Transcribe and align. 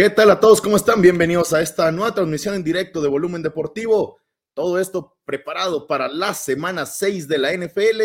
¿Qué 0.00 0.08
tal 0.08 0.30
a 0.30 0.40
todos? 0.40 0.62
¿Cómo 0.62 0.76
están? 0.76 1.02
Bienvenidos 1.02 1.52
a 1.52 1.60
esta 1.60 1.92
nueva 1.92 2.14
transmisión 2.14 2.54
en 2.54 2.64
directo 2.64 3.02
de 3.02 3.08
Volumen 3.10 3.42
Deportivo. 3.42 4.18
Todo 4.54 4.78
esto 4.78 5.18
preparado 5.26 5.86
para 5.86 6.08
la 6.08 6.32
semana 6.32 6.86
6 6.86 7.28
de 7.28 7.36
la 7.36 7.52
NFL, 7.52 8.00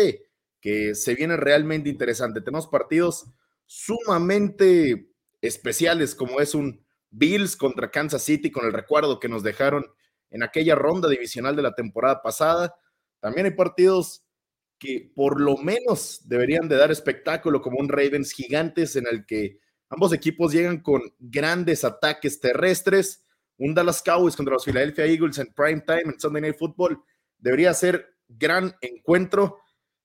que 0.60 0.94
se 0.94 1.14
viene 1.14 1.38
realmente 1.38 1.88
interesante. 1.88 2.42
Tenemos 2.42 2.66
partidos 2.66 3.24
sumamente 3.64 5.08
especiales, 5.40 6.14
como 6.14 6.42
es 6.42 6.54
un 6.54 6.84
Bills 7.08 7.56
contra 7.56 7.90
Kansas 7.90 8.22
City, 8.22 8.50
con 8.50 8.66
el 8.66 8.74
recuerdo 8.74 9.18
que 9.18 9.30
nos 9.30 9.42
dejaron 9.42 9.86
en 10.28 10.42
aquella 10.42 10.74
ronda 10.74 11.08
divisional 11.08 11.56
de 11.56 11.62
la 11.62 11.74
temporada 11.74 12.20
pasada. 12.20 12.74
También 13.20 13.46
hay 13.46 13.52
partidos 13.52 14.22
que 14.78 15.10
por 15.14 15.40
lo 15.40 15.56
menos 15.56 16.20
deberían 16.28 16.68
de 16.68 16.76
dar 16.76 16.90
espectáculo, 16.90 17.62
como 17.62 17.78
un 17.78 17.88
Ravens 17.88 18.32
gigantes 18.32 18.96
en 18.96 19.06
el 19.10 19.24
que 19.24 19.60
ambos 19.88 20.12
equipos 20.12 20.52
llegan 20.52 20.80
con 20.80 21.02
grandes 21.18 21.84
ataques 21.84 22.40
terrestres. 22.40 23.24
Un 23.58 23.74
Dallas 23.74 24.02
Cowboys 24.02 24.36
contra 24.36 24.54
los 24.54 24.64
Philadelphia 24.64 25.06
Eagles 25.06 25.38
en 25.38 25.52
prime 25.54 25.80
time 25.80 26.12
en 26.12 26.20
Sunday 26.20 26.42
Night 26.42 26.58
Football 26.58 27.02
debería 27.38 27.72
ser 27.74 28.16
gran 28.28 28.74
encuentro. 28.80 29.58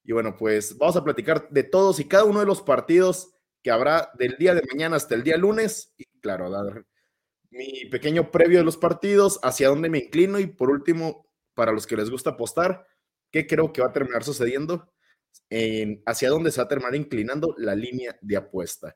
Y 0.04 0.14
bueno, 0.14 0.36
pues 0.38 0.78
vamos 0.78 0.96
a 0.96 1.04
platicar 1.04 1.50
de 1.50 1.64
todos 1.64 2.00
y 2.00 2.06
cada 2.06 2.24
uno 2.24 2.40
de 2.40 2.46
los 2.46 2.62
partidos 2.62 3.34
que 3.62 3.72
habrá 3.72 4.12
del 4.18 4.38
día 4.38 4.56
de 4.56 4.64
mañana 4.72 4.96
hasta 4.96 5.16
el 5.16 5.24
día 5.24 5.38
lunes. 5.38 5.94
Y 5.98 6.06
claro, 6.20 6.50
dar 6.50 6.86
mi 7.52 7.86
pequeño 7.86 8.32
previo 8.32 8.60
de 8.60 8.64
los 8.64 8.78
partidos, 8.78 9.40
hacia 9.44 9.68
dónde 9.68 9.90
me 9.90 10.00
inclino 10.00 10.40
y 10.40 10.48
por 10.48 10.70
último, 10.70 11.28
para 11.54 11.74
los 11.74 11.86
que 11.86 11.98
les 11.98 12.10
gusta 12.10 12.32
apostar, 12.32 12.88
¿qué 13.30 13.46
creo 13.46 13.74
que 13.74 13.82
va 13.82 13.90
a 13.90 13.94
terminar 13.94 14.24
sucediendo? 14.24 14.92
En, 15.50 16.02
hacia 16.06 16.30
dónde 16.30 16.52
se 16.52 16.62
va 16.62 16.66
a 16.66 16.70
terminar 16.70 16.96
inclinando 16.96 17.54
la 17.58 17.76
línea 17.76 18.18
de 18.22 18.38
apuesta. 18.38 18.96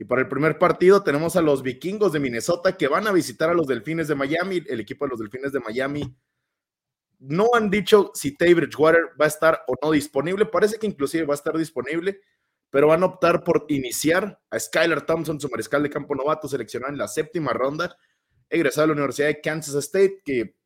Y 0.00 0.06
para 0.06 0.22
el 0.22 0.28
primer 0.28 0.56
partido 0.56 1.02
tenemos 1.02 1.36
a 1.36 1.42
los 1.42 1.62
vikingos 1.62 2.14
de 2.14 2.20
Minnesota 2.20 2.74
que 2.74 2.88
van 2.88 3.06
a 3.06 3.12
visitar 3.12 3.50
a 3.50 3.54
los 3.54 3.66
delfines 3.66 4.08
de 4.08 4.14
Miami. 4.14 4.64
El 4.66 4.80
equipo 4.80 5.04
de 5.04 5.10
los 5.10 5.18
delfines 5.18 5.52
de 5.52 5.60
Miami 5.60 6.16
no 7.18 7.50
han 7.52 7.68
dicho 7.68 8.10
si 8.14 8.34
Tay 8.34 8.54
Bridgewater 8.54 9.10
va 9.20 9.26
a 9.26 9.28
estar 9.28 9.62
o 9.66 9.74
no 9.82 9.90
disponible. 9.90 10.46
Parece 10.46 10.78
que 10.78 10.86
inclusive 10.86 11.26
va 11.26 11.34
a 11.34 11.36
estar 11.36 11.54
disponible, 11.54 12.18
pero 12.70 12.86
van 12.86 13.02
a 13.02 13.06
optar 13.06 13.44
por 13.44 13.66
iniciar 13.68 14.40
a 14.48 14.58
Skylar 14.58 15.04
Thompson, 15.04 15.38
su 15.38 15.50
mariscal 15.50 15.82
de 15.82 15.90
campo 15.90 16.14
novato, 16.14 16.48
seleccionado 16.48 16.94
en 16.94 16.98
la 16.98 17.06
séptima 17.06 17.52
ronda, 17.52 17.94
egresado 18.48 18.84
a 18.84 18.86
la 18.86 18.92
Universidad 18.94 19.28
de 19.28 19.42
Kansas 19.42 19.74
State, 19.74 20.22
que 20.24 20.56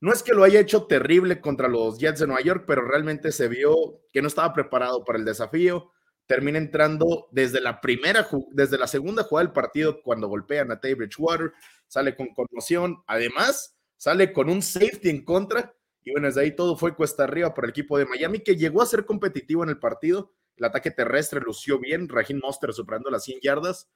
no 0.00 0.12
es 0.12 0.22
que 0.22 0.34
lo 0.34 0.44
haya 0.44 0.60
hecho 0.60 0.84
terrible 0.86 1.40
contra 1.40 1.66
los 1.66 1.96
Jets 1.96 2.20
de 2.20 2.26
Nueva 2.26 2.42
York, 2.42 2.64
pero 2.66 2.86
realmente 2.86 3.32
se 3.32 3.48
vio 3.48 4.02
que 4.12 4.20
no 4.20 4.28
estaba 4.28 4.52
preparado 4.52 5.02
para 5.02 5.18
el 5.18 5.24
desafío 5.24 5.92
termina 6.32 6.56
entrando 6.56 7.28
desde 7.30 7.60
la 7.60 7.82
primera, 7.82 8.26
desde 8.52 8.78
la 8.78 8.86
segunda 8.86 9.22
jugada 9.22 9.48
del 9.48 9.52
partido 9.52 10.00
cuando 10.02 10.28
golpean 10.28 10.70
a 10.70 10.80
Tay 10.80 10.94
Bridgewater, 10.94 11.52
sale 11.86 12.16
con 12.16 12.32
conmoción, 12.32 13.02
además 13.06 13.76
sale 13.98 14.32
con 14.32 14.48
un 14.48 14.62
safety 14.62 15.10
en 15.10 15.26
contra 15.26 15.74
y 16.02 16.10
bueno, 16.10 16.28
desde 16.28 16.40
ahí 16.40 16.56
todo 16.56 16.74
fue 16.74 16.96
cuesta 16.96 17.24
arriba 17.24 17.52
para 17.52 17.66
el 17.66 17.72
equipo 17.72 17.98
de 17.98 18.06
Miami 18.06 18.38
que 18.38 18.56
llegó 18.56 18.80
a 18.80 18.86
ser 18.86 19.04
competitivo 19.04 19.62
en 19.62 19.68
el 19.68 19.78
partido, 19.78 20.32
el 20.56 20.64
ataque 20.64 20.90
terrestre 20.90 21.38
lució 21.38 21.78
bien, 21.78 22.08
Raheem 22.08 22.40
Monster 22.42 22.72
superando 22.72 23.10
las 23.10 23.24
100 23.24 23.40
yardas, 23.42 23.90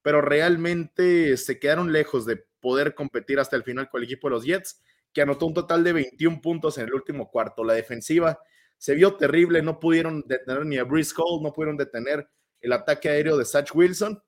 pero 0.00 0.20
realmente 0.20 1.36
se 1.38 1.58
quedaron 1.58 1.92
lejos 1.92 2.24
de 2.24 2.36
poder 2.60 2.94
competir 2.94 3.40
hasta 3.40 3.56
el 3.56 3.64
final 3.64 3.88
con 3.90 4.00
el 4.00 4.04
equipo 4.04 4.28
de 4.28 4.34
los 4.36 4.44
Jets, 4.44 4.80
que 5.12 5.22
anotó 5.22 5.44
un 5.46 5.54
total 5.54 5.82
de 5.82 5.92
21 5.92 6.40
puntos 6.40 6.78
en 6.78 6.84
el 6.84 6.94
último 6.94 7.32
cuarto. 7.32 7.64
La 7.64 7.74
defensiva 7.74 8.38
se 8.80 8.94
vio 8.94 9.14
terrible, 9.16 9.60
no 9.60 9.78
pudieron 9.78 10.24
detener 10.26 10.64
ni 10.64 10.78
a 10.78 10.84
Brice 10.84 11.14
Hall, 11.18 11.42
no 11.42 11.52
pudieron 11.52 11.76
detener 11.76 12.26
el 12.62 12.72
ataque 12.72 13.10
aéreo 13.10 13.36
de 13.36 13.44
Satch 13.44 13.74
Wilson. 13.74 14.22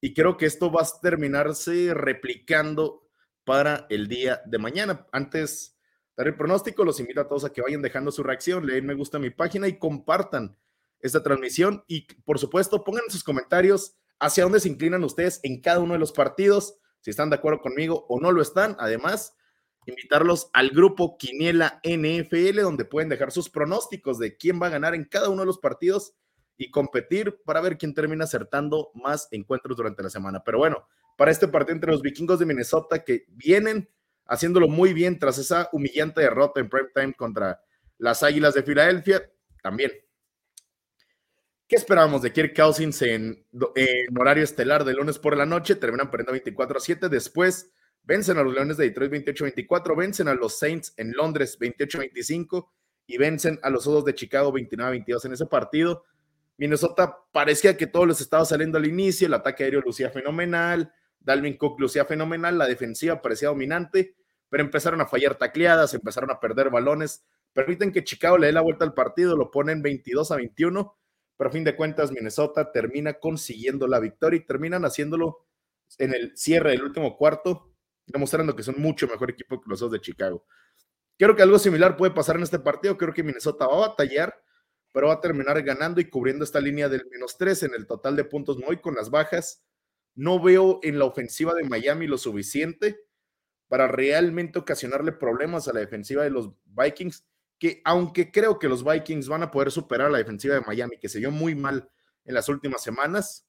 Y 0.00 0.12
creo 0.12 0.36
que 0.36 0.46
esto 0.46 0.72
va 0.72 0.82
a 0.82 1.00
terminarse 1.00 1.94
replicando 1.94 3.08
para 3.44 3.86
el 3.88 4.08
día 4.08 4.42
de 4.46 4.58
mañana. 4.58 5.06
Antes 5.12 5.78
de 6.16 6.24
dar 6.24 6.26
el 6.26 6.36
pronóstico, 6.36 6.84
los 6.84 6.98
invito 6.98 7.20
a 7.20 7.28
todos 7.28 7.44
a 7.44 7.52
que 7.52 7.62
vayan 7.62 7.82
dejando 7.82 8.10
su 8.10 8.24
reacción, 8.24 8.66
leen 8.66 8.84
me 8.84 8.94
gusta 8.94 9.18
a 9.18 9.20
mi 9.20 9.30
página 9.30 9.68
y 9.68 9.78
compartan 9.78 10.58
esta 10.98 11.22
transmisión. 11.22 11.84
Y 11.86 12.08
por 12.24 12.40
supuesto, 12.40 12.82
pongan 12.82 13.04
en 13.04 13.12
sus 13.12 13.22
comentarios 13.22 13.96
hacia 14.18 14.42
dónde 14.42 14.58
se 14.58 14.70
inclinan 14.70 15.04
ustedes 15.04 15.38
en 15.44 15.60
cada 15.60 15.78
uno 15.78 15.92
de 15.92 16.00
los 16.00 16.10
partidos, 16.10 16.80
si 17.00 17.10
están 17.10 17.30
de 17.30 17.36
acuerdo 17.36 17.60
conmigo 17.60 18.06
o 18.08 18.18
no 18.18 18.32
lo 18.32 18.42
están. 18.42 18.74
Además, 18.80 19.36
invitarlos 19.86 20.50
al 20.52 20.70
grupo 20.70 21.16
Quiniela 21.18 21.80
NFL, 21.82 22.60
donde 22.60 22.84
pueden 22.84 23.08
dejar 23.08 23.30
sus 23.30 23.50
pronósticos 23.50 24.18
de 24.18 24.36
quién 24.36 24.60
va 24.60 24.66
a 24.66 24.70
ganar 24.70 24.94
en 24.94 25.04
cada 25.04 25.28
uno 25.28 25.42
de 25.42 25.46
los 25.46 25.58
partidos 25.58 26.14
y 26.56 26.70
competir 26.70 27.40
para 27.44 27.60
ver 27.60 27.76
quién 27.76 27.94
termina 27.94 28.24
acertando 28.24 28.90
más 28.94 29.28
encuentros 29.30 29.76
durante 29.76 30.02
la 30.02 30.10
semana. 30.10 30.42
Pero 30.44 30.58
bueno, 30.58 30.86
para 31.16 31.30
este 31.30 31.48
partido 31.48 31.74
entre 31.74 31.90
los 31.90 32.02
vikingos 32.02 32.38
de 32.38 32.46
Minnesota 32.46 33.04
que 33.04 33.24
vienen 33.28 33.88
haciéndolo 34.26 34.68
muy 34.68 34.92
bien 34.92 35.18
tras 35.18 35.38
esa 35.38 35.68
humillante 35.72 36.20
derrota 36.20 36.60
en 36.60 36.68
prime 36.68 36.88
time 36.94 37.14
contra 37.14 37.60
las 37.98 38.22
Águilas 38.22 38.54
de 38.54 38.62
Filadelfia, 38.62 39.30
también. 39.62 39.92
¿Qué 41.66 41.76
esperábamos 41.76 42.22
de 42.22 42.32
Kirk 42.32 42.54
Cousins 42.54 43.00
en, 43.02 43.46
en 43.74 44.18
horario 44.18 44.44
estelar 44.44 44.84
de 44.84 44.92
lunes 44.92 45.18
por 45.18 45.36
la 45.36 45.46
noche? 45.46 45.74
Terminan 45.74 46.10
perdiendo 46.10 46.32
24 46.32 46.76
a 46.76 46.80
7. 46.80 47.08
Después 47.08 47.72
Vencen 48.06 48.36
a 48.36 48.42
los 48.42 48.52
Leones 48.52 48.76
de 48.76 48.84
Detroit 48.84 49.12
28-24, 49.12 49.96
vencen 49.96 50.28
a 50.28 50.34
los 50.34 50.58
Saints 50.58 50.92
en 50.98 51.12
Londres 51.12 51.58
28-25 51.58 52.68
y 53.06 53.16
vencen 53.16 53.58
a 53.62 53.70
los 53.70 53.86
Osos 53.86 54.04
de 54.04 54.14
Chicago 54.14 54.52
29-22 54.52 55.24
en 55.24 55.32
ese 55.32 55.46
partido. 55.46 56.04
Minnesota 56.58 57.18
parecía 57.32 57.76
que 57.76 57.86
todos 57.86 58.06
les 58.06 58.20
estaba 58.20 58.44
saliendo 58.44 58.78
al 58.78 58.86
inicio, 58.86 59.26
el 59.26 59.34
ataque 59.34 59.64
aéreo 59.64 59.80
lucía 59.80 60.10
fenomenal, 60.10 60.92
Dalvin 61.18 61.56
Cook 61.56 61.80
lucía 61.80 62.04
fenomenal, 62.04 62.58
la 62.58 62.66
defensiva 62.66 63.22
parecía 63.22 63.48
dominante, 63.48 64.14
pero 64.50 64.62
empezaron 64.62 65.00
a 65.00 65.06
fallar 65.06 65.36
tacleadas, 65.36 65.94
empezaron 65.94 66.30
a 66.30 66.38
perder 66.38 66.68
balones, 66.68 67.24
permiten 67.54 67.90
que 67.90 68.04
Chicago 68.04 68.36
le 68.36 68.48
dé 68.48 68.52
la 68.52 68.60
vuelta 68.60 68.84
al 68.84 68.92
partido, 68.92 69.34
lo 69.36 69.50
ponen 69.50 69.80
22 69.80 70.30
a 70.30 70.36
21, 70.36 70.96
pero 71.36 71.48
a 71.48 71.52
fin 71.52 71.64
de 71.64 71.74
cuentas 71.74 72.12
Minnesota 72.12 72.70
termina 72.70 73.14
consiguiendo 73.14 73.88
la 73.88 73.98
victoria 73.98 74.36
y 74.36 74.46
terminan 74.46 74.84
haciéndolo 74.84 75.46
en 75.98 76.14
el 76.14 76.36
cierre 76.36 76.70
del 76.72 76.82
último 76.82 77.16
cuarto 77.16 77.73
demostrando 78.06 78.54
que 78.54 78.62
son 78.62 78.76
mucho 78.78 79.06
mejor 79.06 79.30
equipo 79.30 79.60
que 79.60 79.70
los 79.70 79.80
dos 79.80 79.90
de 79.90 80.00
Chicago. 80.00 80.44
Creo 81.18 81.36
que 81.36 81.42
algo 81.42 81.58
similar 81.58 81.96
puede 81.96 82.12
pasar 82.12 82.36
en 82.36 82.42
este 82.42 82.58
partido. 82.58 82.96
Creo 82.96 83.14
que 83.14 83.22
Minnesota 83.22 83.66
va 83.66 83.74
a 83.74 83.88
batallar, 83.88 84.34
pero 84.92 85.08
va 85.08 85.14
a 85.14 85.20
terminar 85.20 85.62
ganando 85.62 86.00
y 86.00 86.08
cubriendo 86.08 86.44
esta 86.44 86.60
línea 86.60 86.88
del 86.88 87.06
menos 87.10 87.36
3 87.38 87.64
en 87.64 87.74
el 87.74 87.86
total 87.86 88.16
de 88.16 88.24
puntos. 88.24 88.58
muy 88.58 88.78
con 88.78 88.94
las 88.94 89.10
bajas. 89.10 89.62
No 90.14 90.40
veo 90.40 90.80
en 90.82 90.98
la 90.98 91.04
ofensiva 91.04 91.54
de 91.54 91.64
Miami 91.64 92.06
lo 92.06 92.18
suficiente 92.18 93.00
para 93.68 93.88
realmente 93.88 94.58
ocasionarle 94.58 95.12
problemas 95.12 95.66
a 95.66 95.72
la 95.72 95.80
defensiva 95.80 96.22
de 96.22 96.30
los 96.30 96.50
Vikings, 96.64 97.26
que 97.58 97.80
aunque 97.84 98.30
creo 98.30 98.58
que 98.58 98.68
los 98.68 98.84
Vikings 98.84 99.28
van 99.28 99.42
a 99.42 99.50
poder 99.50 99.70
superar 99.70 100.08
a 100.08 100.10
la 100.10 100.18
defensiva 100.18 100.54
de 100.54 100.60
Miami, 100.60 100.98
que 100.98 101.08
se 101.08 101.18
vio 101.18 101.30
muy 101.30 101.54
mal 101.54 101.90
en 102.24 102.34
las 102.34 102.48
últimas 102.48 102.82
semanas, 102.82 103.48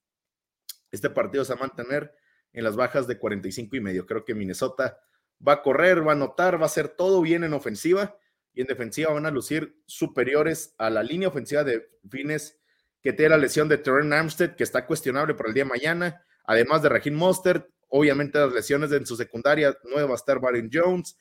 este 0.92 1.10
partido 1.10 1.46
se 1.46 1.54
va 1.54 1.60
a 1.60 1.68
mantener 1.68 2.16
en 2.56 2.64
las 2.64 2.76
bajas 2.76 3.06
de 3.06 3.20
45 3.20 3.76
y 3.76 3.82
medio. 3.82 4.06
Creo 4.06 4.26
que 4.26 4.34
Minnesota 4.34 4.98
va 5.46 5.54
a 5.54 5.62
correr, 5.62 6.08
va 6.08 6.14
a 6.14 6.16
anotar, 6.16 6.58
va 6.58 6.64
a 6.64 6.66
hacer 6.66 6.88
todo 6.88 7.22
bien 7.22 7.44
en 7.44 7.54
ofensiva 7.54 8.18
y 8.54 8.62
en 8.62 8.68
defensiva 8.68 9.12
van 9.12 9.26
a 9.26 9.32
lucir 9.32 9.82
superiores 9.86 10.74
a 10.78 10.90
la 10.90 11.04
línea 11.04 11.28
ofensiva 11.28 11.64
de 11.64 11.90
fines 12.10 12.58
que 13.02 13.14
tiene 13.14 13.32
la 13.32 13.38
lesión 13.38 13.68
de 13.68 13.78
Terren 13.78 14.14
Armstead, 14.14 14.56
que 14.56 14.64
está 14.64 14.88
cuestionable 14.88 15.36
para 15.36 15.50
el 15.50 15.54
día 15.54 15.66
de 15.66 15.70
mañana, 15.70 16.26
además 16.46 16.82
de 16.82 16.90
Raheem 16.90 17.16
Mostert, 17.16 17.70
obviamente 17.90 18.40
las 18.40 18.54
lesiones 18.54 18.92
en 18.94 19.06
su 19.06 19.16
secundaria, 19.18 19.78
nueva 19.84 20.08
va 20.08 20.14
a 20.14 20.16
estar 20.16 20.40
Baron 20.40 20.70
Jones, 20.72 21.18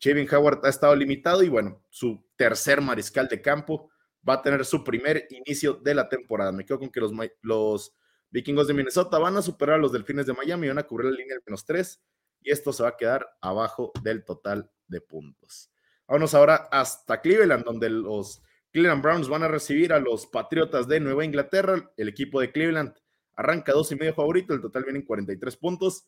Chevin 0.00 0.26
Howard 0.32 0.64
ha 0.64 0.70
estado 0.70 0.96
limitado 0.96 1.42
y 1.42 1.48
bueno, 1.48 1.84
su 1.90 2.24
tercer 2.36 2.80
mariscal 2.80 3.28
de 3.28 3.42
campo 3.42 3.90
va 4.26 4.34
a 4.34 4.42
tener 4.42 4.64
su 4.64 4.82
primer 4.82 5.26
inicio 5.30 5.74
de 5.74 5.94
la 5.94 6.08
temporada. 6.08 6.50
Me 6.52 6.64
quedo 6.64 6.78
con 6.78 6.90
que 6.90 7.00
los 7.00 7.92
Vikingos 8.30 8.68
de 8.68 8.74
Minnesota 8.74 9.18
van 9.18 9.36
a 9.36 9.42
superar 9.42 9.76
a 9.76 9.78
los 9.78 9.92
Delfines 9.92 10.26
de 10.26 10.34
Miami, 10.34 10.68
van 10.68 10.78
a 10.78 10.86
cubrir 10.86 11.10
la 11.10 11.16
línea 11.16 11.34
del 11.34 11.42
menos 11.46 11.64
3 11.64 12.00
y 12.42 12.50
esto 12.50 12.72
se 12.72 12.82
va 12.82 12.90
a 12.90 12.96
quedar 12.96 13.26
abajo 13.40 13.92
del 14.02 14.24
total 14.24 14.70
de 14.86 15.00
puntos. 15.00 15.70
Vámonos 16.06 16.34
ahora 16.34 16.68
hasta 16.70 17.20
Cleveland, 17.20 17.64
donde 17.64 17.90
los 17.90 18.42
Cleveland 18.70 19.02
Browns 19.02 19.28
van 19.28 19.42
a 19.42 19.48
recibir 19.48 19.92
a 19.92 20.00
los 20.00 20.26
Patriotas 20.26 20.88
de 20.88 21.00
Nueva 21.00 21.24
Inglaterra. 21.24 21.90
El 21.96 22.08
equipo 22.08 22.40
de 22.40 22.52
Cleveland 22.52 22.94
arranca 23.34 23.72
dos 23.72 23.92
y 23.92 23.96
medio 23.96 24.14
favorito, 24.14 24.54
el 24.54 24.60
total 24.60 24.84
viene 24.84 25.00
en 25.00 25.06
43 25.06 25.56
puntos. 25.56 26.06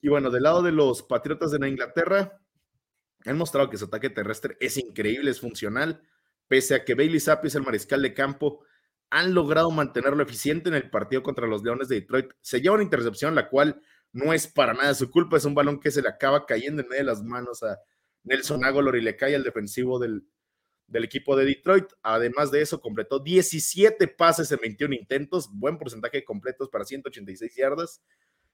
Y 0.00 0.08
bueno, 0.08 0.30
del 0.30 0.42
lado 0.42 0.62
de 0.62 0.72
los 0.72 1.02
Patriotas 1.02 1.50
de 1.50 1.58
Nueva 1.58 1.70
Inglaterra, 1.70 2.40
han 3.24 3.38
mostrado 3.38 3.70
que 3.70 3.76
su 3.76 3.84
ataque 3.84 4.10
terrestre 4.10 4.56
es 4.60 4.76
increíble, 4.76 5.30
es 5.30 5.40
funcional, 5.40 6.02
pese 6.48 6.74
a 6.74 6.84
que 6.84 6.94
Bailey 6.94 7.20
Zappi 7.20 7.46
es 7.46 7.54
el 7.54 7.62
mariscal 7.62 8.02
de 8.02 8.14
campo 8.14 8.64
han 9.12 9.34
logrado 9.34 9.70
mantenerlo 9.70 10.22
eficiente 10.22 10.70
en 10.70 10.74
el 10.74 10.88
partido 10.88 11.22
contra 11.22 11.46
los 11.46 11.62
Leones 11.62 11.88
de 11.88 11.96
Detroit. 11.96 12.32
Se 12.40 12.62
lleva 12.62 12.76
una 12.76 12.84
intercepción, 12.84 13.34
la 13.34 13.50
cual 13.50 13.82
no 14.10 14.32
es 14.32 14.46
para 14.46 14.72
nada 14.72 14.94
su 14.94 15.10
culpa, 15.10 15.36
es 15.36 15.44
un 15.44 15.54
balón 15.54 15.80
que 15.80 15.90
se 15.90 16.00
le 16.00 16.08
acaba 16.08 16.46
cayendo 16.46 16.80
en 16.80 16.88
medio 16.88 17.02
de 17.02 17.10
las 17.10 17.22
manos 17.22 17.62
a 17.62 17.78
Nelson 18.24 18.64
Aguilar 18.64 18.96
y 18.96 19.02
le 19.02 19.14
cae 19.14 19.34
al 19.34 19.42
defensivo 19.42 19.98
del, 19.98 20.26
del 20.86 21.04
equipo 21.04 21.36
de 21.36 21.44
Detroit. 21.44 21.84
Además 22.02 22.50
de 22.50 22.62
eso, 22.62 22.80
completó 22.80 23.18
17 23.18 24.08
pases 24.08 24.50
en 24.50 24.60
21 24.62 24.94
intentos, 24.94 25.50
buen 25.52 25.76
porcentaje 25.76 26.16
de 26.16 26.24
completos 26.24 26.70
para 26.70 26.86
186 26.86 27.54
yardas. 27.54 28.02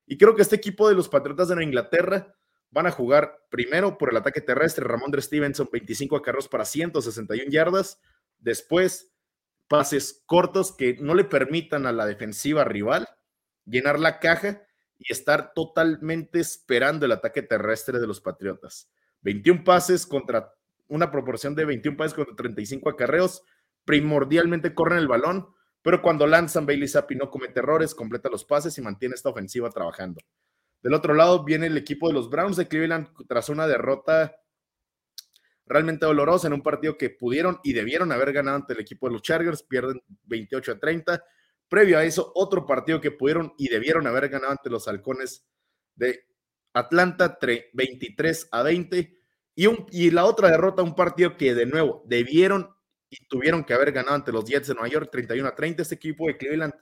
Y 0.07 0.19
creo 0.19 0.35
que 0.35 0.43
este 0.43 0.57
equipo 0.57 0.89
de 0.89 0.97
los 0.97 1.09
Patriotas 1.09 1.47
de 1.47 1.63
Inglaterra 1.63 2.35
van 2.71 2.89
a 2.89 2.91
jugar 2.91 3.47
primero 3.49 3.97
por 3.97 4.11
el 4.11 4.17
ataque 4.17 4.41
terrestre. 4.41 4.85
Ramón 4.85 5.13
de 5.13 5.23
Stevenson, 5.23 5.69
25 5.73 6.17
acarros 6.17 6.49
para 6.49 6.65
161 6.65 7.49
yardas. 7.49 8.01
Después, 8.41 9.13
pases 9.69 10.23
cortos 10.27 10.75
que 10.75 10.97
no 11.01 11.15
le 11.15 11.25
permitan 11.25 11.87
a 11.87 11.93
la 11.93 12.07
defensiva 12.07 12.65
rival 12.65 13.09
llenar 13.65 14.01
la 14.01 14.19
caja 14.19 14.63
y 14.99 15.13
estar 15.13 15.53
totalmente 15.55 16.41
esperando 16.41 17.07
el 17.07 17.13
ataque 17.13 17.43
terrestre 17.43 18.01
de 18.01 18.07
los 18.07 18.21
Patriotas. 18.21 18.91
21 19.21 19.63
pases 19.63 20.07
contra 20.07 20.55
una 20.89 21.11
proporción 21.11 21.55
de 21.55 21.65
21 21.67 21.97
pases 21.97 22.15
contra 22.15 22.35
35 22.35 22.89
acarreos. 22.89 23.43
Primordialmente 23.85 24.75
corren 24.75 24.99
el 24.99 25.09
balón 25.09 25.49
pero 25.83 26.03
cuando 26.03 26.27
lanzan, 26.27 26.67
Bailey 26.67 26.89
Zappi 26.89 27.15
no 27.15 27.31
comete 27.31 27.61
errores, 27.61 27.95
completa 27.95 28.29
los 28.29 28.45
pases 28.45 28.77
y 28.79 28.83
mantiene 28.83 29.15
esta 29.15 29.31
ofensiva 29.31 29.71
trabajando. 29.71 30.21
Del 30.83 30.95
otro 30.95 31.15
lado 31.15 31.45
viene 31.45 31.67
el 31.67 31.77
equipo 31.77 32.09
de 32.09 32.15
los 32.15 32.31
Browns 32.31 32.57
de 32.57 32.69
Cleveland 32.69 33.09
tras 33.27 33.49
una 33.49 33.67
derrota 33.67 34.37
realmente 35.69 36.07
dolorosa 36.07 36.47
en 36.47 36.55
un 36.55 36.63
partido 36.63 36.97
que 36.97 37.11
pudieron 37.11 37.61
y 37.63 37.73
debieron 37.73 38.11
haber 38.13 38.33
ganado 38.33 38.57
ante 38.57 38.73
el 38.73 38.81
equipo 38.81 39.07
de 39.07 39.13
los 39.15 39.23
Chargers, 39.23 39.63
pierden 39.63 40.03
28 40.25 40.73
a 40.73 40.79
30. 40.79 41.25
Previo 41.69 41.99
a 41.99 42.05
eso, 42.05 42.33
otro 42.35 42.67
partido 42.67 43.01
que 43.01 43.11
pudieron 43.11 43.53
y 43.59 43.69
debieron 43.69 44.07
haber 44.07 44.29
ganado 44.29 44.53
ante 44.53 44.71
los 44.71 44.89
Halcones 44.89 45.47
de 45.95 46.25
Atlanta, 46.73 47.39
23 47.73 48.49
a 48.51 48.63
20. 48.63 49.19
Y, 49.55 49.67
un, 49.67 49.87
y 49.91 50.11
la 50.11 50.25
otra 50.25 50.51
derrota, 50.51 50.83
un 50.83 50.95
partido 50.95 51.37
que 51.37 51.55
de 51.55 51.67
nuevo 51.67 52.03
debieron 52.07 52.75
y 53.11 53.27
tuvieron 53.27 53.65
que 53.65 53.75
haber 53.75 53.93
ganado 53.93 54.15
ante 54.15 54.33
los 54.33 54.45
Jets 54.45 54.69
de 54.69 54.75
Nueva 54.75 54.89
York 54.89 55.11
31 55.11 55.49
a 55.49 55.55
30. 55.55 55.83
Este 55.83 55.95
equipo 55.97 56.27
de 56.27 56.37
Cleveland 56.37 56.75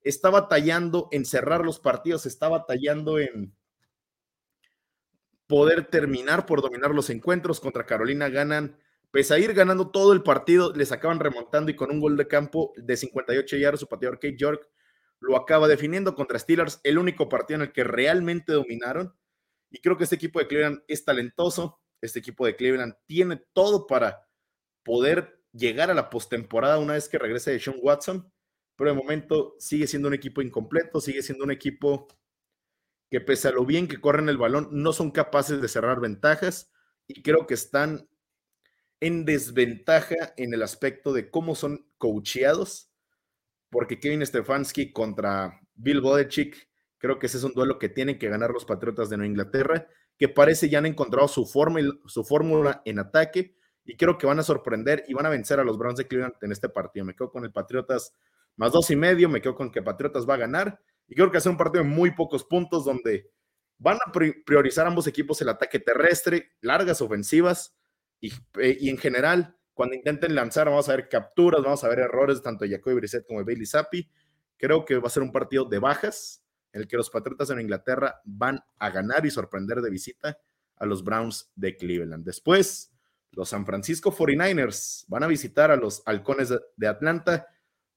está 0.00 0.30
batallando 0.30 1.08
en 1.10 1.24
cerrar 1.24 1.64
los 1.64 1.78
partidos, 1.78 2.26
está 2.26 2.48
batallando 2.48 3.18
en 3.18 3.54
poder 5.52 5.84
terminar 5.84 6.46
por 6.46 6.62
dominar 6.62 6.92
los 6.92 7.10
encuentros. 7.10 7.60
Contra 7.60 7.84
Carolina 7.84 8.30
ganan, 8.30 8.74
pese 9.10 9.34
a 9.34 9.38
ir 9.38 9.52
ganando 9.52 9.90
todo 9.90 10.14
el 10.14 10.22
partido, 10.22 10.72
les 10.74 10.92
acaban 10.92 11.20
remontando 11.20 11.70
y 11.70 11.76
con 11.76 11.90
un 11.90 12.00
gol 12.00 12.16
de 12.16 12.26
campo 12.26 12.72
de 12.74 12.96
58 12.96 13.58
yardas, 13.58 13.80
su 13.80 13.86
pateador 13.86 14.18
Kate 14.18 14.38
York 14.38 14.66
lo 15.20 15.36
acaba 15.36 15.68
definiendo 15.68 16.14
contra 16.14 16.38
Steelers, 16.38 16.80
el 16.84 16.96
único 16.96 17.28
partido 17.28 17.56
en 17.56 17.66
el 17.66 17.72
que 17.72 17.84
realmente 17.84 18.54
dominaron. 18.54 19.14
Y 19.70 19.82
creo 19.82 19.98
que 19.98 20.04
este 20.04 20.16
equipo 20.16 20.38
de 20.38 20.46
Cleveland 20.46 20.84
es 20.88 21.04
talentoso. 21.04 21.82
Este 22.00 22.20
equipo 22.20 22.46
de 22.46 22.56
Cleveland 22.56 22.94
tiene 23.04 23.36
todo 23.52 23.86
para 23.86 24.26
poder 24.82 25.38
llegar 25.52 25.90
a 25.90 25.94
la 25.94 26.08
postemporada 26.08 26.78
una 26.78 26.94
vez 26.94 27.10
que 27.10 27.18
regrese 27.18 27.50
de 27.50 27.60
Sean 27.60 27.76
Watson, 27.82 28.32
pero 28.74 28.88
de 28.88 28.96
momento 28.96 29.54
sigue 29.58 29.86
siendo 29.86 30.08
un 30.08 30.14
equipo 30.14 30.40
incompleto, 30.40 30.98
sigue 30.98 31.22
siendo 31.22 31.44
un 31.44 31.50
equipo 31.50 32.08
que 33.12 33.20
pese 33.20 33.48
a 33.48 33.52
lo 33.52 33.66
bien 33.66 33.88
que 33.88 34.00
corren 34.00 34.30
el 34.30 34.38
balón, 34.38 34.70
no 34.72 34.94
son 34.94 35.10
capaces 35.10 35.60
de 35.60 35.68
cerrar 35.68 36.00
ventajas 36.00 36.72
y 37.06 37.20
creo 37.22 37.46
que 37.46 37.52
están 37.52 38.08
en 39.00 39.26
desventaja 39.26 40.32
en 40.38 40.54
el 40.54 40.62
aspecto 40.62 41.12
de 41.12 41.28
cómo 41.28 41.54
son 41.54 41.86
coacheados, 41.98 42.90
porque 43.68 44.00
Kevin 44.00 44.24
Stefanski 44.24 44.92
contra 44.92 45.60
Bill 45.74 46.00
Belichick, 46.00 46.70
creo 46.96 47.18
que 47.18 47.26
ese 47.26 47.36
es 47.36 47.44
un 47.44 47.52
duelo 47.52 47.78
que 47.78 47.90
tienen 47.90 48.18
que 48.18 48.30
ganar 48.30 48.50
los 48.50 48.64
Patriotas 48.64 49.10
de 49.10 49.18
Nueva 49.18 49.28
Inglaterra, 49.28 49.86
que 50.16 50.30
parece 50.30 50.70
ya 50.70 50.78
han 50.78 50.86
encontrado 50.86 51.28
su, 51.28 51.44
forma, 51.44 51.80
su 52.06 52.24
fórmula 52.24 52.80
en 52.86 52.98
ataque, 52.98 53.54
y 53.84 53.98
creo 53.98 54.16
que 54.16 54.26
van 54.26 54.38
a 54.38 54.42
sorprender 54.42 55.04
y 55.06 55.12
van 55.12 55.26
a 55.26 55.28
vencer 55.28 55.60
a 55.60 55.64
los 55.64 55.76
Browns 55.76 55.98
de 55.98 56.08
Cleveland 56.08 56.36
en 56.40 56.50
este 56.50 56.70
partido. 56.70 57.04
Me 57.04 57.14
quedo 57.14 57.30
con 57.30 57.44
el 57.44 57.52
Patriotas 57.52 58.14
más 58.56 58.72
dos 58.72 58.90
y 58.90 58.96
medio, 58.96 59.28
me 59.28 59.42
quedo 59.42 59.54
con 59.54 59.70
que 59.70 59.82
Patriotas 59.82 60.26
va 60.26 60.32
a 60.32 60.38
ganar 60.38 60.80
y 61.12 61.14
creo 61.14 61.30
que 61.30 61.36
hace 61.36 61.50
un 61.50 61.58
partido 61.58 61.84
de 61.84 61.90
muy 61.90 62.12
pocos 62.12 62.42
puntos 62.42 62.86
donde 62.86 63.30
van 63.76 63.98
a 64.06 64.10
priorizar 64.46 64.86
ambos 64.86 65.06
equipos 65.06 65.42
el 65.42 65.50
ataque 65.50 65.78
terrestre, 65.78 66.52
largas 66.62 67.02
ofensivas 67.02 67.76
y, 68.18 68.32
eh, 68.58 68.78
y 68.80 68.88
en 68.88 68.96
general 68.96 69.58
cuando 69.74 69.94
intenten 69.94 70.34
lanzar 70.34 70.70
vamos 70.70 70.88
a 70.88 70.96
ver 70.96 71.10
capturas, 71.10 71.62
vamos 71.62 71.84
a 71.84 71.88
ver 71.90 71.98
errores 71.98 72.40
tanto 72.40 72.64
de 72.64 72.70
Jacoby 72.70 72.94
Brissett 72.94 73.26
como 73.26 73.40
de 73.40 73.44
Bailey 73.44 73.66
Zappi. 73.66 74.08
Creo 74.56 74.86
que 74.86 74.96
va 74.96 75.08
a 75.08 75.10
ser 75.10 75.22
un 75.22 75.32
partido 75.32 75.66
de 75.66 75.78
bajas 75.78 76.42
en 76.72 76.80
el 76.80 76.88
que 76.88 76.96
los 76.96 77.10
Patriotas 77.10 77.50
en 77.50 77.60
Inglaterra 77.60 78.22
van 78.24 78.60
a 78.78 78.88
ganar 78.88 79.26
y 79.26 79.30
sorprender 79.30 79.82
de 79.82 79.90
visita 79.90 80.38
a 80.76 80.86
los 80.86 81.04
Browns 81.04 81.52
de 81.54 81.76
Cleveland. 81.76 82.24
Después, 82.24 82.90
los 83.32 83.50
San 83.50 83.66
Francisco 83.66 84.10
49ers 84.10 85.04
van 85.08 85.24
a 85.24 85.26
visitar 85.26 85.70
a 85.70 85.76
los 85.76 86.02
Halcones 86.06 86.54
de 86.74 86.88
Atlanta. 86.88 87.46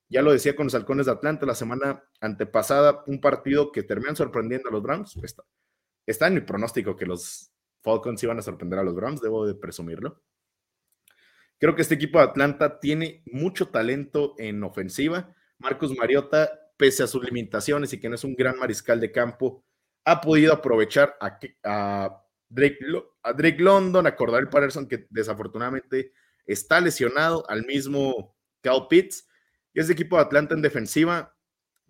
Ya 0.10 0.22
lo 0.22 0.31
decía 0.31 0.56
con 0.56 0.68
los 0.68 0.75
Halcones 0.75 1.07
de 1.07 1.13
Atlanta 1.13 1.46
la 1.46 1.56
semana 1.56 2.04
antepasada, 2.22 3.04
un 3.07 3.19
partido 3.19 3.72
que 3.72 3.84
terminan 3.84 4.16
sorprendiendo 4.16 4.69
a 4.69 4.72
los 4.72 4.84
Browns. 4.84 5.18
Está, 5.24 5.44
está 6.06 6.28
en 6.28 6.36
mi 6.36 6.42
pronóstico 6.42 6.96
que 6.96 7.06
los 7.06 7.52
Falcons 7.81 8.22
iban 8.24 8.40
a 8.40 8.42
sorprender 8.42 8.80
a 8.80 8.84
los 8.84 8.96
Browns, 8.96 9.22
debo 9.22 9.46
de 9.46 9.56
presumirlo. 9.56 10.22
Creo 11.57 11.75
que 11.75 11.81
este 11.81 11.96
equipo 11.96 12.19
de 12.19 12.25
Atlanta 12.25 12.80
tiene 12.80 13.24
mucho 13.25 13.69
talento 13.69 14.36
en 14.38 14.63
ofensiva. 14.63 15.34
Marcus 15.57 15.96
Mariota, 15.98 16.51
pese 16.78 17.04
a 17.04 17.08
sus 17.08 17.24
limitaciones 17.24 17.94
y 17.94 18.00
que 18.00 18.10
no 18.10 18.16
es 18.16 18.24
un 18.24 18.36
gran 18.36 18.58
mariscal 18.60 19.00
de 19.00 19.12
campo, 19.12 19.63
ha 20.04 20.22
podido 20.22 20.54
aprovechar 20.54 21.16
a, 21.22 21.40
a 21.63 22.25
Drake, 22.50 22.80
a 23.24 23.34
Drake 23.34 23.62
London, 23.62 24.06
a 24.06 24.16
Cordell 24.16 24.50
Patterson, 24.50 24.88
que 24.88 25.08
desafortunadamente 25.10 26.12
está 26.46 26.80
lesionado, 26.80 27.50
al 27.50 27.66
mismo 27.66 28.36
Cal 28.62 28.88
Pitts. 28.88 29.28
Y 29.75 29.81
ese 29.81 29.92
equipo 29.92 30.16
de 30.16 30.24
Atlanta 30.24 30.56
en 30.56 30.62
defensiva 30.62 31.36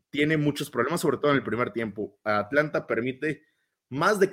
tiene 0.09 0.37
muchos 0.37 0.71
problemas, 0.71 1.01
sobre 1.01 1.17
todo 1.17 1.31
en 1.31 1.37
el 1.37 1.43
primer 1.43 1.71
tiempo. 1.71 2.17
Atlanta 2.23 2.87
permite 2.87 3.43
más 3.89 4.19
de, 4.19 4.31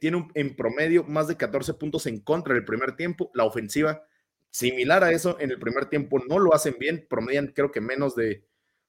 tiene 0.00 0.28
en 0.34 0.54
promedio 0.54 1.02
más 1.02 1.26
de 1.26 1.36
14 1.36 1.74
puntos 1.74 2.06
en 2.06 2.20
contra 2.20 2.54
del 2.54 2.64
primer 2.64 2.94
tiempo. 2.94 3.32
La 3.34 3.44
ofensiva, 3.44 4.04
similar 4.50 5.02
a 5.02 5.10
eso, 5.10 5.36
en 5.40 5.50
el 5.50 5.58
primer 5.58 5.86
tiempo 5.86 6.20
no 6.28 6.38
lo 6.38 6.54
hacen 6.54 6.76
bien, 6.78 7.04
promedian 7.10 7.48
creo 7.48 7.72
que 7.72 7.80
menos 7.80 8.14
de, 8.14 8.46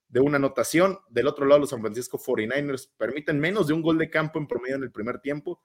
de 0.07 0.19
una 0.19 0.37
anotación. 0.37 0.99
Del 1.09 1.25
otro 1.25 1.47
lado, 1.47 1.61
los 1.61 1.71
San 1.71 1.81
Francisco 1.81 2.19
49ers 2.19 2.91
permiten 2.95 3.39
menos 3.39 3.67
de 3.67 3.73
un 3.73 3.81
gol 3.81 3.97
de 3.97 4.11
campo 4.11 4.37
en 4.37 4.45
promedio 4.45 4.75
en 4.75 4.83
el 4.83 4.91
primer 4.91 5.19
tiempo. 5.19 5.63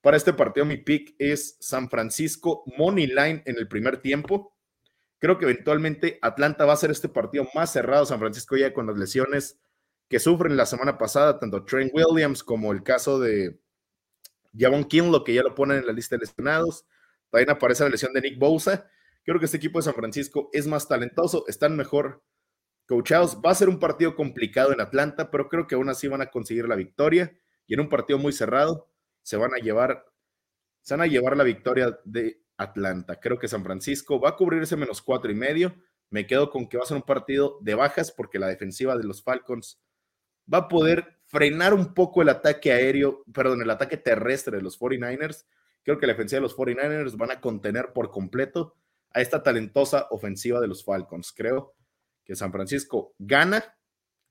Para 0.00 0.16
este 0.16 0.32
partido, 0.32 0.64
mi 0.64 0.76
pick 0.76 1.16
es 1.18 1.56
San 1.58 1.90
Francisco 1.90 2.62
Money 2.78 3.08
Line 3.08 3.42
en 3.44 3.56
el 3.58 3.66
primer 3.66 3.96
tiempo. 3.96 4.54
Creo 5.20 5.38
que 5.38 5.44
eventualmente 5.44 6.18
Atlanta 6.22 6.64
va 6.64 6.72
a 6.72 6.76
ser 6.76 6.90
este 6.90 7.08
partido 7.08 7.46
más 7.54 7.72
cerrado. 7.72 8.06
San 8.06 8.18
Francisco 8.18 8.56
ya 8.56 8.72
con 8.72 8.86
las 8.86 8.96
lesiones 8.96 9.60
que 10.08 10.18
sufren 10.18 10.56
la 10.56 10.66
semana 10.66 10.98
pasada, 10.98 11.38
tanto 11.38 11.64
Trent 11.64 11.92
Williams 11.94 12.42
como 12.42 12.72
el 12.72 12.82
caso 12.82 13.20
de 13.20 13.60
Javon 14.58 14.84
Kinlo, 14.84 15.22
que 15.22 15.34
ya 15.34 15.42
lo 15.42 15.54
ponen 15.54 15.78
en 15.78 15.86
la 15.86 15.92
lista 15.92 16.16
de 16.16 16.20
lesionados. 16.20 16.86
También 17.30 17.50
aparece 17.50 17.84
la 17.84 17.90
lesión 17.90 18.12
de 18.14 18.22
Nick 18.22 18.38
Bosa. 18.38 18.90
Creo 19.22 19.38
que 19.38 19.44
este 19.44 19.58
equipo 19.58 19.78
de 19.78 19.84
San 19.84 19.94
Francisco 19.94 20.48
es 20.52 20.66
más 20.66 20.88
talentoso, 20.88 21.44
están 21.46 21.76
mejor 21.76 22.24
coachados. 22.86 23.36
Va 23.44 23.50
a 23.50 23.54
ser 23.54 23.68
un 23.68 23.78
partido 23.78 24.16
complicado 24.16 24.72
en 24.72 24.80
Atlanta, 24.80 25.30
pero 25.30 25.48
creo 25.48 25.66
que 25.66 25.74
aún 25.74 25.90
así 25.90 26.08
van 26.08 26.22
a 26.22 26.30
conseguir 26.30 26.66
la 26.66 26.76
victoria. 26.76 27.38
Y 27.66 27.74
en 27.74 27.80
un 27.80 27.88
partido 27.90 28.18
muy 28.18 28.32
cerrado, 28.32 28.90
se 29.22 29.36
van 29.36 29.54
a 29.54 29.58
llevar, 29.58 30.06
se 30.80 30.94
van 30.94 31.02
a 31.02 31.06
llevar 31.06 31.36
la 31.36 31.44
victoria 31.44 32.00
de 32.04 32.42
Atlanta. 32.60 33.18
Creo 33.18 33.38
que 33.38 33.48
San 33.48 33.64
Francisco 33.64 34.20
va 34.20 34.30
a 34.30 34.36
cubrir 34.36 34.62
ese 34.62 34.76
menos 34.76 35.00
cuatro 35.00 35.30
y 35.30 35.34
medio. 35.34 35.74
Me 36.10 36.26
quedo 36.26 36.50
con 36.50 36.68
que 36.68 36.76
va 36.76 36.84
a 36.84 36.86
ser 36.86 36.96
un 36.96 37.02
partido 37.02 37.58
de 37.62 37.74
bajas 37.74 38.12
porque 38.12 38.38
la 38.38 38.48
defensiva 38.48 38.96
de 38.96 39.04
los 39.04 39.22
Falcons 39.22 39.80
va 40.52 40.58
a 40.58 40.68
poder 40.68 41.18
frenar 41.26 41.72
un 41.72 41.94
poco 41.94 42.22
el 42.22 42.28
ataque 42.28 42.72
aéreo, 42.72 43.24
perdón, 43.32 43.62
el 43.62 43.70
ataque 43.70 43.96
terrestre 43.96 44.56
de 44.56 44.62
los 44.62 44.78
49ers. 44.78 45.46
Creo 45.82 45.98
que 45.98 46.06
la 46.06 46.12
defensiva 46.12 46.38
de 46.38 46.42
los 46.42 46.56
49ers 46.56 47.16
van 47.16 47.30
a 47.30 47.40
contener 47.40 47.92
por 47.92 48.10
completo 48.10 48.76
a 49.12 49.20
esta 49.20 49.42
talentosa 49.42 50.08
ofensiva 50.10 50.60
de 50.60 50.68
los 50.68 50.84
Falcons. 50.84 51.32
Creo 51.32 51.74
que 52.24 52.34
San 52.36 52.52
Francisco 52.52 53.14
gana, 53.18 53.76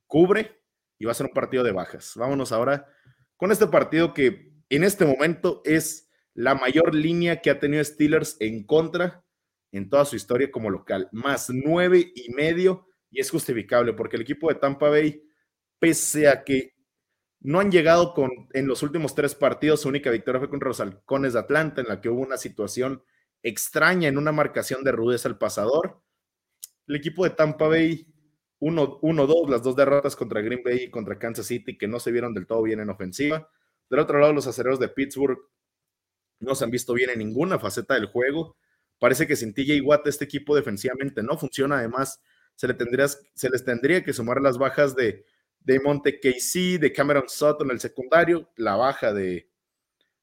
cubre 0.05 0.62
y 0.98 1.05
va 1.05 1.13
a 1.13 1.15
ser 1.15 1.27
un 1.27 1.33
partido 1.33 1.63
de 1.63 1.71
bajas. 1.71 2.13
Vámonos 2.15 2.51
ahora 2.51 2.86
con 3.38 3.51
este 3.51 3.67
partido 3.67 4.13
que 4.13 4.51
en 4.69 4.83
este 4.83 5.05
momento 5.05 5.62
es 5.63 6.08
la 6.39 6.55
mayor 6.55 6.96
línea 6.96 7.41
que 7.41 7.50
ha 7.50 7.60
tenido 7.60 7.84
Steelers 7.84 8.38
en 8.39 8.63
contra 8.63 9.25
en 9.74 9.89
toda 9.89 10.05
su 10.05 10.15
historia 10.15 10.50
como 10.50 10.69
local, 10.69 11.10
más 11.12 11.50
nueve 11.50 12.13
y 12.15 12.31
medio, 12.31 12.88
y 13.12 13.19
es 13.19 13.29
justificable 13.29 13.91
porque 13.91 14.15
el 14.15 14.22
equipo 14.22 14.48
de 14.48 14.55
Tampa 14.55 14.88
Bay, 14.88 15.22
pese 15.79 16.29
a 16.29 16.46
que 16.46 16.75
no 17.41 17.60
han 17.60 17.69
llegado 17.69 18.13
con 18.13 18.31
en 18.53 18.67
los 18.67 18.84
últimos 18.84 19.15
tres 19.15 19.36
partidos, 19.36 19.81
su 19.81 19.89
única 19.89 20.12
victoria 20.12 20.39
fue 20.39 20.50
contra 20.50 20.69
los 20.69 20.79
Halcones 20.79 21.34
de 21.34 21.39
Atlanta, 21.39 21.81
en 21.81 21.89
la 21.89 22.00
que 22.00 22.08
hubo 22.08 22.22
una 22.22 22.38
situación 22.38 23.03
extraña 23.43 24.08
en 24.08 24.17
una 24.17 24.31
marcación 24.31 24.81
de 24.86 24.93
rudeza 24.93 25.27
al 25.27 25.38
pasador. 25.38 26.01
El 26.88 26.96
equipo 26.96 27.25
de 27.25 27.31
Tampa 27.31 27.67
Bay 27.67 28.08
1-2, 28.62 29.50
las 29.50 29.62
dos 29.62 29.75
derrotas 29.75 30.15
contra 30.15 30.39
Green 30.39 30.63
Bay 30.63 30.84
y 30.84 30.89
contra 30.89 31.19
Kansas 31.19 31.48
City, 31.48 31.77
que 31.77 31.89
no 31.89 32.00
se 32.00 32.13
vieron 32.13 32.34
del 32.34 32.48
todo 32.48 32.63
bien 32.63 32.79
en 32.79 32.89
ofensiva. 32.89 33.50
Del 33.89 34.00
otro 34.00 34.19
lado, 34.19 34.31
los 34.31 34.48
acereros 34.48 34.79
de 34.79 34.88
Pittsburgh 34.88 35.38
no 36.39 36.55
se 36.55 36.63
han 36.63 36.72
visto 36.72 36.93
bien 36.93 37.10
en 37.10 37.19
ninguna 37.19 37.60
faceta 37.60 37.93
del 37.93 38.08
juego. 38.08 38.58
Parece 39.00 39.27
que 39.27 39.36
sin 39.36 39.53
TJ 39.53 39.81
Watt 39.81 40.08
este 40.08 40.25
equipo 40.25 40.55
defensivamente 40.55 41.24
no 41.24 41.38
funciona. 41.38 41.79
Además, 41.79 42.22
se, 42.55 42.67
le 42.67 42.75
se 43.34 43.50
les 43.50 43.63
tendría 43.63 44.03
que 44.03 44.13
sumar 44.13 44.41
las 44.41 44.58
bajas 44.58 44.96
de, 44.96 45.25
de 45.62 45.79
Monte 45.79 46.19
KC, 46.19 46.79
de 46.79 46.91
Cameron 46.93 47.29
Sutton 47.29 47.72
el 47.72 47.79
secundario, 47.79 48.50
la 48.55 48.75
baja 48.75 49.13
de, 49.13 49.50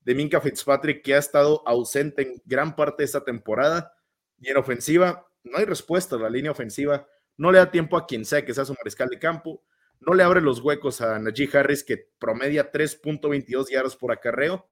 de 0.00 0.14
Minka 0.14 0.40
Fitzpatrick, 0.40 1.02
que 1.02 1.14
ha 1.14 1.18
estado 1.18 1.62
ausente 1.66 2.22
en 2.22 2.42
gran 2.44 2.76
parte 2.76 3.02
de 3.02 3.06
esta 3.06 3.24
temporada. 3.24 3.94
Y 4.38 4.50
en 4.50 4.56
ofensiva, 4.56 5.26
no 5.44 5.58
hay 5.58 5.64
respuesta. 5.64 6.16
La 6.16 6.28
línea 6.28 6.50
ofensiva 6.50 7.06
no 7.36 7.50
le 7.52 7.58
da 7.58 7.70
tiempo 7.70 7.96
a 7.96 8.06
quien 8.06 8.24
sea 8.24 8.44
que 8.44 8.54
sea 8.54 8.64
su 8.64 8.74
mariscal 8.74 9.08
de 9.08 9.18
campo. 9.18 9.62
No 10.00 10.14
le 10.14 10.22
abre 10.22 10.40
los 10.40 10.60
huecos 10.60 11.00
a 11.00 11.18
Najee 11.18 11.48
Harris, 11.56 11.82
que 11.82 12.10
promedia 12.18 12.70
3.22 12.70 13.70
yardas 13.70 13.96
por 13.96 14.12
acarreo. 14.12 14.68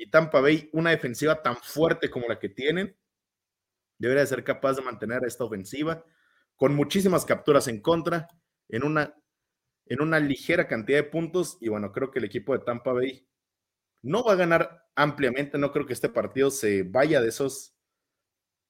Y 0.00 0.08
Tampa 0.08 0.40
Bay, 0.40 0.70
una 0.72 0.90
defensiva 0.90 1.42
tan 1.42 1.56
fuerte 1.56 2.08
como 2.08 2.26
la 2.26 2.38
que 2.38 2.48
tienen, 2.48 2.96
debería 3.98 4.24
ser 4.24 4.42
capaz 4.44 4.72
de 4.76 4.82
mantener 4.82 5.24
esta 5.26 5.44
ofensiva 5.44 6.02
con 6.56 6.74
muchísimas 6.74 7.26
capturas 7.26 7.68
en 7.68 7.82
contra, 7.82 8.26
en 8.70 8.82
una, 8.82 9.14
en 9.84 10.00
una 10.00 10.18
ligera 10.18 10.66
cantidad 10.66 11.00
de 11.00 11.04
puntos. 11.04 11.58
Y 11.60 11.68
bueno, 11.68 11.92
creo 11.92 12.10
que 12.10 12.18
el 12.18 12.24
equipo 12.24 12.54
de 12.54 12.64
Tampa 12.64 12.94
Bay 12.94 13.28
no 14.00 14.24
va 14.24 14.32
a 14.32 14.36
ganar 14.36 14.86
ampliamente. 14.94 15.58
No 15.58 15.70
creo 15.70 15.84
que 15.84 15.92
este 15.92 16.08
partido 16.08 16.50
se 16.50 16.82
vaya 16.82 17.20
de 17.20 17.28
esos. 17.28 17.76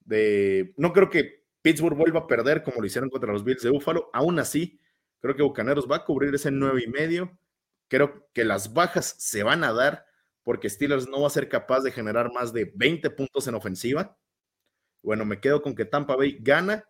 De, 0.00 0.74
no 0.76 0.92
creo 0.92 1.10
que 1.10 1.44
Pittsburgh 1.62 1.96
vuelva 1.96 2.20
a 2.20 2.26
perder 2.26 2.64
como 2.64 2.80
lo 2.80 2.86
hicieron 2.88 3.08
contra 3.08 3.32
los 3.32 3.44
Bills 3.44 3.62
de 3.62 3.70
Buffalo. 3.70 4.10
Aún 4.12 4.40
así, 4.40 4.80
creo 5.20 5.36
que 5.36 5.44
Bucaneros 5.44 5.88
va 5.88 5.98
a 5.98 6.04
cubrir 6.04 6.34
ese 6.34 6.50
nueve 6.50 6.82
y 6.84 6.90
medio. 6.90 7.38
Creo 7.86 8.28
que 8.32 8.44
las 8.44 8.74
bajas 8.74 9.14
se 9.18 9.44
van 9.44 9.62
a 9.62 9.72
dar 9.72 10.09
porque 10.42 10.70
Steelers 10.70 11.08
no 11.08 11.20
va 11.20 11.26
a 11.26 11.30
ser 11.30 11.48
capaz 11.48 11.80
de 11.80 11.92
generar 11.92 12.32
más 12.32 12.52
de 12.52 12.72
20 12.74 13.10
puntos 13.10 13.46
en 13.46 13.54
ofensiva. 13.54 14.18
Bueno, 15.02 15.24
me 15.24 15.40
quedo 15.40 15.62
con 15.62 15.74
que 15.74 15.84
Tampa 15.84 16.16
Bay 16.16 16.38
gana, 16.40 16.84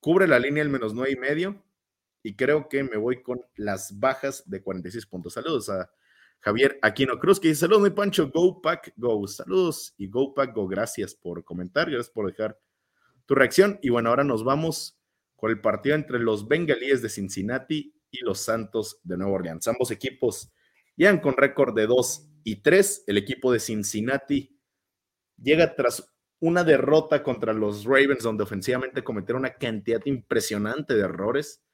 cubre 0.00 0.26
la 0.26 0.38
línea 0.38 0.62
el 0.62 0.68
menos 0.68 0.94
9 0.94 1.12
y 1.12 1.16
medio 1.16 1.64
y 2.22 2.36
creo 2.36 2.68
que 2.68 2.82
me 2.82 2.96
voy 2.96 3.22
con 3.22 3.40
las 3.56 3.98
bajas 3.98 4.42
de 4.50 4.62
46 4.62 5.06
puntos. 5.06 5.34
Saludos 5.34 5.68
a 5.68 5.90
Javier 6.40 6.78
Aquino 6.82 7.18
Cruz 7.18 7.40
que 7.40 7.48
dice, 7.48 7.60
saludos 7.60 7.82
mi 7.82 7.90
Pancho, 7.90 8.30
Go 8.30 8.60
Pack 8.60 8.94
Go. 8.96 9.26
Saludos 9.26 9.94
y 9.96 10.08
Go 10.08 10.34
Pack 10.34 10.54
Go. 10.54 10.66
Gracias 10.66 11.14
por 11.14 11.44
comentar, 11.44 11.90
gracias 11.90 12.10
por 12.10 12.26
dejar 12.26 12.58
tu 13.26 13.34
reacción. 13.34 13.78
Y 13.82 13.90
bueno, 13.90 14.10
ahora 14.10 14.24
nos 14.24 14.44
vamos 14.44 14.98
con 15.36 15.50
el 15.50 15.60
partido 15.60 15.94
entre 15.94 16.18
los 16.18 16.48
Bengalíes 16.48 17.02
de 17.02 17.08
Cincinnati 17.08 17.94
y 18.10 18.18
los 18.24 18.40
Santos 18.40 19.00
de 19.04 19.16
Nueva 19.16 19.34
Orleans. 19.34 19.68
Ambos 19.68 19.90
equipos 19.90 20.52
llegan 20.96 21.20
con 21.20 21.36
récord 21.36 21.74
de 21.74 21.86
2 21.86 22.28
y 22.46 22.62
3. 22.62 23.04
El 23.08 23.18
equipo 23.18 23.50
de 23.50 23.58
Cincinnati 23.58 24.56
llega 25.36 25.74
tras 25.74 26.14
una 26.38 26.62
derrota 26.62 27.24
contra 27.24 27.52
los 27.52 27.84
Ravens, 27.84 28.22
donde 28.22 28.44
ofensivamente 28.44 29.02
cometieron 29.02 29.40
una 29.40 29.54
cantidad 29.54 30.00
impresionante 30.04 30.94
de 30.94 31.00
errores. 31.00 31.64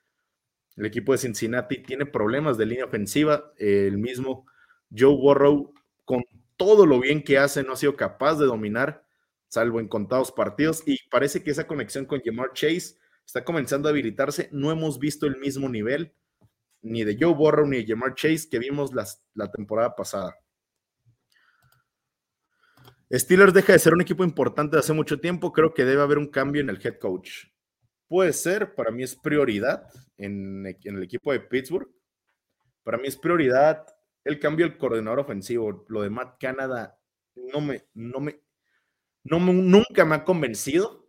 El 0.76 0.86
equipo 0.86 1.12
de 1.12 1.18
Cincinnati 1.18 1.82
tiene 1.82 2.06
problemas 2.06 2.56
de 2.56 2.64
línea 2.64 2.86
ofensiva. 2.86 3.52
El 3.58 3.98
mismo 3.98 4.46
Joe 4.90 5.14
Burrow, 5.14 5.74
con 6.06 6.24
todo 6.56 6.86
lo 6.86 7.00
bien 7.00 7.22
que 7.22 7.36
hace, 7.36 7.62
no 7.62 7.74
ha 7.74 7.76
sido 7.76 7.94
capaz 7.94 8.36
de 8.36 8.46
dominar, 8.46 9.04
salvo 9.48 9.78
en 9.78 9.88
contados 9.88 10.32
partidos. 10.32 10.82
Y 10.86 10.96
parece 11.10 11.42
que 11.42 11.50
esa 11.50 11.66
conexión 11.66 12.06
con 12.06 12.22
Jamar 12.22 12.54
Chase 12.54 12.96
está 13.26 13.44
comenzando 13.44 13.88
a 13.88 13.90
habilitarse. 13.90 14.48
No 14.52 14.72
hemos 14.72 14.98
visto 14.98 15.26
el 15.26 15.36
mismo 15.36 15.68
nivel 15.68 16.14
ni 16.80 17.04
de 17.04 17.18
Joe 17.20 17.34
Burrow 17.34 17.66
ni 17.66 17.84
de 17.84 17.86
Jamar 17.88 18.14
Chase 18.14 18.48
que 18.50 18.58
vimos 18.58 18.90
la 19.34 19.52
temporada 19.52 19.94
pasada. 19.94 20.34
Steelers 23.12 23.52
deja 23.52 23.74
de 23.74 23.78
ser 23.78 23.92
un 23.92 24.00
equipo 24.00 24.24
importante 24.24 24.76
de 24.76 24.80
hace 24.80 24.94
mucho 24.94 25.20
tiempo. 25.20 25.52
Creo 25.52 25.74
que 25.74 25.84
debe 25.84 26.00
haber 26.00 26.16
un 26.16 26.28
cambio 26.28 26.62
en 26.62 26.70
el 26.70 26.80
head 26.82 26.98
coach. 26.98 27.46
Puede 28.08 28.32
ser, 28.32 28.74
para 28.74 28.90
mí 28.90 29.02
es 29.02 29.16
prioridad 29.16 29.86
en, 30.16 30.66
el 30.66 31.02
equipo 31.02 31.32
de 31.32 31.40
Pittsburgh. 31.40 31.90
Para 32.82 32.96
mí 32.96 33.08
es 33.08 33.16
prioridad 33.16 33.86
el 34.24 34.38
cambio 34.38 34.66
del 34.66 34.78
coordinador 34.78 35.20
ofensivo. 35.20 35.84
Lo 35.88 36.02
de 36.02 36.10
Matt 36.10 36.40
Canada 36.40 36.98
no 37.34 37.60
me, 37.60 37.84
no 37.92 38.20
me, 38.20 38.40
no 39.24 39.38
nunca 39.40 40.06
me 40.06 40.14
ha 40.14 40.24
convencido. 40.24 41.06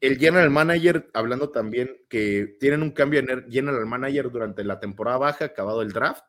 El 0.00 0.18
general 0.18 0.50
manager, 0.50 1.10
hablando 1.14 1.50
también 1.50 1.96
que 2.08 2.56
tienen 2.58 2.82
un 2.82 2.90
cambio 2.90 3.20
en 3.20 3.50
general 3.50 3.86
manager 3.86 4.30
durante 4.30 4.64
la 4.64 4.78
temporada 4.78 5.18
baja, 5.18 5.44
acabado 5.46 5.82
el 5.82 5.92
draft. 5.92 6.24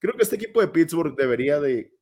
Creo 0.00 0.14
que 0.14 0.22
este 0.22 0.36
equipo 0.36 0.60
de 0.60 0.68
Pittsburgh 0.68 1.16
debería 1.16 1.60
de 1.60 1.92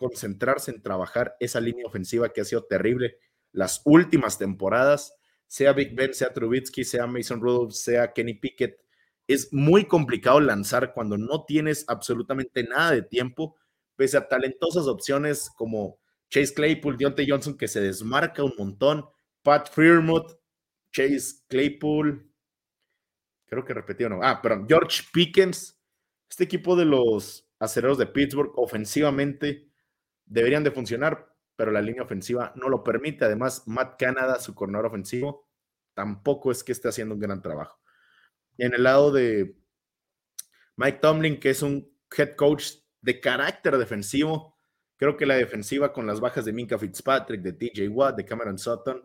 concentrarse 0.00 0.70
en 0.70 0.82
trabajar 0.82 1.36
esa 1.40 1.60
línea 1.60 1.86
ofensiva 1.86 2.30
que 2.32 2.40
ha 2.40 2.44
sido 2.44 2.64
terrible 2.64 3.18
las 3.52 3.82
últimas 3.84 4.38
temporadas, 4.38 5.14
sea 5.46 5.74
Big 5.74 5.94
Ben, 5.94 6.14
sea 6.14 6.32
Trubitsky, 6.32 6.84
sea 6.84 7.06
Mason 7.06 7.40
Rudolph, 7.40 7.72
sea 7.72 8.12
Kenny 8.12 8.34
Pickett. 8.34 8.80
Es 9.26 9.52
muy 9.52 9.84
complicado 9.84 10.40
lanzar 10.40 10.94
cuando 10.94 11.18
no 11.18 11.44
tienes 11.44 11.84
absolutamente 11.86 12.64
nada 12.64 12.92
de 12.92 13.02
tiempo, 13.02 13.56
pese 13.94 14.16
a 14.16 14.26
talentosas 14.26 14.86
opciones 14.86 15.50
como 15.54 15.98
Chase 16.30 16.54
Claypool, 16.54 16.96
Deontay 16.96 17.28
Johnson, 17.28 17.58
que 17.58 17.68
se 17.68 17.82
desmarca 17.82 18.42
un 18.42 18.54
montón, 18.56 19.04
Pat 19.42 19.68
Freermuth, 19.70 20.38
Chase 20.92 21.42
Claypool, 21.48 22.32
creo 23.46 23.64
que 23.64 23.74
repetí 23.74 24.04
o 24.04 24.08
no. 24.08 24.20
Ah, 24.22 24.40
pero 24.40 24.64
George 24.66 25.02
Pickens, 25.12 25.78
este 26.30 26.44
equipo 26.44 26.74
de 26.74 26.86
los 26.86 27.46
acereros 27.58 27.98
de 27.98 28.06
Pittsburgh, 28.06 28.52
ofensivamente, 28.56 29.69
deberían 30.30 30.64
de 30.64 30.70
funcionar, 30.70 31.34
pero 31.56 31.72
la 31.72 31.82
línea 31.82 32.02
ofensiva 32.02 32.52
no 32.56 32.68
lo 32.68 32.82
permite. 32.82 33.26
Además, 33.26 33.64
Matt 33.66 33.98
Canada, 33.98 34.40
su 34.40 34.54
corredor 34.54 34.86
ofensivo, 34.86 35.46
tampoco 35.92 36.50
es 36.50 36.64
que 36.64 36.72
esté 36.72 36.88
haciendo 36.88 37.14
un 37.14 37.20
gran 37.20 37.42
trabajo. 37.42 37.78
En 38.56 38.72
el 38.72 38.84
lado 38.84 39.12
de 39.12 39.56
Mike 40.76 40.98
Tomlin, 41.02 41.40
que 41.40 41.50
es 41.50 41.62
un 41.62 41.92
head 42.16 42.36
coach 42.36 42.74
de 43.02 43.20
carácter 43.20 43.76
defensivo, 43.76 44.56
creo 44.96 45.16
que 45.16 45.26
la 45.26 45.34
defensiva 45.34 45.92
con 45.92 46.06
las 46.06 46.20
bajas 46.20 46.44
de 46.44 46.52
Minka 46.52 46.78
Fitzpatrick, 46.78 47.42
de 47.42 47.52
TJ 47.52 47.88
Watt, 47.88 48.16
de 48.16 48.24
Cameron 48.24 48.58
Sutton, 48.58 49.02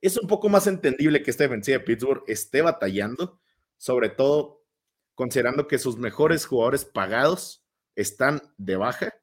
es 0.00 0.18
un 0.18 0.28
poco 0.28 0.48
más 0.48 0.66
entendible 0.66 1.22
que 1.22 1.30
esta 1.30 1.44
defensiva 1.44 1.78
de 1.78 1.84
Pittsburgh 1.84 2.22
esté 2.26 2.60
batallando, 2.60 3.40
sobre 3.78 4.10
todo 4.10 4.62
considerando 5.14 5.66
que 5.66 5.78
sus 5.78 5.96
mejores 5.96 6.44
jugadores 6.44 6.84
pagados 6.84 7.66
están 7.94 8.42
de 8.58 8.76
baja 8.76 9.14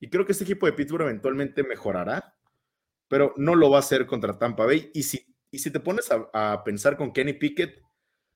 y 0.00 0.08
creo 0.08 0.24
que 0.24 0.32
este 0.32 0.44
equipo 0.44 0.66
de 0.66 0.72
Pittsburgh 0.72 1.02
eventualmente 1.02 1.62
mejorará, 1.62 2.36
pero 3.08 3.34
no 3.36 3.54
lo 3.54 3.70
va 3.70 3.76
a 3.76 3.80
hacer 3.80 4.06
contra 4.06 4.38
Tampa 4.38 4.66
Bay. 4.66 4.90
Y 4.94 5.02
si, 5.02 5.34
y 5.50 5.58
si 5.58 5.70
te 5.70 5.80
pones 5.80 6.08
a, 6.10 6.62
pensar 6.64 6.96
con 6.96 7.12
Kenny 7.12 7.32
Pickett, 7.32 7.82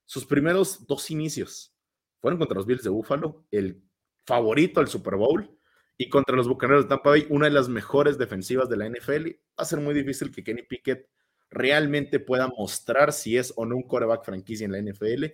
sus 0.05 0.27
primeros 0.27 0.87
dos 0.87 1.11
inicios 1.11 1.75
fueron 2.21 2.39
contra 2.39 2.57
los 2.57 2.67
Bills 2.67 2.83
de 2.83 2.91
Buffalo, 2.91 3.47
el 3.51 3.83
favorito 4.27 4.81
al 4.81 4.89
Super 4.89 5.17
Bowl, 5.17 5.59
y 5.99 6.09
contra 6.09 6.35
los 6.35 6.49
Bucaneros 6.49 6.85
de 6.85 6.89
Tampa 6.89 7.11
Bay, 7.11 7.27
una 7.31 7.47
de 7.47 7.53
las 7.53 7.69
mejores 7.69 8.19
defensivas 8.19 8.69
de 8.69 8.77
la 8.77 8.89
NFL. 8.89 9.29
Va 9.29 9.63
a 9.63 9.65
ser 9.65 9.81
muy 9.81 9.95
difícil 9.95 10.33
que 10.33 10.43
Kenny 10.43 10.63
Pickett 10.63 11.09
realmente 11.51 12.19
pueda 12.19 12.49
mostrar 12.49 13.13
si 13.13 13.37
es 13.37 13.53
o 13.57 13.67
no 13.67 13.77
un 13.77 13.87
coreback 13.87 14.25
franquicia 14.25 14.65
en 14.65 14.73
la 14.73 14.81
NFL, 14.81 15.27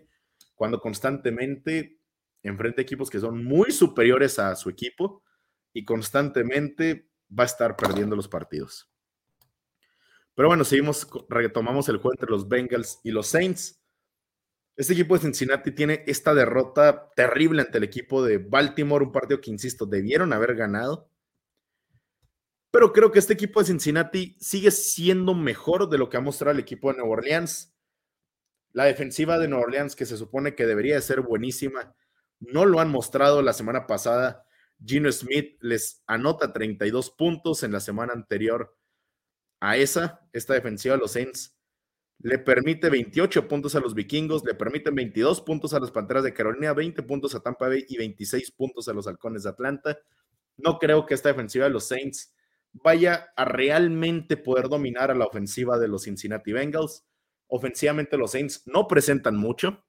cuando 0.54 0.80
constantemente 0.80 2.00
enfrenta 2.42 2.82
equipos 2.82 3.08
que 3.08 3.20
son 3.20 3.44
muy 3.44 3.70
superiores 3.70 4.38
a 4.38 4.54
su 4.56 4.68
equipo 4.68 5.22
y 5.78 5.84
constantemente 5.84 7.08
va 7.30 7.44
a 7.44 7.46
estar 7.46 7.76
perdiendo 7.76 8.16
los 8.16 8.26
partidos. 8.26 8.90
Pero 10.34 10.48
bueno, 10.48 10.64
seguimos, 10.64 11.08
retomamos 11.28 11.88
el 11.88 11.98
juego 11.98 12.14
entre 12.14 12.30
los 12.30 12.48
Bengals 12.48 12.98
y 13.04 13.12
los 13.12 13.28
Saints. 13.28 13.80
Este 14.74 14.94
equipo 14.94 15.14
de 15.14 15.20
Cincinnati 15.20 15.70
tiene 15.70 16.02
esta 16.08 16.34
derrota 16.34 17.10
terrible 17.14 17.62
ante 17.62 17.78
el 17.78 17.84
equipo 17.84 18.24
de 18.24 18.38
Baltimore, 18.38 19.04
un 19.04 19.12
partido 19.12 19.40
que, 19.40 19.52
insisto, 19.52 19.86
debieron 19.86 20.32
haber 20.32 20.56
ganado. 20.56 21.12
Pero 22.72 22.92
creo 22.92 23.12
que 23.12 23.20
este 23.20 23.34
equipo 23.34 23.60
de 23.60 23.66
Cincinnati 23.66 24.36
sigue 24.40 24.72
siendo 24.72 25.32
mejor 25.32 25.88
de 25.88 25.98
lo 25.98 26.08
que 26.08 26.16
ha 26.16 26.20
mostrado 26.20 26.54
el 26.54 26.60
equipo 26.60 26.90
de 26.90 26.98
Nueva 26.98 27.12
Orleans. 27.12 27.72
La 28.72 28.84
defensiva 28.84 29.38
de 29.38 29.46
Nueva 29.46 29.64
Orleans, 29.64 29.94
que 29.94 30.06
se 30.06 30.16
supone 30.16 30.56
que 30.56 30.66
debería 30.66 30.96
de 30.96 31.02
ser 31.02 31.20
buenísima, 31.20 31.94
no 32.40 32.66
lo 32.66 32.80
han 32.80 32.90
mostrado 32.90 33.42
la 33.42 33.52
semana 33.52 33.86
pasada. 33.86 34.44
Gino 34.84 35.10
Smith 35.10 35.56
les 35.60 36.02
anota 36.06 36.52
32 36.52 37.10
puntos 37.10 37.62
en 37.62 37.72
la 37.72 37.80
semana 37.80 38.12
anterior 38.12 38.76
a 39.60 39.76
esa. 39.76 40.28
Esta 40.32 40.54
defensiva 40.54 40.94
de 40.94 41.00
los 41.00 41.12
Saints 41.12 41.56
le 42.20 42.38
permite 42.38 42.90
28 42.90 43.46
puntos 43.46 43.74
a 43.74 43.80
los 43.80 43.94
vikingos, 43.94 44.44
le 44.44 44.54
permiten 44.54 44.94
22 44.94 45.40
puntos 45.42 45.72
a 45.74 45.80
las 45.80 45.90
Panteras 45.90 46.24
de 46.24 46.34
Carolina, 46.34 46.72
20 46.72 47.02
puntos 47.02 47.34
a 47.34 47.40
Tampa 47.40 47.68
Bay 47.68 47.84
y 47.88 47.96
26 47.96 48.50
puntos 48.52 48.88
a 48.88 48.92
los 48.92 49.06
Halcones 49.06 49.44
de 49.44 49.50
Atlanta. 49.50 49.98
No 50.56 50.78
creo 50.78 51.06
que 51.06 51.14
esta 51.14 51.28
defensiva 51.28 51.66
de 51.66 51.70
los 51.70 51.86
Saints 51.86 52.34
vaya 52.72 53.32
a 53.36 53.44
realmente 53.44 54.36
poder 54.36 54.68
dominar 54.68 55.10
a 55.10 55.14
la 55.14 55.26
ofensiva 55.26 55.78
de 55.78 55.88
los 55.88 56.04
Cincinnati 56.04 56.52
Bengals. 56.52 57.04
Ofensivamente 57.46 58.16
los 58.16 58.32
Saints 58.32 58.62
no 58.66 58.88
presentan 58.88 59.36
mucho. 59.36 59.84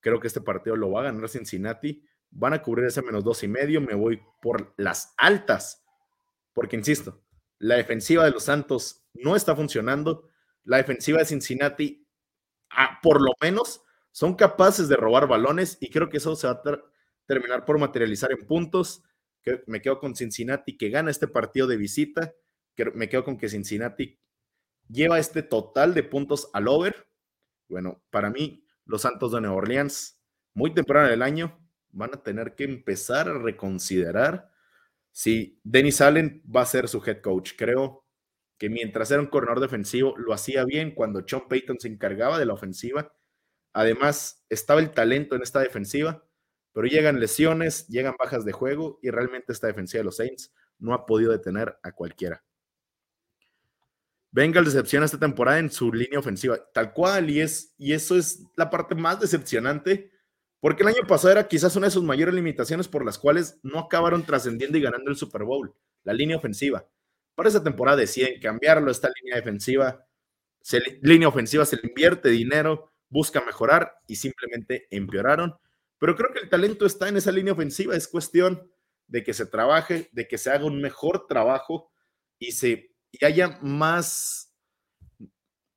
Creo 0.00 0.20
que 0.20 0.26
este 0.26 0.40
partido 0.40 0.76
lo 0.76 0.90
va 0.90 1.00
a 1.00 1.04
ganar 1.04 1.28
Cincinnati 1.28 2.02
van 2.34 2.52
a 2.52 2.62
cubrir 2.62 2.86
ese 2.86 3.02
menos 3.02 3.24
dos 3.24 3.42
y 3.42 3.48
medio, 3.48 3.80
me 3.80 3.94
voy 3.94 4.20
por 4.42 4.74
las 4.76 5.14
altas, 5.16 5.84
porque 6.52 6.76
insisto, 6.76 7.24
la 7.58 7.76
defensiva 7.76 8.24
de 8.24 8.32
los 8.32 8.44
Santos 8.44 9.06
no 9.14 9.36
está 9.36 9.54
funcionando, 9.56 10.28
la 10.64 10.78
defensiva 10.78 11.18
de 11.18 11.26
Cincinnati, 11.26 12.06
por 13.02 13.22
lo 13.22 13.32
menos, 13.40 13.82
son 14.10 14.34
capaces 14.34 14.88
de 14.88 14.96
robar 14.96 15.26
balones 15.26 15.76
y 15.80 15.90
creo 15.90 16.08
que 16.08 16.18
eso 16.18 16.36
se 16.36 16.46
va 16.46 16.52
a 16.54 16.62
terminar 17.26 17.64
por 17.64 17.78
materializar 17.78 18.30
en 18.32 18.46
puntos. 18.46 19.02
Que 19.42 19.62
me 19.66 19.82
quedo 19.82 19.98
con 19.98 20.14
Cincinnati 20.14 20.76
que 20.76 20.88
gana 20.88 21.10
este 21.10 21.28
partido 21.28 21.66
de 21.66 21.76
visita. 21.76 22.32
Que 22.76 22.92
me 22.92 23.08
quedo 23.08 23.24
con 23.24 23.36
que 23.36 23.48
Cincinnati 23.48 24.20
lleva 24.88 25.18
este 25.18 25.42
total 25.42 25.94
de 25.94 26.04
puntos 26.04 26.48
al 26.52 26.68
over. 26.68 27.08
Bueno, 27.68 28.04
para 28.10 28.30
mí, 28.30 28.64
los 28.84 29.02
Santos 29.02 29.32
de 29.32 29.40
Nueva 29.40 29.56
Orleans, 29.56 30.20
muy 30.54 30.72
temprano 30.72 31.08
del 31.08 31.22
año, 31.22 31.63
van 31.94 32.14
a 32.14 32.22
tener 32.22 32.54
que 32.54 32.64
empezar 32.64 33.28
a 33.28 33.38
reconsiderar 33.38 34.50
si 35.10 35.60
Dennis 35.62 36.00
Allen 36.00 36.42
va 36.44 36.62
a 36.62 36.66
ser 36.66 36.88
su 36.88 37.02
head 37.06 37.20
coach. 37.20 37.52
Creo 37.56 38.04
que 38.58 38.68
mientras 38.68 39.10
era 39.10 39.20
un 39.20 39.28
corredor 39.28 39.60
defensivo, 39.60 40.16
lo 40.16 40.32
hacía 40.32 40.64
bien 40.64 40.94
cuando 40.94 41.24
Sean 41.26 41.48
Payton 41.48 41.78
se 41.80 41.88
encargaba 41.88 42.38
de 42.38 42.46
la 42.46 42.54
ofensiva. 42.54 43.14
Además, 43.72 44.44
estaba 44.48 44.80
el 44.80 44.90
talento 44.90 45.36
en 45.36 45.42
esta 45.42 45.60
defensiva, 45.60 46.24
pero 46.72 46.86
llegan 46.86 47.20
lesiones, 47.20 47.86
llegan 47.88 48.14
bajas 48.18 48.44
de 48.44 48.52
juego 48.52 48.98
y 49.02 49.10
realmente 49.10 49.52
esta 49.52 49.68
defensiva 49.68 50.00
de 50.00 50.04
los 50.04 50.16
Saints 50.16 50.52
no 50.78 50.94
ha 50.94 51.06
podido 51.06 51.32
detener 51.32 51.78
a 51.82 51.92
cualquiera. 51.92 52.44
Bengals 54.32 54.72
decepciona 54.72 55.06
esta 55.06 55.18
temporada 55.18 55.60
en 55.60 55.70
su 55.70 55.92
línea 55.92 56.18
ofensiva, 56.18 56.58
tal 56.72 56.92
cual, 56.92 57.30
y, 57.30 57.40
es, 57.40 57.72
y 57.78 57.92
eso 57.92 58.16
es 58.16 58.42
la 58.56 58.68
parte 58.68 58.96
más 58.96 59.20
decepcionante, 59.20 60.10
porque 60.64 60.82
el 60.82 60.88
año 60.88 61.06
pasado 61.06 61.32
era 61.32 61.46
quizás 61.46 61.76
una 61.76 61.88
de 61.88 61.90
sus 61.90 62.02
mayores 62.02 62.34
limitaciones 62.34 62.88
por 62.88 63.04
las 63.04 63.18
cuales 63.18 63.60
no 63.62 63.78
acabaron 63.78 64.24
trascendiendo 64.24 64.78
y 64.78 64.80
ganando 64.80 65.10
el 65.10 65.16
Super 65.18 65.44
Bowl, 65.44 65.74
la 66.04 66.14
línea 66.14 66.38
ofensiva. 66.38 66.88
Para 67.34 67.50
esa 67.50 67.62
temporada 67.62 67.98
deciden 67.98 68.40
cambiarlo, 68.40 68.90
esta 68.90 69.10
línea 69.20 69.36
defensiva, 69.36 70.06
se, 70.62 70.80
línea 71.02 71.28
ofensiva 71.28 71.66
se 71.66 71.76
le 71.76 71.88
invierte 71.88 72.30
dinero, 72.30 72.94
busca 73.10 73.44
mejorar 73.44 73.92
y 74.06 74.16
simplemente 74.16 74.86
empeoraron. 74.90 75.54
Pero 75.98 76.16
creo 76.16 76.32
que 76.32 76.38
el 76.38 76.48
talento 76.48 76.86
está 76.86 77.10
en 77.10 77.18
esa 77.18 77.30
línea 77.30 77.52
ofensiva, 77.52 77.94
es 77.94 78.08
cuestión 78.08 78.72
de 79.06 79.22
que 79.22 79.34
se 79.34 79.44
trabaje, 79.44 80.08
de 80.12 80.26
que 80.26 80.38
se 80.38 80.50
haga 80.50 80.64
un 80.64 80.80
mejor 80.80 81.26
trabajo 81.26 81.90
y 82.38 82.52
se 82.52 82.90
y 83.12 83.22
haya 83.22 83.58
más, 83.60 84.50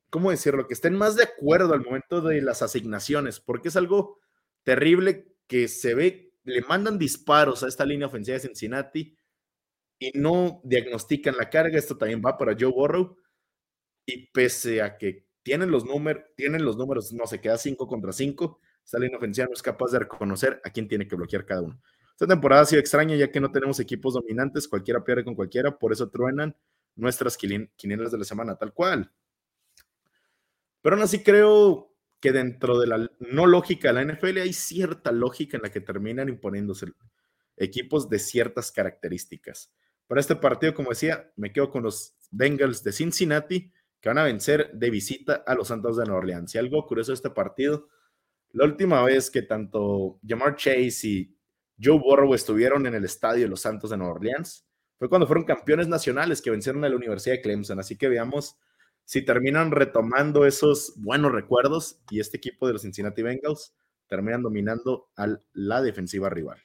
¿cómo 0.09 0.31
decirlo? 0.31 0.65
Que 0.65 0.75
estén 0.75 0.95
más 0.95 1.17
de 1.17 1.23
acuerdo 1.23 1.73
al 1.73 1.83
momento 1.83 2.21
de 2.21 2.41
las 2.41 2.61
asignaciones, 2.61 3.41
porque 3.41 3.67
es 3.67 3.75
algo 3.75 4.21
terrible 4.67 5.33
que 5.47 5.69
se 5.69 5.95
ve, 5.95 6.33
le 6.43 6.59
mandan 6.59 6.99
disparos 6.99 7.63
a 7.63 7.69
esta 7.69 7.85
línea 7.85 8.07
ofensiva 8.07 8.33
de 8.33 8.41
Cincinnati 8.41 9.17
y 9.97 10.11
no 10.13 10.59
diagnostican 10.65 11.37
la 11.37 11.49
carga. 11.49 11.79
Esto 11.79 11.97
también 11.97 12.21
va 12.23 12.37
para 12.37 12.51
Joe 12.51 12.73
Burrow. 12.73 13.15
Y 14.05 14.27
pese 14.27 14.81
a 14.81 14.97
que 14.97 15.25
tienen 15.41 15.71
los 15.71 15.85
números, 15.85 16.25
tienen 16.35 16.65
los 16.65 16.75
números, 16.75 17.13
no 17.13 17.25
se 17.27 17.39
queda 17.39 17.57
5 17.57 17.87
contra 17.87 18.11
5, 18.11 18.59
esta 18.83 18.99
línea 18.99 19.17
ofensiva 19.17 19.47
no 19.47 19.53
es 19.53 19.61
capaz 19.61 19.91
de 19.91 19.99
reconocer 19.99 20.59
a 20.65 20.69
quién 20.69 20.89
tiene 20.89 21.07
que 21.07 21.15
bloquear 21.15 21.45
cada 21.45 21.61
uno. 21.61 21.81
Esta 22.11 22.27
temporada 22.27 22.63
ha 22.63 22.65
sido 22.65 22.81
extraña 22.81 23.15
ya 23.15 23.31
que 23.31 23.39
no 23.39 23.53
tenemos 23.53 23.79
equipos 23.79 24.15
dominantes, 24.15 24.67
cualquiera 24.67 25.01
pierde 25.01 25.23
con 25.23 25.35
cualquiera, 25.35 25.79
por 25.79 25.93
eso 25.93 26.09
truenan 26.09 26.57
nuestras 26.93 27.37
quinielas 27.37 28.11
de 28.11 28.17
la 28.17 28.25
semana, 28.25 28.57
tal 28.57 28.73
cual. 28.73 29.13
Pero 30.81 30.97
aún 30.97 31.03
así 31.03 31.23
creo 31.23 31.93
que 32.19 32.31
dentro 32.31 32.79
de 32.79 32.87
la 32.87 33.11
no 33.19 33.45
lógica 33.45 33.93
de 33.93 33.93
la 33.93 34.13
NFL 34.13 34.39
hay 34.39 34.53
cierta 34.53 35.11
lógica 35.11 35.57
en 35.57 35.63
la 35.63 35.69
que 35.69 35.81
terminan 35.81 36.29
imponiéndose 36.29 36.87
equipos 37.57 38.09
de 38.09 38.19
ciertas 38.19 38.71
características. 38.71 39.71
Para 40.07 40.21
este 40.21 40.35
partido, 40.35 40.73
como 40.73 40.89
decía, 40.89 41.31
me 41.35 41.51
quedo 41.51 41.69
con 41.69 41.83
los 41.83 42.15
Bengals 42.31 42.83
de 42.83 42.91
Cincinnati, 42.91 43.71
que 43.99 44.09
van 44.09 44.17
a 44.19 44.23
vencer 44.23 44.71
de 44.73 44.89
visita 44.89 45.43
a 45.45 45.53
los 45.55 45.67
Santos 45.67 45.97
de 45.97 46.05
Nueva 46.05 46.19
Orleans. 46.19 46.55
Y 46.55 46.57
algo 46.57 46.85
curioso 46.85 47.11
de 47.11 47.15
este 47.15 47.29
partido, 47.29 47.89
la 48.51 48.65
última 48.65 49.03
vez 49.03 49.29
que 49.29 49.41
tanto 49.41 50.19
Jamar 50.25 50.55
Chase 50.55 51.07
y 51.07 51.37
Joe 51.81 51.99
Burrow 51.99 52.33
estuvieron 52.33 52.85
en 52.87 52.95
el 52.95 53.05
estadio 53.05 53.43
de 53.43 53.49
los 53.49 53.61
Santos 53.61 53.89
de 53.89 53.97
Nueva 53.97 54.13
Orleans, 54.13 54.65
fue 54.97 55.09
cuando 55.09 55.27
fueron 55.27 55.45
campeones 55.45 55.87
nacionales 55.87 56.41
que 56.41 56.49
vencieron 56.49 56.83
a 56.83 56.89
la 56.89 56.95
Universidad 56.95 57.35
de 57.35 57.41
Clemson. 57.41 57.79
Así 57.79 57.97
que 57.97 58.07
veamos 58.07 58.57
si 59.07 59.21
terminan 59.21 59.71
retomando 59.71 60.45
esos 60.45 60.91
buenos 60.97 61.31
recuerdos 61.31 62.01
y 62.11 62.19
este 62.19 62.35
equipo 62.35 62.67
de 62.67 62.73
los 62.73 62.81
Cincinnati 62.81 63.21
Bengals 63.21 63.73
terminan 64.07 64.41
dominando 64.41 65.09
a 65.15 65.27
la 65.53 65.81
defensiva 65.81 66.29
rival. 66.29 66.61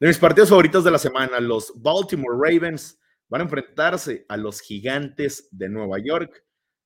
De 0.00 0.06
mis 0.06 0.16
partidos 0.16 0.48
favoritos 0.48 0.82
de 0.82 0.90
la 0.90 0.98
semana, 0.98 1.40
los 1.40 1.74
Baltimore 1.76 2.38
Ravens 2.40 2.98
van 3.28 3.42
a 3.42 3.44
enfrentarse 3.44 4.24
a 4.30 4.38
los 4.38 4.62
Gigantes 4.62 5.46
de 5.50 5.68
Nueva 5.68 5.98
York. 5.98 6.42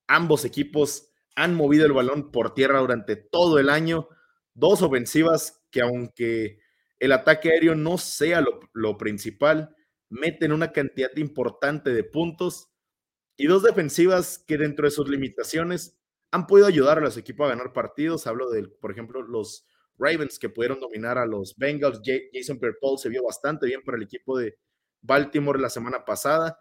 Ambos 0.08 0.44
equipos 0.44 1.12
han 1.36 1.54
movido 1.54 1.86
el 1.86 1.92
balón 1.92 2.32
por 2.32 2.54
tierra 2.54 2.80
durante 2.80 3.14
todo 3.14 3.60
el 3.60 3.70
año. 3.70 4.08
Dos 4.52 4.82
ofensivas 4.82 5.64
que 5.70 5.82
aunque 5.82 6.58
el 6.98 7.12
ataque 7.12 7.50
aéreo 7.50 7.76
no 7.76 7.98
sea 7.98 8.42
lo, 8.72 8.98
principal, 8.98 9.76
meten 10.08 10.50
una 10.50 10.72
cantidad 10.72 11.14
importante 11.14 11.94
de 11.94 12.02
puntos 12.02 12.72
y 13.36 13.46
dos 13.46 13.62
defensivas 13.62 14.38
que 14.46 14.58
dentro 14.58 14.86
de 14.86 14.90
sus 14.90 15.08
limitaciones 15.08 15.98
han 16.30 16.46
podido 16.46 16.66
ayudar 16.66 16.98
a 16.98 17.02
los 17.02 17.16
equipos 17.16 17.46
a 17.46 17.50
ganar 17.50 17.72
partidos. 17.72 18.26
Hablo 18.26 18.50
de, 18.50 18.68
por 18.68 18.90
ejemplo, 18.90 19.22
los 19.22 19.66
Ravens 19.98 20.38
que 20.38 20.48
pudieron 20.48 20.80
dominar 20.80 21.18
a 21.18 21.26
los 21.26 21.56
Bengals. 21.56 22.00
Jason 22.32 22.58
Pierre-Paul 22.58 22.98
se 22.98 23.08
vio 23.08 23.24
bastante 23.24 23.66
bien 23.66 23.82
para 23.82 23.96
el 23.96 24.02
equipo 24.02 24.38
de 24.38 24.58
Baltimore 25.00 25.60
la 25.60 25.70
semana 25.70 26.04
pasada. 26.04 26.58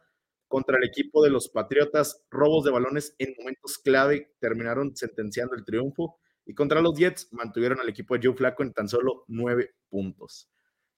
Contra 0.47 0.77
el 0.77 0.83
equipo 0.83 1.23
de 1.23 1.31
los 1.31 1.49
Patriotas, 1.49 2.23
robos 2.29 2.63
de 2.63 2.71
balones 2.71 3.15
en 3.17 3.33
momentos 3.37 3.77
clave 3.79 4.33
terminaron 4.39 4.95
sentenciando 4.95 5.55
el 5.55 5.65
triunfo. 5.65 6.19
Y 6.45 6.53
contra 6.53 6.81
los 6.81 6.97
Jets 6.97 7.29
mantuvieron 7.31 7.79
al 7.79 7.89
equipo 7.89 8.15
de 8.15 8.27
Joe 8.27 8.37
Flaco 8.37 8.61
en 8.63 8.73
tan 8.73 8.87
solo 8.87 9.25
nueve 9.27 9.75
puntos. 9.89 10.51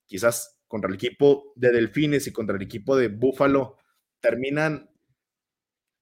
Quizás 0.06 0.60
contra 0.68 0.90
el 0.90 0.96
equipo 0.96 1.54
de 1.56 1.72
Delfines 1.72 2.28
y 2.28 2.34
contra 2.34 2.58
el 2.58 2.62
equipo 2.62 2.98
de 2.98 3.08
Buffalo 3.08 3.78
terminan, 4.20 4.90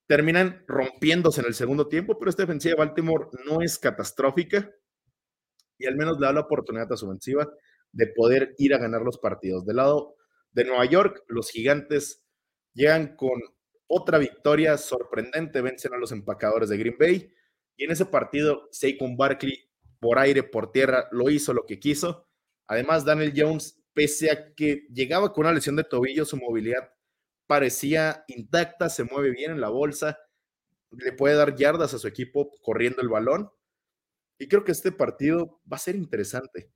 terminan 0.06 0.64
rompiéndose 0.66 1.40
en 1.40 1.48
el 1.48 1.54
segundo 1.54 1.88
tiempo, 1.88 2.18
pero 2.18 2.30
esta 2.30 2.42
defensiva 2.42 2.74
de 2.74 2.86
Baltimore 2.86 3.26
no 3.44 3.60
es 3.60 3.78
catastrófica 3.78 4.70
y 5.78 5.86
al 5.86 5.96
menos 5.96 6.18
le 6.18 6.26
da 6.26 6.32
la 6.32 6.40
oportunidad 6.40 6.92
a 6.92 6.96
su 6.96 7.06
ofensiva 7.06 7.48
de 7.92 8.06
poder 8.08 8.54
ir 8.58 8.74
a 8.74 8.78
ganar 8.78 9.02
los 9.02 9.18
partidos. 9.18 9.66
Del 9.66 9.76
lado 9.76 10.16
de 10.52 10.64
Nueva 10.64 10.84
York, 10.84 11.24
los 11.28 11.50
gigantes 11.50 12.24
llegan 12.72 13.16
con 13.16 13.40
otra 13.88 14.18
victoria 14.18 14.76
sorprendente, 14.78 15.60
vencen 15.60 15.94
a 15.94 15.98
los 15.98 16.12
empacadores 16.12 16.68
de 16.68 16.78
Green 16.78 16.96
Bay 16.98 17.32
y 17.76 17.84
en 17.84 17.90
ese 17.90 18.06
partido, 18.06 18.68
Saquon 18.72 19.16
Barkley, 19.16 19.70
por 20.00 20.18
aire, 20.18 20.42
por 20.42 20.72
tierra, 20.72 21.08
lo 21.10 21.30
hizo 21.30 21.52
lo 21.52 21.66
que 21.66 21.78
quiso. 21.78 22.28
Además, 22.66 23.04
Daniel 23.04 23.32
Jones, 23.36 23.82
pese 23.92 24.30
a 24.30 24.54
que 24.54 24.86
llegaba 24.92 25.32
con 25.32 25.44
una 25.46 25.54
lesión 25.54 25.76
de 25.76 25.84
tobillo, 25.84 26.24
su 26.24 26.36
movilidad 26.36 26.90
parecía 27.46 28.24
intacta, 28.28 28.88
se 28.88 29.04
mueve 29.04 29.30
bien 29.30 29.52
en 29.52 29.60
la 29.60 29.68
bolsa, 29.68 30.18
le 30.90 31.12
puede 31.12 31.34
dar 31.34 31.56
yardas 31.56 31.94
a 31.94 31.98
su 31.98 32.08
equipo 32.08 32.50
corriendo 32.62 33.02
el 33.02 33.08
balón. 33.08 33.50
Y 34.38 34.48
creo 34.48 34.64
que 34.64 34.72
este 34.72 34.92
partido 34.92 35.60
va 35.70 35.76
a 35.76 35.80
ser 35.80 35.96
interesante. 35.96 36.70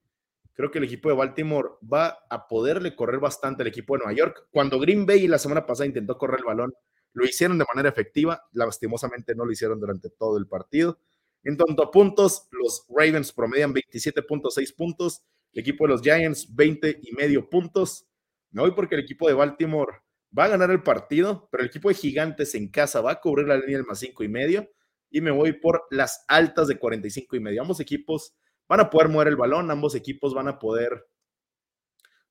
Creo 0.54 0.70
que 0.70 0.78
el 0.78 0.84
equipo 0.84 1.08
de 1.08 1.14
Baltimore 1.14 1.70
va 1.82 2.18
a 2.28 2.48
poderle 2.48 2.94
correr 2.94 3.20
bastante 3.20 3.62
al 3.62 3.68
equipo 3.68 3.94
de 3.94 3.98
Nueva 3.98 4.12
York. 4.12 4.48
Cuando 4.50 4.78
Green 4.78 5.06
Bay 5.06 5.26
la 5.26 5.38
semana 5.38 5.64
pasada 5.64 5.86
intentó 5.86 6.18
correr 6.18 6.40
el 6.40 6.46
balón, 6.46 6.74
lo 7.12 7.24
hicieron 7.24 7.58
de 7.58 7.64
manera 7.72 7.88
efectiva, 7.88 8.42
lastimosamente 8.52 9.34
no 9.34 9.44
lo 9.44 9.52
hicieron 9.52 9.80
durante 9.80 10.10
todo 10.10 10.38
el 10.38 10.46
partido. 10.46 10.98
En 11.42 11.56
tanto 11.56 11.82
a 11.82 11.90
puntos, 11.90 12.48
los 12.50 12.84
Ravens 12.88 13.32
promedian 13.32 13.72
27.6 13.72 14.76
puntos, 14.76 15.22
el 15.52 15.60
equipo 15.60 15.84
de 15.84 15.92
los 15.94 16.02
Giants 16.02 16.54
20 16.54 17.00
y 17.02 17.12
medio 17.12 17.48
puntos. 17.48 18.06
Me 18.50 18.62
voy 18.62 18.72
porque 18.72 18.96
el 18.96 19.02
equipo 19.02 19.28
de 19.28 19.34
Baltimore 19.34 20.02
va 20.36 20.44
a 20.44 20.48
ganar 20.48 20.70
el 20.70 20.82
partido, 20.82 21.48
pero 21.50 21.62
el 21.62 21.68
equipo 21.68 21.88
de 21.88 21.94
Gigantes 21.94 22.54
en 22.54 22.68
casa 22.68 23.00
va 23.00 23.12
a 23.12 23.20
cubrir 23.20 23.48
la 23.48 23.56
línea 23.56 23.76
del 23.76 23.86
más 23.86 23.98
5 23.98 24.22
y 24.24 24.28
medio 24.28 24.70
y 25.10 25.20
me 25.20 25.30
voy 25.30 25.52
por 25.52 25.86
las 25.90 26.24
altas 26.28 26.68
de 26.68 26.78
45 26.78 27.36
y 27.36 27.40
medio. 27.40 27.62
Ambos 27.62 27.80
equipos 27.80 28.34
van 28.68 28.80
a 28.80 28.90
poder 28.90 29.08
mover 29.08 29.28
el 29.28 29.36
balón, 29.36 29.70
ambos 29.70 29.94
equipos 29.94 30.34
van 30.34 30.48
a 30.48 30.58
poder 30.58 31.06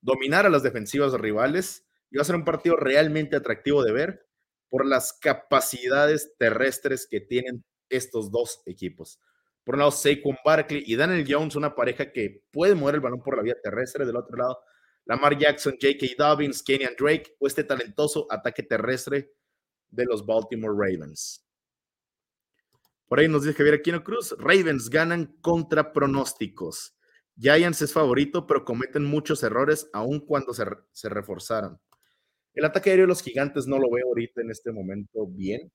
dominar 0.01 0.45
a 0.45 0.49
las 0.49 0.63
defensivas 0.63 1.13
rivales 1.13 1.85
y 2.09 2.17
va 2.17 2.21
a 2.21 2.25
ser 2.25 2.35
un 2.35 2.45
partido 2.45 2.77
realmente 2.77 3.35
atractivo 3.35 3.83
de 3.83 3.91
ver 3.91 4.25
por 4.69 4.85
las 4.85 5.13
capacidades 5.13 6.35
terrestres 6.37 7.07
que 7.09 7.19
tienen 7.19 7.65
estos 7.89 8.31
dos 8.31 8.61
equipos. 8.65 9.19
Por 9.63 9.75
un 9.75 9.79
lado, 9.79 9.91
Saquon 9.91 10.37
Barkley 10.43 10.83
y 10.85 10.95
Daniel 10.95 11.25
Jones, 11.27 11.55
una 11.55 11.75
pareja 11.75 12.11
que 12.11 12.43
puede 12.51 12.75
mover 12.75 12.95
el 12.95 13.01
balón 13.01 13.21
por 13.21 13.35
la 13.35 13.43
vía 13.43 13.55
terrestre. 13.61 14.05
Del 14.05 14.15
otro 14.15 14.37
lado, 14.37 14.59
Lamar 15.09 15.35
Jackson, 15.35 15.75
J.K. 15.81 16.05
Dobbins, 16.19 16.61
Kenyan 16.61 16.93
Drake, 16.95 17.35
o 17.39 17.47
este 17.47 17.63
talentoso 17.63 18.27
ataque 18.29 18.61
terrestre 18.61 19.33
de 19.89 20.05
los 20.05 20.23
Baltimore 20.23 20.75
Ravens. 20.77 21.43
Por 23.07 23.19
ahí 23.19 23.27
nos 23.27 23.43
dice 23.43 23.57
Javier 23.57 23.73
Aquino 23.73 24.03
Cruz, 24.03 24.35
Ravens 24.37 24.87
ganan 24.87 25.35
contra 25.41 25.93
pronósticos. 25.93 26.95
Giants 27.35 27.81
es 27.81 27.91
favorito, 27.91 28.45
pero 28.45 28.63
cometen 28.63 29.03
muchos 29.03 29.41
errores 29.41 29.89
aun 29.93 30.19
cuando 30.19 30.53
se, 30.53 30.63
se 30.91 31.09
reforzaron. 31.09 31.81
El 32.53 32.65
ataque 32.65 32.91
aéreo 32.91 33.05
de 33.05 33.09
los 33.09 33.23
gigantes 33.23 33.65
no 33.65 33.79
lo 33.79 33.89
veo 33.89 34.05
ahorita 34.09 34.41
en 34.41 34.51
este 34.51 34.71
momento 34.71 35.25
bien. 35.25 35.71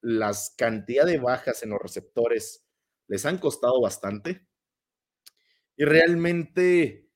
Las 0.00 0.54
cantidad 0.56 1.04
de 1.04 1.18
bajas 1.18 1.62
en 1.62 1.70
los 1.70 1.82
receptores 1.82 2.64
les 3.06 3.26
han 3.26 3.36
costado 3.36 3.82
bastante. 3.82 4.46
Y 5.76 5.84
realmente, 5.84 7.07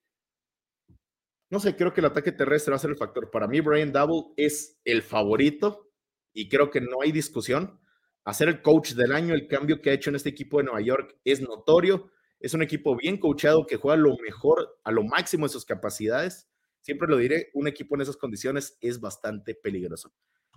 no 1.53 1.61
sé, 1.61 1.77
creo 1.77 1.93
que 1.93 2.01
el 2.01 2.07
ataque 2.07 2.33
terrestre 2.33 2.71
va 2.71 2.77
a 2.77 2.79
ser 2.79 2.89
el 2.89 2.97
factor. 2.97 3.31
Para 3.31 3.47
mí, 3.47 3.61
Brian 3.61 3.93
Double 3.93 4.33
es 4.39 4.81
el 4.87 5.03
favorito 5.03 5.93
y 6.33 6.49
creo 6.49 6.71
que 6.71 6.81
no 6.81 7.03
hay 7.03 7.13
discusión. 7.13 7.79
Hacer 8.25 8.49
el 8.49 8.63
coach 8.63 8.93
del 8.95 9.13
año, 9.13 9.35
el 9.35 9.47
cambio 9.49 9.83
que 9.83 9.91
ha 9.91 9.93
hecho 9.93 10.09
en 10.09 10.17
este 10.17 10.31
equipo 10.31 10.57
de 10.57 10.65
Nueva 10.65 10.81
York 10.81 11.15
es 11.25 11.43
notorio. 11.43 12.11
Es 12.41 12.55
un 12.55 12.63
equipo 12.63 12.97
bien 12.97 13.19
coachado 13.19 13.67
que 13.67 13.77
juega 13.77 13.99
lo 13.99 14.17
mejor, 14.25 14.81
a 14.83 14.93
lo 14.93 15.05
máximo 15.05 15.45
de 15.45 15.53
sus 15.53 15.67
capacidades. 15.67 16.49
Siempre 16.81 17.07
lo 17.07 17.19
diré, 17.19 17.51
un 17.53 17.69
equipo 17.69 17.97
en 17.97 18.01
esas 18.01 18.17
condiciones 18.17 18.79
es 18.81 18.99
bastante 18.99 19.55
peligroso. 19.55 20.11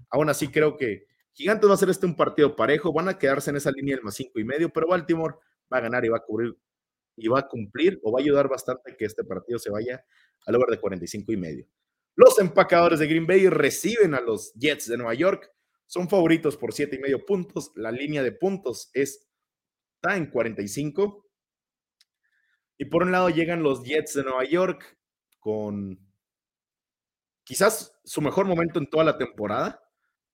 Aún 0.10 0.30
así, 0.30 0.48
creo 0.48 0.78
que 0.78 1.08
Gigantes 1.34 1.70
va 1.70 1.74
a 1.74 1.78
ser 1.78 1.90
este 1.90 2.06
un 2.06 2.16
partido 2.16 2.56
parejo, 2.56 2.94
van 2.94 3.10
a 3.10 3.18
quedarse 3.18 3.50
en 3.50 3.58
esa 3.58 3.72
línea 3.72 3.98
del 3.98 4.06
más 4.06 4.16
cinco 4.16 4.40
y 4.40 4.46
medio, 4.46 4.70
pero 4.70 4.88
Baltimore 4.88 5.36
va 5.72 5.80
a 5.80 5.82
ganar 5.82 6.06
y 6.06 6.08
va 6.08 6.20
a 6.20 6.24
cubrir 6.24 6.58
y 7.16 7.28
va 7.28 7.40
a 7.40 7.48
cumplir 7.48 8.00
o 8.04 8.12
va 8.12 8.20
a 8.20 8.24
ayudar 8.24 8.48
bastante 8.48 8.96
que 8.98 9.06
este 9.06 9.24
partido 9.24 9.60
se 9.60 9.70
vaya 9.70 10.06
al 10.46 10.56
over 10.56 10.70
de 10.70 10.80
45 10.80 11.32
y 11.32 11.38
medio. 11.38 11.68
Los 12.16 12.40
empacadores 12.40 13.00
de 13.00 13.08
Green 13.08 13.28
Bay 13.28 13.48
reciben 13.50 14.14
a 14.14 14.22
los 14.22 14.54
Jets 14.54 14.88
de 14.88 14.98
Nueva 14.98 15.14
York. 15.14 15.52
Son 15.86 16.08
favoritos 16.10 16.56
por 16.56 16.74
siete 16.74 16.96
y 16.96 17.00
medio 17.00 17.26
puntos. 17.26 17.72
La 17.76 17.92
línea 17.92 18.24
de 18.24 18.32
puntos 18.32 18.90
es, 18.94 19.28
está 19.96 20.16
en 20.16 20.30
45. 20.30 21.26
Y 22.78 22.86
por 22.86 23.04
un 23.04 23.12
lado 23.12 23.30
llegan 23.30 23.64
los 23.64 23.84
Jets 23.84 24.14
de 24.14 24.24
Nueva 24.24 24.46
York 24.46 24.98
con 25.40 26.00
quizás 27.44 28.00
su 28.04 28.22
mejor 28.22 28.46
momento 28.46 28.80
en 28.80 28.90
toda 28.90 29.04
la 29.04 29.18
temporada. 29.18 29.82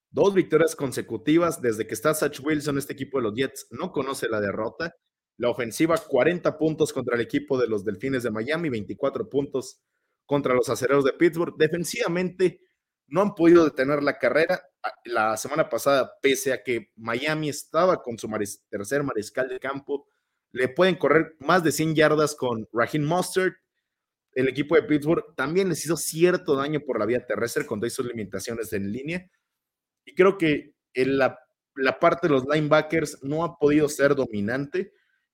Dos 0.09 0.33
victorias 0.33 0.75
consecutivas 0.75 1.61
desde 1.61 1.87
que 1.87 1.93
está 1.93 2.13
Satch 2.13 2.41
Wilson, 2.41 2.77
este 2.77 2.93
equipo 2.93 3.17
de 3.17 3.23
los 3.23 3.33
Jets 3.33 3.67
no 3.71 3.91
conoce 3.91 4.29
la 4.29 4.39
derrota. 4.39 4.95
La 5.41 5.49
ofensiva 5.49 5.97
40 5.97 6.55
puntos 6.55 6.93
contra 6.93 7.15
el 7.15 7.21
equipo 7.21 7.59
de 7.59 7.67
los 7.67 7.83
Delfines 7.83 8.21
de 8.21 8.29
Miami, 8.29 8.69
24 8.69 9.27
puntos 9.27 9.81
contra 10.27 10.53
los 10.53 10.69
Acereros 10.69 11.03
de 11.03 11.13
Pittsburgh. 11.13 11.55
Defensivamente 11.57 12.61
no 13.07 13.21
han 13.21 13.33
podido 13.33 13.65
detener 13.65 14.03
la 14.03 14.19
carrera. 14.19 14.61
Ah, 14.83 14.93
la 15.05 15.37
semana 15.37 15.67
pasada, 15.67 16.11
pese 16.21 16.53
a 16.53 16.61
que 16.61 16.91
Miami 16.95 17.49
estaba 17.49 18.03
con 18.03 18.19
su 18.19 18.29
tercer 18.69 19.01
mariscal 19.01 19.49
de 19.49 19.59
campo, 19.59 20.07
le 20.51 20.67
pueden 20.69 20.95
correr 20.95 21.35
más 21.39 21.63
de 21.63 21.71
100 21.71 21.95
yardas 21.95 22.35
con 22.35 22.67
Raheem 22.71 23.03
Mustard. 23.03 23.53
El 24.33 24.47
equipo 24.47 24.75
de 24.75 24.83
Pittsburgh 24.83 25.33
también 25.35 25.69
les 25.69 25.83
hizo 25.83 25.97
cierto 25.97 26.55
daño 26.55 26.81
por 26.81 26.99
la 26.99 27.07
vía 27.07 27.25
terrestre 27.25 27.65
con 27.65 27.81
sus 27.89 28.05
limitaciones 28.05 28.71
en 28.73 28.91
línea 28.91 29.27
y 30.05 30.13
creo 30.13 30.37
que 30.37 30.75
en 30.93 31.17
la, 31.17 31.39
parte 31.99 32.27
de 32.27 32.33
los 32.33 32.45
linebackers 32.45 33.23
no 33.23 33.43
ha 33.43 33.57
podido 33.57 33.89
ser 33.89 34.13
dominante. 34.13 34.93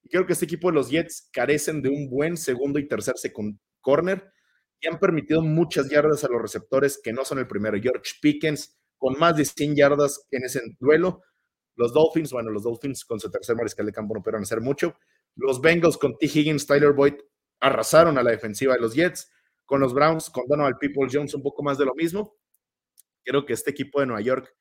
Creo 0.10 0.26
que 0.26 0.34
este 0.34 0.46
equipo 0.46 0.70
de 0.70 0.76
los 0.76 0.90
Jets 0.90 1.30
carecen 1.32 1.82
de 1.82 1.90
un 1.90 2.10
buen 2.10 2.38
segundo 2.38 2.80
y 2.80 2.88
tercer 2.88 3.18
second 3.18 3.58
corner 3.82 4.32
y 4.80 4.88
han 4.88 5.00
permitido 5.00 5.42
muchas 5.42 5.90
yardas 5.90 6.24
a 6.24 6.30
los 6.30 6.42
receptores 6.42 7.00
que 7.04 7.14
no 7.14 7.26
son 7.26 7.40
el 7.40 7.48
primero. 7.48 7.80
George 7.82 8.14
Pickens 8.22 8.78
con 8.98 9.18
más 9.18 9.36
de 9.38 9.46
100 9.46 9.76
yardas 9.76 10.28
en 10.32 10.44
ese 10.44 10.62
duelo. 10.80 11.24
Los 11.76 11.94
Dolphins, 11.94 12.32
bueno, 12.32 12.50
los 12.50 12.64
Dolphins 12.64 13.06
con 13.06 13.20
su 13.20 13.30
tercer 13.30 13.56
mariscal 13.56 13.86
de 13.86 13.92
campo 13.92 14.14
no 14.14 14.22
pudieron 14.22 14.44
hacer 14.44 14.62
mucho. 14.62 14.96
Los 15.36 15.62
Bengals 15.62 15.98
con 15.98 16.18
T. 16.18 16.26
Higgins, 16.26 16.66
Tyler 16.66 16.94
Boyd 16.94 17.14
arrasaron 17.60 18.18
a 18.18 18.24
la 18.24 18.32
defensiva 18.32 18.74
de 18.74 18.80
los 18.80 18.96
Jets. 18.96 19.32
Con 19.66 19.82
los 19.82 19.94
Browns, 19.94 20.30
con 20.30 20.48
Donald 20.48 20.78
People 20.80 21.08
Jones, 21.12 21.34
un 21.34 21.44
poco 21.44 21.62
más 21.62 21.78
de 21.78 21.86
lo 21.86 21.94
mismo. 21.94 22.36
Creo 23.24 23.46
que 23.46 23.54
este 23.54 23.72
equipo 23.72 24.00
de 24.00 24.06
Nueva 24.06 24.22
York 24.22 24.56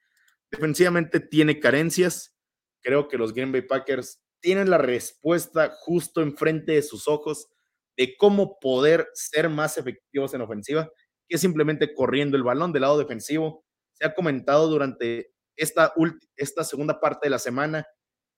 defensivamente 0.51 1.21
tiene 1.21 1.61
carencias. 1.61 2.37
Creo 2.83 3.09
que 3.09 3.17
los 3.17 3.33
Green 3.33 3.53
Bay 3.53 3.63
Packers 3.63 4.21
tienen 4.47 4.71
la 4.71 4.79
respuesta 4.79 5.75
justo 5.81 6.23
enfrente 6.23 6.71
de 6.71 6.83
sus 6.83 7.09
ojos 7.09 7.49
de 7.97 8.17
cómo 8.17 8.61
poder 8.61 9.09
ser 9.13 9.49
más 9.49 9.77
efectivos 9.77 10.35
en 10.35 10.41
ofensiva 10.41 10.89
que 11.29 11.37
simplemente 11.37 11.93
corriendo 11.93 12.37
el 12.37 12.45
balón 12.45 12.73
del 12.73 12.83
lado 12.83 12.97
defensivo. 12.97 13.65
Se 13.95 14.07
ha 14.07 14.15
comentado 14.15 14.69
durante 14.69 15.33
esta, 15.57 15.93
esta 16.37 16.63
segunda 16.63 17.01
parte 17.01 17.27
de 17.27 17.31
la 17.31 17.41
semana 17.41 17.85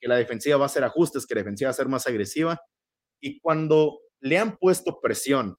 que 0.00 0.08
la 0.08 0.16
defensiva 0.16 0.56
va 0.56 0.62
a 0.62 0.66
hacer 0.68 0.82
ajustes, 0.82 1.26
que 1.26 1.34
la 1.34 1.42
defensiva 1.42 1.68
va 1.68 1.72
a 1.72 1.74
ser 1.74 1.88
más 1.88 2.06
agresiva. 2.06 2.58
Y 3.20 3.38
cuando 3.40 4.00
le 4.20 4.38
han 4.38 4.56
puesto 4.56 5.02
presión, 5.02 5.58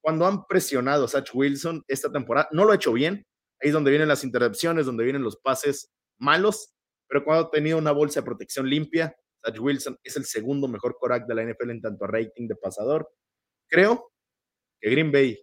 cuando 0.00 0.24
han 0.24 0.46
presionado 0.46 1.06
a 1.06 1.08
Satch 1.08 1.34
Wilson 1.34 1.82
esta 1.88 2.12
temporada, 2.12 2.48
no 2.52 2.64
lo 2.64 2.70
ha 2.70 2.76
hecho 2.76 2.92
bien, 2.92 3.26
Ahí 3.60 3.70
es 3.70 3.72
donde 3.72 3.90
vienen 3.90 4.06
las 4.06 4.22
interrupciones, 4.22 4.86
donde 4.86 5.02
vienen 5.02 5.22
los 5.24 5.36
pases 5.36 5.90
malos, 6.18 6.74
pero 7.08 7.24
cuando 7.24 7.48
ha 7.48 7.50
tenido 7.50 7.78
una 7.78 7.92
bolsa 7.92 8.20
de 8.20 8.26
protección 8.26 8.68
limpia, 8.68 9.16
Satch 9.44 9.58
Wilson 9.58 9.98
es 10.02 10.16
el 10.16 10.24
segundo 10.24 10.68
mejor 10.68 10.96
corac 10.98 11.26
de 11.26 11.34
la 11.34 11.44
NFL 11.44 11.70
en 11.70 11.80
tanto 11.80 12.04
a 12.04 12.08
rating 12.08 12.48
de 12.48 12.56
pasador. 12.56 13.08
Creo 13.68 14.12
que 14.80 14.90
Green 14.90 15.12
Bay, 15.12 15.38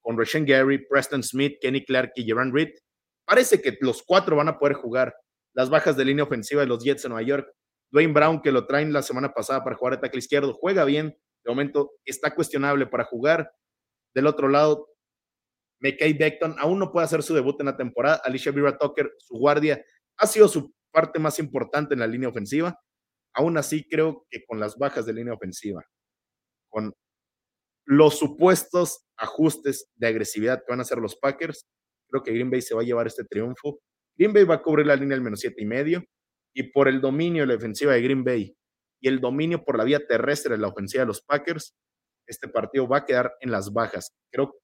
con 0.00 0.18
Rashan 0.18 0.44
Gary, 0.44 0.86
Preston 0.86 1.22
Smith, 1.22 1.58
Kenny 1.60 1.84
Clark 1.84 2.12
y 2.14 2.24
Jerron 2.24 2.54
Reed, 2.54 2.70
parece 3.24 3.60
que 3.60 3.76
los 3.80 4.02
cuatro 4.02 4.36
van 4.36 4.48
a 4.48 4.58
poder 4.58 4.74
jugar 4.74 5.14
las 5.54 5.70
bajas 5.70 5.96
de 5.96 6.04
línea 6.04 6.24
ofensiva 6.24 6.62
de 6.62 6.66
los 6.66 6.82
Jets 6.82 7.02
de 7.02 7.08
Nueva 7.08 7.26
York. 7.26 7.48
Dwayne 7.90 8.12
Brown, 8.12 8.42
que 8.42 8.50
lo 8.50 8.66
traen 8.66 8.92
la 8.92 9.02
semana 9.02 9.32
pasada 9.32 9.62
para 9.62 9.76
jugar 9.76 9.94
de 9.94 10.00
tackle 10.00 10.18
izquierdo, 10.18 10.52
juega 10.52 10.84
bien. 10.84 11.16
De 11.44 11.50
momento 11.50 11.92
está 12.04 12.34
cuestionable 12.34 12.86
para 12.86 13.04
jugar. 13.04 13.52
Del 14.14 14.26
otro 14.26 14.48
lado, 14.48 14.88
McKay 15.80 16.14
Beckton 16.14 16.56
aún 16.58 16.78
no 16.78 16.90
puede 16.90 17.04
hacer 17.04 17.22
su 17.22 17.34
debut 17.34 17.60
en 17.60 17.66
la 17.66 17.76
temporada. 17.76 18.20
Alicia 18.24 18.52
Vera 18.52 18.76
Tucker, 18.76 19.12
su 19.18 19.36
guardia, 19.36 19.84
ha 20.16 20.26
sido 20.26 20.48
su 20.48 20.74
parte 20.90 21.18
más 21.18 21.38
importante 21.38 21.94
en 21.94 22.00
la 22.00 22.06
línea 22.06 22.28
ofensiva. 22.28 22.78
Aún 23.34 23.58
así, 23.58 23.86
creo 23.88 24.26
que 24.30 24.44
con 24.44 24.60
las 24.60 24.76
bajas 24.76 25.06
de 25.06 25.12
línea 25.12 25.34
ofensiva, 25.34 25.84
con 26.70 26.92
los 27.86 28.18
supuestos 28.18 29.04
ajustes 29.16 29.90
de 29.96 30.06
agresividad 30.06 30.58
que 30.58 30.72
van 30.72 30.78
a 30.78 30.82
hacer 30.82 30.98
los 30.98 31.16
Packers, 31.16 31.66
creo 32.08 32.22
que 32.22 32.32
Green 32.32 32.50
Bay 32.50 32.62
se 32.62 32.74
va 32.74 32.82
a 32.82 32.84
llevar 32.84 33.06
este 33.06 33.24
triunfo. 33.24 33.80
Green 34.16 34.32
Bay 34.32 34.44
va 34.44 34.56
a 34.56 34.62
cubrir 34.62 34.86
la 34.86 34.96
línea 34.96 35.16
del 35.16 35.24
menos 35.24 35.40
siete 35.40 35.62
y 35.62 35.66
medio 35.66 36.04
y 36.54 36.64
por 36.72 36.88
el 36.88 37.00
dominio 37.00 37.42
de 37.42 37.48
la 37.48 37.56
ofensiva 37.56 37.92
de 37.92 38.02
Green 38.02 38.24
Bay 38.24 38.56
y 39.00 39.08
el 39.08 39.20
dominio 39.20 39.64
por 39.64 39.76
la 39.76 39.84
vía 39.84 40.06
terrestre 40.06 40.54
de 40.54 40.60
la 40.60 40.68
ofensiva 40.68 41.02
de 41.02 41.08
los 41.08 41.22
Packers, 41.22 41.74
este 42.26 42.48
partido 42.48 42.88
va 42.88 42.98
a 42.98 43.04
quedar 43.04 43.34
en 43.40 43.50
las 43.50 43.72
bajas. 43.72 44.12
Creo 44.32 44.54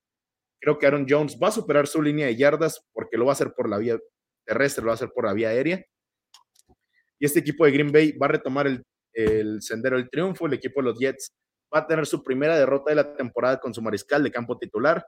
Creo 0.61 0.79
que 0.79 0.87
Aaron 0.87 1.07
Jones 1.09 1.39
va 1.43 1.49
a 1.49 1.53
superar 1.53 1.87
su 1.87 2.03
línea 2.03 2.27
de 2.27 2.37
yardas 2.37 2.87
porque 2.93 3.17
lo 3.17 3.25
va 3.25 3.33
a 3.33 3.35
hacer 3.35 3.55
por 3.55 3.69
la 3.69 3.79
vía 3.79 3.99
terrestre, 4.47 4.83
lo 4.83 4.89
va 4.89 4.93
a 4.93 4.95
hacer 4.95 5.11
por 5.15 5.25
la 5.25 5.33
vía 5.33 5.49
aérea. 5.49 5.85
Y 7.21 7.27
este 7.27 7.39
equipo 7.39 7.65
de 7.65 7.71
Green 7.71 7.93
Bay 7.93 8.13
va 8.13 8.27
a 8.27 8.31
retomar 8.31 8.67
el, 8.67 9.63
sendero 9.63 9.97
del 9.97 10.11
triunfo. 10.11 10.47
El 10.47 10.55
equipo 10.55 10.81
de 10.81 10.87
los 10.87 10.99
Jets 10.99 11.33
va 11.73 11.81
a 11.81 11.87
tener 11.87 12.07
su 12.07 12.25
primera 12.25 12.59
derrota 12.59 12.91
de 12.91 12.97
la 12.97 13.15
temporada 13.15 13.61
con 13.61 13.73
su 13.73 13.83
mariscal 13.83 14.25
de 14.25 14.33
campo 14.33 14.59
titular. 14.59 15.07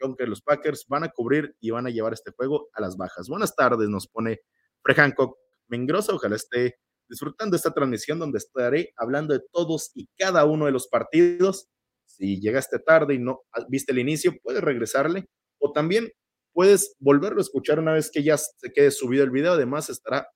Aunque 0.00 0.26
los 0.26 0.42
Packers 0.42 0.84
van 0.88 1.04
a 1.04 1.08
cubrir 1.10 1.54
y 1.60 1.70
van 1.70 1.86
a 1.86 1.90
llevar 1.90 2.12
este 2.12 2.32
juego 2.32 2.68
a 2.74 2.80
las 2.80 2.96
bajas. 2.96 3.28
Buenas 3.28 3.54
tardes, 3.54 3.88
nos 3.88 4.08
pone 4.08 4.40
Fred 4.82 4.96
Hancock 4.96 5.38
Mengrosa. 5.68 6.12
Ojalá 6.12 6.34
esté 6.36 6.74
disfrutando 7.08 7.54
esta 7.54 7.72
transmisión 7.72 8.18
donde 8.18 8.38
estaré 8.38 8.92
hablando 8.96 9.32
de 9.32 9.44
todos 9.52 9.92
y 9.94 10.08
cada 10.18 10.44
uno 10.44 10.66
de 10.66 10.72
los 10.72 10.88
partidos 10.88 11.68
si 12.16 12.40
llegaste 12.40 12.78
tarde 12.78 13.14
y 13.14 13.18
no 13.18 13.42
viste 13.68 13.92
el 13.92 13.98
inicio, 13.98 14.34
puedes 14.42 14.62
regresarle 14.62 15.26
o 15.58 15.72
también 15.72 16.10
puedes 16.52 16.94
volverlo 16.98 17.38
a 17.38 17.42
escuchar 17.42 17.78
una 17.78 17.92
vez 17.92 18.10
que 18.10 18.22
ya 18.22 18.36
se 18.36 18.72
quede 18.72 18.90
subido 18.90 19.24
el 19.24 19.30
video. 19.30 19.52
Además, 19.52 19.88
estará 19.88 20.28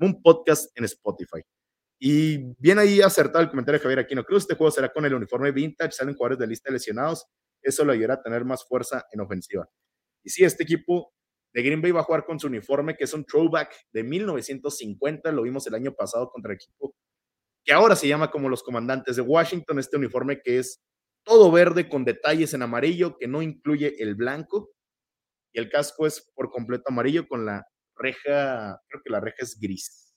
un 0.00 0.22
podcast 0.22 0.76
en 0.76 0.84
Spotify. 0.84 1.42
Y 1.98 2.54
bien 2.58 2.78
ahí 2.78 3.02
acertado 3.02 3.44
el 3.44 3.50
comentario 3.50 3.78
de 3.78 3.82
Javier 3.82 3.98
Aquino 4.00 4.24
Cruz. 4.24 4.44
Este 4.44 4.54
juego 4.54 4.70
será 4.70 4.90
con 4.90 5.04
el 5.04 5.14
uniforme 5.14 5.52
vintage, 5.52 5.92
salen 5.92 6.14
jugadores 6.14 6.38
de 6.38 6.46
lista 6.46 6.70
de 6.70 6.74
lesionados. 6.74 7.26
Eso 7.62 7.84
lo 7.84 7.92
ayudará 7.92 8.14
a 8.14 8.22
tener 8.22 8.44
más 8.44 8.66
fuerza 8.66 9.04
en 9.12 9.20
ofensiva. 9.20 9.68
Y 10.24 10.30
sí, 10.30 10.44
este 10.44 10.62
equipo 10.62 11.12
de 11.52 11.62
Green 11.62 11.82
Bay 11.82 11.90
va 11.90 12.00
a 12.00 12.04
jugar 12.04 12.24
con 12.24 12.40
su 12.40 12.46
uniforme, 12.46 12.96
que 12.96 13.04
es 13.04 13.12
un 13.12 13.24
throwback 13.24 13.74
de 13.92 14.02
1950. 14.02 15.30
Lo 15.32 15.42
vimos 15.42 15.66
el 15.66 15.74
año 15.74 15.92
pasado 15.92 16.30
contra 16.30 16.52
el 16.52 16.56
equipo 16.56 16.94
que 17.64 17.72
ahora 17.74 17.94
se 17.94 18.08
llama 18.08 18.30
como 18.30 18.48
los 18.48 18.62
comandantes 18.62 19.16
de 19.16 19.22
Washington. 19.22 19.78
Este 19.78 19.98
uniforme 19.98 20.40
que 20.40 20.58
es 20.58 20.80
todo 21.24 21.50
verde 21.50 21.88
con 21.88 22.04
detalles 22.06 22.54
en 22.54 22.62
amarillo 22.62 23.18
que 23.18 23.28
no 23.28 23.42
incluye 23.42 24.02
el 24.02 24.14
blanco 24.14 24.70
y 25.52 25.58
el 25.58 25.68
casco 25.68 26.06
es 26.06 26.30
por 26.34 26.50
completo 26.50 26.84
amarillo 26.86 27.28
con 27.28 27.44
la 27.44 27.66
reja, 28.00 28.80
creo 28.88 29.02
que 29.04 29.10
la 29.10 29.20
reja 29.20 29.38
es 29.40 29.58
gris. 29.58 30.14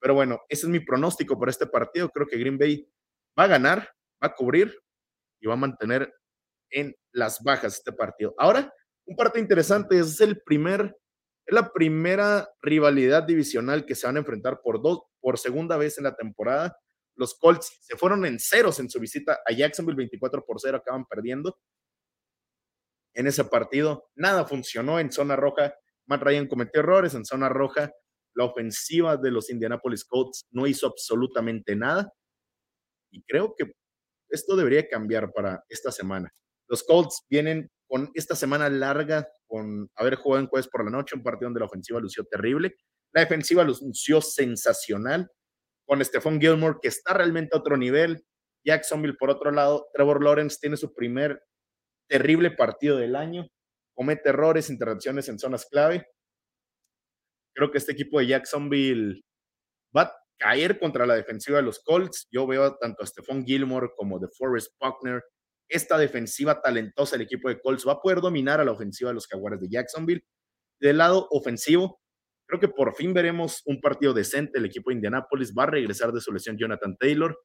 Pero 0.00 0.14
bueno, 0.14 0.40
ese 0.48 0.66
es 0.66 0.70
mi 0.70 0.80
pronóstico 0.80 1.38
para 1.38 1.50
este 1.50 1.66
partido. 1.66 2.10
Creo 2.10 2.26
que 2.26 2.38
Green 2.38 2.58
Bay 2.58 2.88
va 3.38 3.44
a 3.44 3.48
ganar, 3.48 3.78
va 4.22 4.28
a 4.28 4.34
cubrir 4.34 4.78
y 5.40 5.46
va 5.46 5.54
a 5.54 5.58
mantener 5.58 6.12
en 6.70 6.94
las 7.12 7.42
bajas 7.42 7.74
este 7.78 7.92
partido. 7.92 8.34
Ahora, 8.38 8.72
un 9.06 9.16
partido 9.16 9.42
interesante, 9.42 9.98
es 9.98 10.20
el 10.20 10.42
primer, 10.42 10.96
es 11.46 11.54
la 11.54 11.72
primera 11.72 12.48
rivalidad 12.62 13.22
divisional 13.22 13.86
que 13.86 13.94
se 13.94 14.06
van 14.06 14.16
a 14.16 14.20
enfrentar 14.20 14.60
por 14.62 14.82
dos, 14.82 15.02
por 15.20 15.38
segunda 15.38 15.76
vez 15.76 15.98
en 15.98 16.04
la 16.04 16.16
temporada 16.16 16.76
los 17.16 17.34
Colts 17.34 17.78
se 17.80 17.96
fueron 17.96 18.24
en 18.26 18.38
ceros 18.38 18.80
en 18.80 18.90
su 18.90 18.98
visita 18.98 19.40
a 19.46 19.52
Jacksonville, 19.52 19.96
24 19.96 20.44
por 20.44 20.60
0, 20.60 20.78
acaban 20.78 21.06
perdiendo 21.06 21.58
en 23.14 23.26
ese 23.26 23.44
partido. 23.44 24.10
Nada 24.16 24.44
funcionó 24.44 24.98
en 24.98 25.12
zona 25.12 25.36
roja. 25.36 25.74
Matt 26.06 26.22
Ryan 26.22 26.46
cometió 26.46 26.80
errores 26.80 27.14
en 27.14 27.24
zona 27.24 27.48
roja. 27.48 27.92
La 28.34 28.44
ofensiva 28.44 29.16
de 29.16 29.30
los 29.30 29.50
Indianapolis 29.50 30.04
Colts 30.04 30.46
no 30.50 30.66
hizo 30.66 30.86
absolutamente 30.86 31.76
nada. 31.76 32.12
y 33.10 33.22
creo 33.22 33.54
que 33.56 33.72
esto 34.28 34.56
debería 34.56 34.88
cambiar 34.88 35.32
para 35.32 35.64
esta 35.68 35.92
semana. 35.92 36.28
Los 36.68 36.82
Colts 36.82 37.24
vienen 37.30 37.70
con 37.86 38.10
esta 38.14 38.34
semana 38.34 38.68
larga, 38.68 39.28
con 39.46 39.88
haber 39.94 40.16
jugado 40.16 40.42
en 40.42 40.48
jueves 40.48 40.68
por 40.68 40.84
la 40.84 40.90
noche, 40.90 41.14
un 41.14 41.22
partido 41.22 41.46
donde 41.46 41.60
la 41.60 41.66
ofensiva 41.66 42.00
lució 42.00 42.24
terrible, 42.24 42.74
la 43.12 43.20
defensiva 43.20 43.62
lució 43.62 44.20
sensacional, 44.20 45.30
con 45.86 46.04
Stephon 46.04 46.40
Gilmore, 46.40 46.78
que 46.82 46.88
está 46.88 47.14
realmente 47.14 47.54
a 47.54 47.60
otro 47.60 47.76
nivel. 47.76 48.24
Jacksonville, 48.66 49.16
por 49.16 49.30
otro 49.30 49.52
lado, 49.52 49.86
Trevor 49.92 50.24
Lawrence 50.24 50.58
tiene 50.60 50.76
su 50.76 50.92
primer 50.92 51.40
terrible 52.08 52.50
partido 52.50 52.96
del 52.96 53.14
año, 53.14 53.46
comete 53.94 54.28
errores, 54.30 54.70
interacciones 54.70 55.28
en 55.28 55.38
zonas 55.38 55.66
clave. 55.66 56.06
Creo 57.54 57.70
que 57.70 57.78
este 57.78 57.92
equipo 57.92 58.18
de 58.18 58.26
Jacksonville 58.26 59.22
va 59.96 60.02
a 60.02 60.16
caer 60.38 60.78
contra 60.78 61.06
la 61.06 61.14
defensiva 61.14 61.58
de 61.58 61.62
los 61.62 61.78
Colts. 61.80 62.28
Yo 62.30 62.46
veo 62.46 62.76
tanto 62.76 63.02
a 63.02 63.06
Stephon 63.06 63.44
Gilmore 63.44 63.90
como 63.96 64.18
de 64.18 64.28
Forrest 64.36 64.72
Buckner. 64.80 65.22
Esta 65.68 65.96
defensiva 65.96 66.60
talentosa 66.60 67.16
del 67.16 67.26
equipo 67.26 67.48
de 67.48 67.60
Colts 67.60 67.86
va 67.86 67.92
a 67.92 68.00
poder 68.00 68.20
dominar 68.20 68.60
a 68.60 68.64
la 68.64 68.72
ofensiva 68.72 69.10
de 69.10 69.14
los 69.14 69.26
Jaguares 69.26 69.60
de 69.60 69.68
Jacksonville. 69.70 70.24
Del 70.80 70.98
lado 70.98 71.28
ofensivo, 71.30 72.00
creo 72.46 72.60
que 72.60 72.68
por 72.68 72.94
fin 72.96 73.14
veremos 73.14 73.62
un 73.66 73.80
partido 73.80 74.12
decente. 74.12 74.58
El 74.58 74.66
equipo 74.66 74.90
de 74.90 74.96
Indianapolis 74.96 75.54
va 75.56 75.62
a 75.62 75.70
regresar 75.70 76.12
de 76.12 76.20
su 76.20 76.32
lesión 76.32 76.58
Jonathan 76.58 76.96
Taylor. 76.98 77.38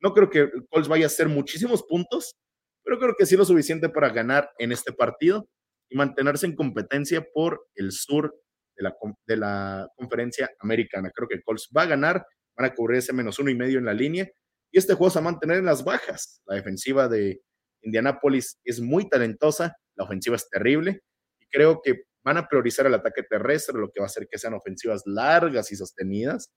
No 0.00 0.12
creo 0.12 0.28
que 0.28 0.50
Colts 0.68 0.88
vaya 0.88 1.06
a 1.06 1.08
hacer 1.08 1.28
muchísimos 1.28 1.82
puntos, 1.82 2.36
pero 2.84 2.98
creo 2.98 3.14
que 3.18 3.24
sí 3.24 3.36
lo 3.36 3.46
suficiente 3.46 3.88
para 3.88 4.10
ganar 4.10 4.50
en 4.58 4.70
este 4.70 4.92
partido 4.92 5.48
y 5.88 5.96
mantenerse 5.96 6.46
en 6.46 6.56
competencia 6.56 7.26
por 7.32 7.66
el 7.74 7.92
sur 7.92 8.34
de 8.76 8.82
la, 8.82 8.96
de 9.26 9.36
la 9.36 9.88
conferencia 9.96 10.50
americana. 10.60 11.10
Creo 11.14 11.28
que 11.28 11.42
Colts 11.42 11.70
va 11.76 11.82
a 11.82 11.86
ganar, 11.86 12.26
van 12.56 12.70
a 12.70 12.74
cubrir 12.74 12.98
ese 12.98 13.12
menos 13.12 13.38
uno 13.38 13.50
y 13.50 13.54
medio 13.54 13.78
en 13.78 13.84
la 13.84 13.94
línea 13.94 14.28
y 14.70 14.78
este 14.78 14.94
juego 14.94 15.10
se 15.10 15.20
va 15.20 15.28
a 15.28 15.32
mantener 15.32 15.58
en 15.58 15.66
las 15.66 15.84
bajas. 15.84 16.42
La 16.46 16.56
defensiva 16.56 17.08
de 17.08 17.40
Indianapolis 17.82 18.58
es 18.64 18.80
muy 18.80 19.08
talentosa, 19.08 19.76
la 19.96 20.04
ofensiva 20.04 20.36
es 20.36 20.48
terrible 20.48 21.02
y 21.38 21.46
creo 21.46 21.80
que 21.82 22.04
van 22.24 22.38
a 22.38 22.48
priorizar 22.48 22.86
el 22.86 22.94
ataque 22.94 23.22
terrestre, 23.22 23.78
lo 23.78 23.90
que 23.90 24.00
va 24.00 24.06
a 24.06 24.08
hacer 24.08 24.26
que 24.28 24.38
sean 24.38 24.54
ofensivas 24.54 25.02
largas 25.06 25.70
y 25.70 25.76
sostenidas. 25.76 26.50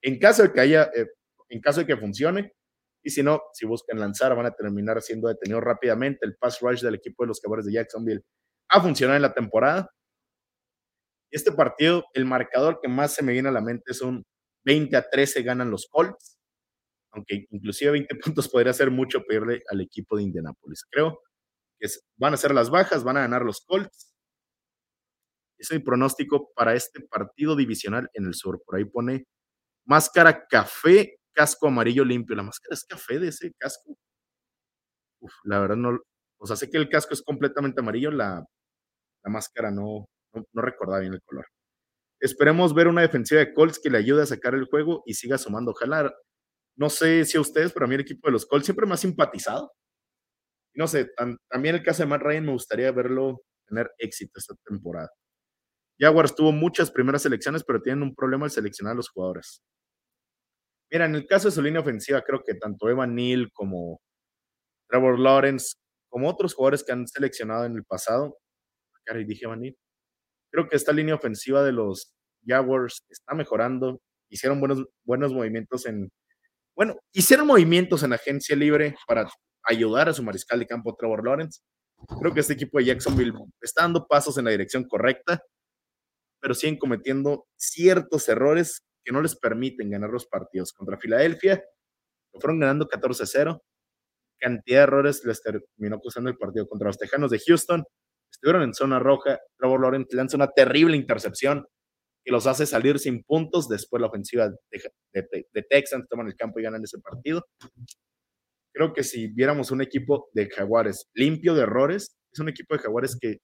En 0.00 0.18
caso 0.18 0.44
de 0.44 0.52
que 0.52 0.60
haya, 0.60 0.90
eh, 0.94 1.06
en 1.48 1.60
caso 1.60 1.80
de 1.80 1.86
que 1.86 1.96
funcione, 1.96 2.52
y 3.02 3.10
si 3.10 3.22
no, 3.22 3.40
si 3.52 3.66
buscan 3.66 3.98
lanzar, 3.98 4.34
van 4.36 4.46
a 4.46 4.52
terminar 4.52 5.00
siendo 5.02 5.28
detenidos 5.28 5.62
rápidamente. 5.62 6.26
El 6.26 6.36
pass 6.36 6.60
rush 6.60 6.82
del 6.82 6.96
equipo 6.96 7.24
de 7.24 7.28
los 7.28 7.40
Jaguares 7.40 7.66
de 7.66 7.72
Jacksonville 7.72 8.22
ha 8.68 8.80
funcionado 8.80 9.16
en 9.16 9.22
la 9.22 9.34
temporada. 9.34 9.90
Este 11.30 11.52
partido, 11.52 12.04
el 12.14 12.24
marcador 12.24 12.80
que 12.80 12.88
más 12.88 13.14
se 13.14 13.22
me 13.22 13.32
viene 13.32 13.48
a 13.48 13.52
la 13.52 13.60
mente 13.60 13.92
es 13.92 14.00
un 14.00 14.24
20 14.64 14.96
a 14.96 15.08
13 15.08 15.42
ganan 15.42 15.70
los 15.70 15.86
Colts, 15.90 16.38
aunque 17.12 17.46
inclusive 17.50 17.92
20 17.92 18.14
puntos 18.24 18.48
podría 18.48 18.72
ser 18.72 18.90
mucho 18.90 19.22
pedirle 19.22 19.62
al 19.70 19.80
equipo 19.80 20.16
de 20.16 20.24
Indianapolis. 20.24 20.84
Creo 20.90 21.20
que 21.78 21.88
van 22.16 22.34
a 22.34 22.38
ser 22.38 22.54
las 22.54 22.70
bajas, 22.70 23.04
van 23.04 23.18
a 23.18 23.20
ganar 23.20 23.42
los 23.42 23.60
Colts. 23.60 24.14
Es 25.58 25.72
mi 25.72 25.80
pronóstico 25.80 26.52
para 26.54 26.74
este 26.74 27.00
partido 27.00 27.56
divisional 27.56 28.08
en 28.14 28.26
el 28.26 28.34
sur. 28.34 28.62
Por 28.64 28.76
ahí 28.76 28.84
pone 28.84 29.24
máscara 29.84 30.46
café 30.46 31.18
casco 31.32 31.68
amarillo 31.68 32.04
limpio. 32.04 32.36
¿La 32.36 32.42
máscara 32.42 32.74
es 32.74 32.84
café 32.84 33.18
de 33.18 33.28
ese 33.28 33.52
casco? 33.58 33.96
Uf, 35.20 35.32
la 35.44 35.58
verdad 35.60 35.76
no, 35.76 35.98
o 36.38 36.46
sea, 36.46 36.56
sé 36.56 36.70
que 36.70 36.76
el 36.78 36.88
casco 36.88 37.14
es 37.14 37.22
completamente 37.22 37.80
amarillo, 37.80 38.10
la, 38.10 38.44
máscara 39.28 39.70
no, 39.70 40.06
no, 40.32 40.62
recordaba 40.62 41.00
bien 41.00 41.14
el 41.14 41.22
color. 41.22 41.46
Esperemos 42.20 42.74
ver 42.74 42.88
una 42.88 43.02
defensiva 43.02 43.40
de 43.40 43.54
Colts 43.54 43.78
que 43.78 43.90
le 43.90 43.98
ayude 43.98 44.22
a 44.22 44.26
sacar 44.26 44.54
el 44.54 44.66
juego 44.66 45.02
y 45.06 45.14
siga 45.14 45.38
sumando. 45.38 45.70
Ojalá, 45.72 46.12
no 46.76 46.90
sé 46.90 47.24
si 47.24 47.36
a 47.38 47.40
ustedes, 47.40 47.72
pero 47.72 47.86
a 47.86 47.88
mí 47.88 47.94
el 47.94 48.02
equipo 48.02 48.28
de 48.28 48.32
los 48.32 48.46
Colts 48.46 48.66
siempre 48.66 48.86
me 48.86 48.94
ha 48.94 48.96
simpatizado. 48.96 49.72
No 50.74 50.86
sé, 50.86 51.10
también 51.48 51.74
el 51.76 51.82
caso 51.82 52.02
de 52.02 52.08
Matt 52.08 52.22
Ryan 52.22 52.46
me 52.46 52.52
gustaría 52.52 52.92
verlo 52.92 53.40
tener 53.66 53.90
éxito 53.98 54.38
esta 54.38 54.54
temporada. 54.64 55.10
Jaguars 56.00 56.34
tuvo 56.34 56.52
muchas 56.52 56.90
primeras 56.90 57.22
selecciones, 57.22 57.64
pero 57.64 57.82
tienen 57.82 58.02
un 58.02 58.14
problema 58.14 58.44
al 58.44 58.50
seleccionar 58.50 58.92
a 58.92 58.96
los 58.96 59.08
jugadores. 59.08 59.62
Mira, 60.90 61.04
en 61.04 61.14
el 61.16 61.26
caso 61.26 61.48
de 61.48 61.52
su 61.52 61.62
línea 61.62 61.80
ofensiva, 61.80 62.22
creo 62.22 62.42
que 62.44 62.54
tanto 62.54 62.88
Evan 62.88 63.14
Neal 63.14 63.50
como 63.52 64.00
Trevor 64.88 65.18
Lawrence, 65.18 65.74
como 66.08 66.28
otros 66.28 66.54
jugadores 66.54 66.84
que 66.84 66.92
han 66.92 67.06
seleccionado 67.06 67.64
en 67.66 67.76
el 67.76 67.84
pasado, 67.84 68.38
y 69.16 69.24
dije 69.24 69.44
Evan 69.44 69.60
Neal, 69.60 69.76
creo 70.50 70.68
que 70.68 70.76
esta 70.76 70.92
línea 70.92 71.14
ofensiva 71.14 71.62
de 71.62 71.72
los 71.72 72.12
Jaguars 72.46 73.04
está 73.08 73.34
mejorando. 73.34 74.00
Hicieron 74.30 74.60
buenos, 74.60 74.84
buenos 75.04 75.32
movimientos 75.32 75.86
en, 75.86 76.10
bueno, 76.76 76.96
hicieron 77.12 77.46
movimientos 77.46 78.02
en 78.02 78.12
agencia 78.12 78.54
libre 78.54 78.94
para 79.06 79.28
ayudar 79.64 80.08
a 80.08 80.14
su 80.14 80.22
mariscal 80.22 80.58
de 80.58 80.66
campo 80.66 80.94
Trevor 80.96 81.24
Lawrence. 81.24 81.60
Creo 82.20 82.32
que 82.32 82.40
este 82.40 82.52
equipo 82.52 82.78
de 82.78 82.86
Jacksonville 82.86 83.32
está 83.60 83.82
dando 83.82 84.06
pasos 84.06 84.38
en 84.38 84.44
la 84.44 84.50
dirección 84.52 84.84
correcta, 84.84 85.42
pero 86.40 86.54
siguen 86.54 86.78
cometiendo 86.78 87.46
ciertos 87.56 88.28
errores 88.28 88.84
que 89.04 89.12
no 89.12 89.20
les 89.20 89.36
permiten 89.36 89.90
ganar 89.90 90.10
los 90.10 90.26
partidos. 90.26 90.72
Contra 90.72 90.98
Filadelfia, 90.98 91.64
lo 92.32 92.40
fueron 92.40 92.60
ganando 92.60 92.88
14-0. 92.88 93.60
Cantidad 94.38 94.78
de 94.78 94.82
errores 94.82 95.24
les 95.24 95.42
terminó 95.42 95.98
costando 95.98 96.30
el 96.30 96.36
partido 96.36 96.68
contra 96.68 96.88
los 96.88 96.98
Tejanos 96.98 97.30
de 97.30 97.40
Houston. 97.40 97.84
Estuvieron 98.38 98.62
en 98.62 98.74
zona 98.74 98.98
roja. 98.98 99.38
Trevor 99.58 99.80
Lawrence 99.80 100.16
lanza 100.16 100.36
una 100.36 100.48
terrible 100.48 100.96
intercepción 100.96 101.66
que 102.24 102.32
los 102.32 102.46
hace 102.46 102.66
salir 102.66 102.98
sin 102.98 103.24
puntos. 103.24 103.68
Después 103.68 104.00
la 104.00 104.06
ofensiva 104.06 104.48
de, 104.72 105.46
de 105.52 105.62
Texans 105.68 106.06
toman 106.08 106.28
el 106.28 106.36
campo 106.36 106.60
y 106.60 106.62
ganan 106.62 106.82
ese 106.82 106.98
partido. 106.98 107.44
Creo 108.72 108.92
que 108.92 109.02
si 109.02 109.26
viéramos 109.28 109.70
un 109.72 109.82
equipo 109.82 110.28
de 110.34 110.48
Jaguares 110.48 111.08
limpio 111.14 111.54
de 111.54 111.62
errores, 111.62 112.16
es 112.32 112.38
un 112.38 112.48
equipo 112.48 112.74
de 112.74 112.80
Jaguares 112.80 113.18
que 113.20 113.38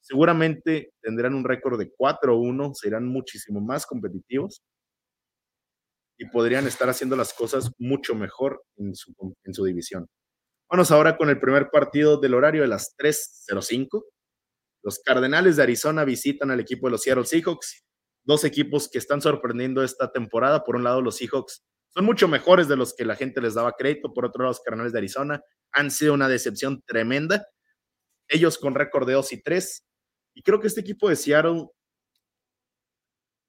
seguramente 0.00 0.92
tendrán 1.02 1.34
un 1.34 1.44
récord 1.44 1.78
de 1.78 1.92
4-1, 1.92 2.72
serán 2.74 3.06
muchísimo 3.06 3.60
más 3.60 3.84
competitivos 3.84 4.62
y 6.18 6.26
podrían 6.30 6.66
estar 6.66 6.88
haciendo 6.88 7.16
las 7.16 7.34
cosas 7.34 7.70
mucho 7.78 8.14
mejor 8.14 8.62
en 8.76 8.94
su, 8.94 9.12
en 9.44 9.52
su 9.54 9.64
división. 9.64 10.06
Vamos 10.70 10.90
ahora 10.90 11.16
con 11.16 11.28
el 11.30 11.40
primer 11.40 11.70
partido 11.70 12.18
del 12.18 12.34
horario 12.34 12.62
de 12.62 12.68
las 12.68 12.94
3.05. 12.98 14.04
Los 14.88 15.00
Cardenales 15.00 15.56
de 15.56 15.62
Arizona 15.64 16.02
visitan 16.02 16.50
al 16.50 16.60
equipo 16.60 16.86
de 16.86 16.92
los 16.92 17.02
Seattle 17.02 17.26
Seahawks, 17.26 17.84
dos 18.24 18.42
equipos 18.44 18.88
que 18.88 18.96
están 18.96 19.20
sorprendiendo 19.20 19.84
esta 19.84 20.10
temporada. 20.10 20.64
Por 20.64 20.76
un 20.76 20.84
lado, 20.84 21.02
los 21.02 21.18
Seahawks 21.18 21.62
son 21.90 22.06
mucho 22.06 22.26
mejores 22.26 22.68
de 22.68 22.76
los 22.76 22.94
que 22.96 23.04
la 23.04 23.14
gente 23.14 23.42
les 23.42 23.52
daba 23.52 23.74
crédito. 23.76 24.14
Por 24.14 24.24
otro 24.24 24.44
lado, 24.44 24.52
los 24.52 24.60
Cardenales 24.60 24.94
de 24.94 24.98
Arizona 25.00 25.42
han 25.72 25.90
sido 25.90 26.14
una 26.14 26.26
decepción 26.26 26.80
tremenda. 26.86 27.46
Ellos 28.28 28.56
con 28.56 28.74
récord 28.74 29.06
de 29.06 29.12
2 29.12 29.30
y 29.34 29.42
3. 29.42 29.86
Y 30.36 30.42
creo 30.42 30.58
que 30.58 30.68
este 30.68 30.80
equipo 30.80 31.10
de 31.10 31.16
Seattle 31.16 31.66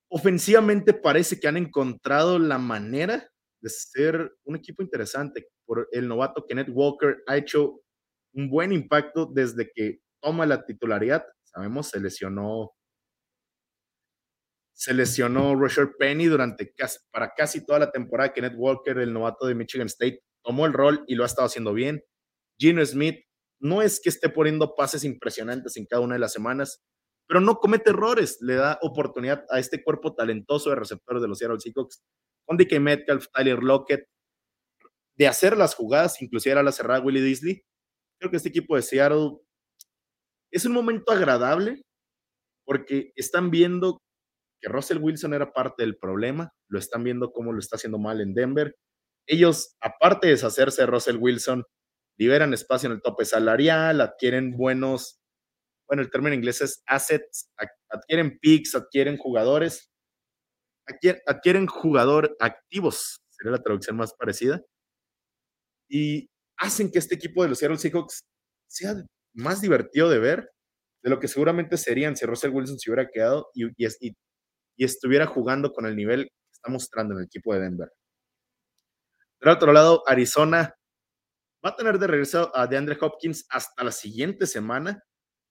ofensivamente 0.09 0.93
parece 0.93 1.39
que 1.39 1.47
han 1.47 1.55
encontrado 1.55 2.37
la 2.37 2.57
manera 2.57 3.31
de 3.61 3.69
ser 3.69 4.35
un 4.43 4.57
equipo 4.57 4.83
interesante. 4.83 5.47
Por 5.65 5.87
el 5.93 6.05
novato 6.05 6.45
Kenneth 6.45 6.67
Walker 6.69 7.23
ha 7.27 7.37
hecho 7.37 7.79
un 8.33 8.49
buen 8.49 8.73
impacto 8.73 9.25
desde 9.25 9.71
que 9.73 10.01
toma 10.21 10.45
la 10.45 10.65
titularidad. 10.65 11.25
Sabemos, 11.43 11.89
se 11.89 11.99
lesionó. 11.99 12.71
Se 14.73 14.93
lesionó 14.93 15.55
Roger 15.55 15.91
Penny 15.97 16.25
durante 16.25 16.73
casi, 16.73 16.99
para 17.11 17.33
casi 17.35 17.65
toda 17.65 17.79
la 17.79 17.91
temporada. 17.91 18.33
Kenneth 18.33 18.55
Walker, 18.55 18.97
el 18.97 19.11
novato 19.11 19.45
de 19.45 19.55
Michigan 19.55 19.87
State, 19.87 20.23
tomó 20.43 20.65
el 20.65 20.73
rol 20.73 21.03
y 21.07 21.15
lo 21.15 21.23
ha 21.23 21.27
estado 21.27 21.47
haciendo 21.47 21.73
bien. 21.73 22.03
Gino 22.57 22.85
Smith 22.85 23.25
no 23.59 23.81
es 23.81 23.99
que 23.99 24.09
esté 24.09 24.29
poniendo 24.29 24.75
pases 24.75 25.03
impresionantes 25.03 25.75
en 25.77 25.85
cada 25.85 26.01
una 26.01 26.15
de 26.15 26.19
las 26.19 26.31
semanas, 26.31 26.81
pero 27.27 27.41
no 27.41 27.59
comete 27.59 27.91
errores, 27.91 28.37
le 28.41 28.55
da 28.55 28.79
oportunidad 28.81 29.45
a 29.49 29.59
este 29.59 29.83
cuerpo 29.83 30.15
talentoso 30.15 30.69
de 30.69 30.77
receptores 30.77 31.21
de 31.21 31.27
los 31.27 31.37
Seattle 31.37 31.59
Seahawks, 31.59 32.01
con 32.45 32.57
DK 32.57 32.79
Metcalf, 32.79 33.27
Tyler 33.31 33.61
Lockett, 33.61 34.07
de 35.15 35.27
hacer 35.27 35.57
las 35.57 35.75
jugadas, 35.75 36.21
inclusive 36.21 36.53
era 36.53 36.63
la 36.63 36.71
cerrada 36.71 37.01
Willie 37.01 37.21
Disley. 37.21 37.63
Creo 38.17 38.31
que 38.31 38.37
este 38.37 38.49
equipo 38.49 38.75
de 38.75 38.81
Seattle 38.81 39.37
es 40.51 40.65
un 40.65 40.73
momento 40.73 41.11
agradable 41.11 41.81
porque 42.65 43.11
están 43.15 43.51
viendo 43.51 43.99
que 44.61 44.69
Russell 44.69 44.99
Wilson 44.99 45.33
era 45.33 45.53
parte 45.53 45.83
del 45.83 45.97
problema, 45.97 46.51
lo 46.69 46.79
están 46.79 47.03
viendo 47.03 47.31
cómo 47.31 47.53
lo 47.53 47.59
está 47.59 47.77
haciendo 47.77 47.97
mal 47.97 48.21
en 48.21 48.33
Denver. 48.33 48.75
Ellos, 49.27 49.75
aparte 49.79 50.27
de 50.27 50.33
deshacerse 50.33 50.81
de 50.81 50.87
Russell 50.87 51.17
Wilson, 51.17 51.63
liberan 52.17 52.53
espacio 52.53 52.87
en 52.87 52.93
el 52.93 53.01
tope 53.01 53.25
salarial, 53.25 54.01
adquieren 54.01 54.57
buenos 54.57 55.19
bueno, 55.89 56.03
el 56.03 56.11
término 56.11 56.35
inglés 56.35 56.61
es 56.61 56.83
assets, 56.85 57.51
adquieren 57.89 58.37
picks, 58.39 58.75
adquieren 58.75 59.17
jugadores, 59.17 59.89
adquieren 61.25 61.65
jugador 61.65 62.37
activos, 62.39 63.21
sería 63.31 63.53
la 63.53 63.63
traducción 63.63 63.97
más 63.97 64.13
parecida, 64.13 64.63
y 65.89 66.29
hacen 66.57 66.91
que 66.91 66.99
este 66.99 67.15
equipo 67.15 67.41
de 67.41 67.49
los 67.49 67.57
Seattle 67.57 67.79
Seahawks 67.79 68.21
sea 68.67 69.03
más 69.33 69.61
divertido 69.61 70.09
de 70.09 70.19
ver 70.19 70.51
de 71.01 71.09
lo 71.09 71.19
que 71.19 71.27
seguramente 71.27 71.77
serían 71.77 72.15
si 72.15 72.25
Russell 72.25 72.51
Wilson 72.51 72.79
se 72.79 72.89
hubiera 72.89 73.09
quedado 73.09 73.49
y, 73.53 73.65
y, 73.77 74.15
estuviera 74.77 75.25
jugando 75.25 75.71
con 75.71 75.85
el 75.85 75.95
nivel 75.95 76.25
que 76.25 76.51
está 76.51 76.69
mostrando 76.69 77.13
en 77.13 77.19
el 77.19 77.25
equipo 77.25 77.53
de 77.53 77.61
Denver. 77.61 77.91
Del 79.39 79.49
otro 79.49 79.71
lado, 79.71 80.03
Arizona 80.07 80.73
va 81.65 81.69
a 81.71 81.75
tener 81.75 81.99
de 81.99 82.07
regreso 82.07 82.51
a 82.55 82.67
DeAndre 82.67 82.97
Hopkins 82.99 83.45
hasta 83.49 83.83
la 83.83 83.91
siguiente 83.91 84.45
semana. 84.45 85.01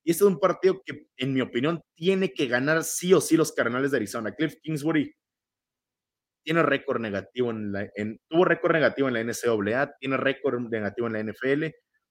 Y 0.05 0.13
este 0.13 0.25
es 0.25 0.31
un 0.31 0.39
partido 0.39 0.83
que, 0.85 1.09
en 1.17 1.35
mi 1.35 1.41
opinión, 1.41 1.83
tiene 1.95 2.33
que 2.33 2.47
ganar 2.47 2.85
sí 2.85 3.13
o 3.13 3.21
sí 3.21 3.37
los 3.37 3.53
Cardenales 3.53 3.91
de 3.91 3.99
Arizona. 3.99 4.35
Cliff 4.35 4.55
Kingsbury 4.63 5.15
tiene 6.45 6.63
récord 6.63 7.01
negativo 7.01 7.51
en 7.51 7.73
la, 7.73 7.91
tuvo 8.29 8.45
récord 8.45 8.73
negativo 8.73 9.09
en 9.09 9.15
la 9.15 9.25
NCAA, 9.25 9.97
tiene 10.01 10.17
récord 10.17 10.61
negativo 10.71 11.07
en 11.07 11.13
la 11.13 11.23
NFL. 11.23 11.65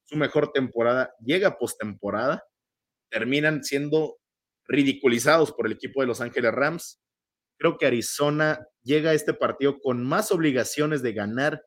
Su 0.08 0.16
mejor 0.16 0.52
temporada 0.52 1.14
llega 1.24 1.58
postemporada. 1.58 2.44
Terminan 3.10 3.64
siendo 3.64 4.18
ridiculizados 4.68 5.52
por 5.52 5.66
el 5.66 5.74
equipo 5.74 6.02
de 6.02 6.08
Los 6.08 6.22
Ángeles 6.22 6.54
Rams. 6.54 7.00
Creo 7.60 7.78
que 7.78 7.88
Arizona 7.88 8.66
llega 8.84 9.12
a 9.12 9.14
este 9.14 9.34
partido 9.34 9.80
con 9.80 10.06
más 10.06 10.32
obligaciones 10.32 11.02
de 11.02 11.14
ganar 11.14 11.62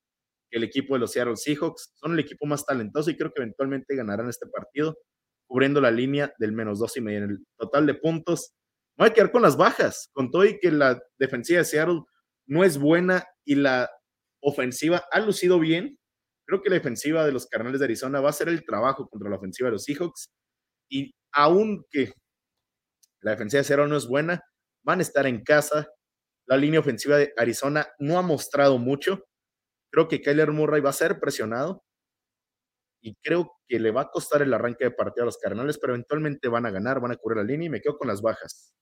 que 0.50 0.58
el 0.58 0.64
equipo 0.64 0.94
de 0.94 1.00
los 1.00 1.12
Seattle 1.12 1.36
Seahawks. 1.36 1.92
Son 1.96 2.12
el 2.12 2.18
equipo 2.18 2.46
más 2.46 2.64
talentoso 2.64 3.10
y 3.10 3.16
creo 3.16 3.32
que 3.32 3.42
eventualmente 3.42 3.94
ganarán 3.94 4.28
este 4.28 4.46
partido, 4.46 4.98
cubriendo 5.46 5.80
la 5.80 5.90
línea 5.90 6.32
del 6.38 6.52
menos 6.52 6.78
dos 6.78 6.96
y 6.96 7.00
medio 7.00 7.24
en 7.24 7.30
el 7.30 7.46
total 7.58 7.86
de 7.86 7.94
puntos. 7.94 8.54
Voy 8.96 9.08
a 9.08 9.12
quedar 9.12 9.32
con 9.32 9.42
las 9.42 9.56
bajas, 9.56 10.08
con 10.12 10.30
todo 10.30 10.44
y 10.44 10.58
que 10.58 10.70
la 10.70 11.00
defensiva 11.18 11.58
de 11.58 11.64
Seattle 11.64 12.02
no 12.46 12.64
es 12.64 12.78
buena 12.78 13.24
y 13.44 13.54
la 13.54 13.90
ofensiva 14.42 15.04
ha 15.10 15.20
lucido 15.20 15.58
bien. 15.58 15.98
Creo 16.50 16.62
que 16.62 16.68
la 16.68 16.74
defensiva 16.74 17.24
de 17.24 17.30
los 17.30 17.46
Carnales 17.46 17.78
de 17.78 17.84
Arizona 17.84 18.20
va 18.20 18.26
a 18.26 18.30
hacer 18.30 18.48
el 18.48 18.64
trabajo 18.64 19.08
contra 19.08 19.30
la 19.30 19.36
ofensiva 19.36 19.68
de 19.68 19.74
los 19.74 19.84
Seahawks. 19.84 20.32
Y 20.90 21.14
aunque 21.30 22.12
la 23.20 23.30
defensiva 23.30 23.60
de 23.60 23.64
Seattle 23.64 23.86
no 23.86 23.96
es 23.96 24.08
buena, 24.08 24.42
van 24.82 24.98
a 24.98 25.02
estar 25.02 25.28
en 25.28 25.44
casa. 25.44 25.86
La 26.46 26.56
línea 26.56 26.80
ofensiva 26.80 27.18
de 27.18 27.32
Arizona 27.36 27.86
no 28.00 28.18
ha 28.18 28.22
mostrado 28.22 28.78
mucho. 28.78 29.26
Creo 29.92 30.08
que 30.08 30.20
Kyler 30.20 30.50
Murray 30.50 30.80
va 30.80 30.90
a 30.90 30.92
ser 30.92 31.20
presionado 31.20 31.84
y 33.00 33.14
creo 33.22 33.52
que 33.68 33.78
le 33.78 33.92
va 33.92 34.00
a 34.00 34.10
costar 34.10 34.42
el 34.42 34.52
arranque 34.52 34.86
de 34.86 34.90
partido 34.90 35.22
a 35.22 35.26
los 35.26 35.38
Cardenales, 35.38 35.78
pero 35.78 35.92
eventualmente 35.92 36.48
van 36.48 36.66
a 36.66 36.72
ganar, 36.72 36.98
van 36.98 37.12
a 37.12 37.16
cubrir 37.16 37.36
la 37.36 37.44
línea 37.44 37.66
y 37.66 37.70
me 37.70 37.80
quedo 37.80 37.96
con 37.96 38.08
las 38.08 38.22
bajas. 38.22 38.74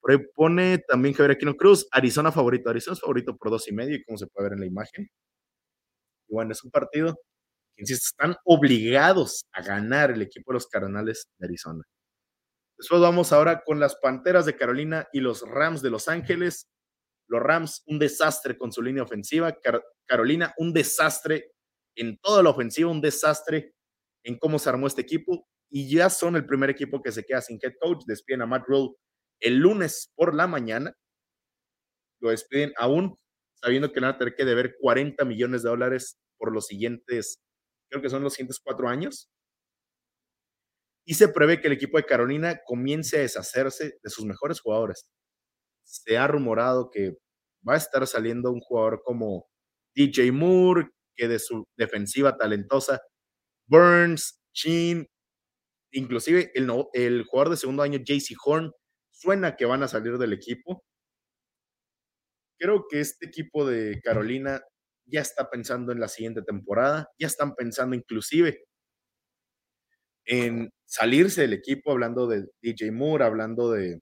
Por 0.00 0.12
ahí 0.12 0.18
pone 0.34 0.78
también 0.78 1.14
Javier 1.14 1.32
Aquino 1.32 1.54
Cruz, 1.54 1.86
Arizona 1.92 2.32
favorito. 2.32 2.70
Arizona 2.70 2.94
es 2.94 3.00
favorito 3.02 3.36
por 3.36 3.50
dos 3.50 3.68
y 3.68 3.72
medio, 3.74 3.94
y 3.94 4.02
como 4.04 4.16
se 4.16 4.26
puede 4.26 4.48
ver 4.48 4.54
en 4.54 4.60
la 4.60 4.66
imagen. 4.66 5.10
Bueno, 6.32 6.52
es 6.52 6.64
un 6.64 6.70
partido 6.70 7.14
que, 7.76 7.82
insisto, 7.82 8.06
están 8.06 8.36
obligados 8.44 9.44
a 9.52 9.62
ganar 9.62 10.10
el 10.10 10.22
equipo 10.22 10.50
de 10.50 10.54
los 10.54 10.66
Cardenales 10.66 11.26
de 11.38 11.46
Arizona. 11.46 11.84
Después 12.78 13.02
vamos 13.02 13.32
ahora 13.32 13.62
con 13.64 13.78
las 13.78 13.96
Panteras 13.96 14.46
de 14.46 14.56
Carolina 14.56 15.08
y 15.12 15.20
los 15.20 15.42
Rams 15.42 15.82
de 15.82 15.90
Los 15.90 16.08
Ángeles. 16.08 16.68
Los 17.28 17.42
Rams, 17.42 17.82
un 17.86 17.98
desastre 17.98 18.56
con 18.56 18.72
su 18.72 18.82
línea 18.82 19.02
ofensiva. 19.02 19.54
Carolina, 20.06 20.54
un 20.56 20.72
desastre 20.72 21.52
en 21.96 22.16
toda 22.16 22.42
la 22.42 22.50
ofensiva, 22.50 22.90
un 22.90 23.02
desastre 23.02 23.74
en 24.24 24.38
cómo 24.38 24.58
se 24.58 24.70
armó 24.70 24.86
este 24.86 25.02
equipo. 25.02 25.46
Y 25.70 25.94
ya 25.94 26.08
son 26.08 26.34
el 26.36 26.46
primer 26.46 26.70
equipo 26.70 27.02
que 27.02 27.12
se 27.12 27.24
queda 27.24 27.42
sin 27.42 27.58
head 27.62 27.74
coach. 27.78 28.04
Despiden 28.06 28.40
a 28.42 28.46
Matt 28.46 28.64
Rule 28.66 28.94
el 29.38 29.58
lunes 29.58 30.10
por 30.16 30.34
la 30.34 30.46
mañana. 30.46 30.94
Lo 32.20 32.30
despiden 32.30 32.72
aún 32.78 33.18
sabiendo 33.62 33.92
que 33.92 34.00
van 34.00 34.10
a 34.10 34.18
tener 34.18 34.34
que 34.34 34.44
deber 34.44 34.76
40 34.80 35.24
millones 35.24 35.62
de 35.62 35.70
dólares 35.70 36.18
por 36.38 36.52
los 36.52 36.66
siguientes, 36.66 37.40
creo 37.88 38.02
que 38.02 38.10
son 38.10 38.22
los 38.22 38.34
siguientes 38.34 38.60
cuatro 38.62 38.88
años 38.88 39.30
y 41.04 41.14
se 41.14 41.28
prevé 41.28 41.60
que 41.60 41.66
el 41.66 41.72
equipo 41.72 41.96
de 41.96 42.04
Carolina 42.04 42.60
comience 42.64 43.18
a 43.18 43.20
deshacerse 43.22 43.98
de 44.02 44.10
sus 44.10 44.24
mejores 44.24 44.60
jugadores. 44.60 45.10
Se 45.84 46.16
ha 46.16 46.26
rumorado 46.26 46.90
que 46.90 47.16
va 47.68 47.74
a 47.74 47.78
estar 47.78 48.06
saliendo 48.06 48.52
un 48.52 48.60
jugador 48.60 49.02
como 49.04 49.48
DJ 49.94 50.32
Moore, 50.32 50.90
que 51.16 51.28
de 51.28 51.38
su 51.38 51.66
defensiva 51.76 52.36
talentosa, 52.36 53.00
Burns, 53.66 54.40
Chin, 54.54 55.06
inclusive 55.92 56.52
el, 56.54 56.70
el 56.92 57.24
jugador 57.24 57.50
de 57.50 57.56
segundo 57.56 57.82
año, 57.82 57.98
JC 57.98 58.36
Horn, 58.44 58.72
suena 59.10 59.56
que 59.56 59.66
van 59.66 59.82
a 59.82 59.88
salir 59.88 60.18
del 60.18 60.32
equipo. 60.32 60.84
Creo 62.62 62.86
que 62.88 63.00
este 63.00 63.26
equipo 63.26 63.66
de 63.66 64.00
Carolina 64.02 64.62
ya 65.04 65.20
está 65.20 65.50
pensando 65.50 65.90
en 65.90 65.98
la 65.98 66.06
siguiente 66.06 66.42
temporada, 66.42 67.10
ya 67.18 67.26
están 67.26 67.56
pensando 67.56 67.96
inclusive 67.96 68.64
en 70.24 70.70
salirse 70.84 71.40
del 71.40 71.54
equipo, 71.54 71.90
hablando 71.90 72.28
de 72.28 72.46
DJ 72.62 72.92
Moore, 72.92 73.24
hablando 73.24 73.72
de, 73.72 73.98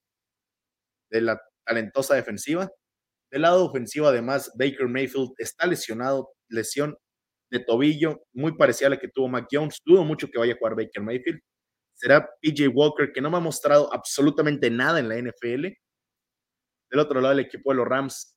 de 1.11 1.20
la 1.23 1.40
talentosa 1.64 2.16
defensiva. 2.16 2.70
Del 3.33 3.40
lado 3.40 3.64
ofensivo, 3.64 4.09
además, 4.09 4.53
Baker 4.59 4.88
Mayfield 4.88 5.31
está 5.38 5.66
lesionado, 5.66 6.31
lesión 6.51 6.99
de 7.51 7.61
tobillo, 7.61 8.25
muy 8.35 8.59
parecida 8.59 8.88
a 8.88 8.90
la 8.90 9.01
que 9.01 9.09
tuvo 9.09 9.29
Mac 9.29 9.49
Jones. 9.51 9.79
Dudo 9.87 10.05
mucho 10.05 10.29
que 10.29 10.38
vaya 10.38 10.53
a 10.53 10.59
jugar 10.59 10.77
Baker 10.77 11.03
Mayfield. 11.03 11.40
Será 11.94 12.29
PJ 12.42 12.68
Walker, 12.68 13.11
que 13.11 13.23
no 13.23 13.31
me 13.31 13.38
ha 13.38 13.40
mostrado 13.40 13.90
absolutamente 13.90 14.68
nada 14.70 15.01
en 15.01 15.09
la 15.09 15.16
NFL. 15.16 15.62
Del 16.90 17.01
otro 17.01 17.23
lado, 17.23 17.33
el 17.33 17.40
equipo 17.40 17.70
de 17.70 17.77
los 17.77 17.88
Rams 17.88 18.37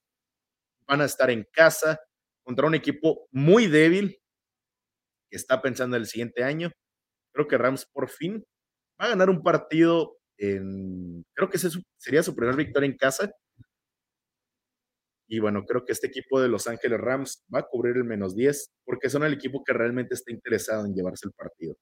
van 0.88 1.02
a 1.02 1.06
estar 1.06 1.30
en 1.30 1.48
casa 1.52 2.00
contra 2.44 2.68
un 2.68 2.76
equipo 2.76 3.28
muy 3.32 3.68
débil 3.68 4.20
que 5.30 5.38
está 5.38 5.62
pensando 5.62 5.96
en 5.96 6.04
el 6.04 6.08
siguiente 6.08 6.44
año. 6.44 6.72
Creo 7.34 7.48
que 7.48 7.58
Rams 7.58 7.86
por 7.86 8.10
fin 8.10 8.44
va 9.00 9.06
a 9.06 9.10
ganar 9.10 9.30
un 9.30 9.42
partido 9.42 10.18
en, 10.38 11.24
creo 11.34 11.50
que 11.50 11.58
sería 11.98 12.24
su 12.24 12.36
primer 12.36 12.56
victoria 12.56 12.88
en 12.88 12.98
casa. 12.98 13.32
Y 15.28 15.40
bueno, 15.40 15.64
creo 15.66 15.86
que 15.86 15.94
este 15.94 16.08
equipo 16.08 16.40
de 16.42 16.50
Los 16.50 16.68
Ángeles 16.68 17.00
Rams 17.00 17.44
va 17.54 17.60
a 17.60 17.68
cubrir 17.68 17.96
el 17.96 18.04
menos 18.04 18.36
10 18.36 18.72
porque 18.86 19.10
son 19.10 19.24
el 19.24 19.34
equipo 19.34 19.64
que 19.64 19.74
realmente 19.74 20.14
está 20.14 20.32
interesado 20.32 20.86
en 20.86 20.94
llevarse 20.94 21.28
el 21.28 21.34
partido. 21.34 21.76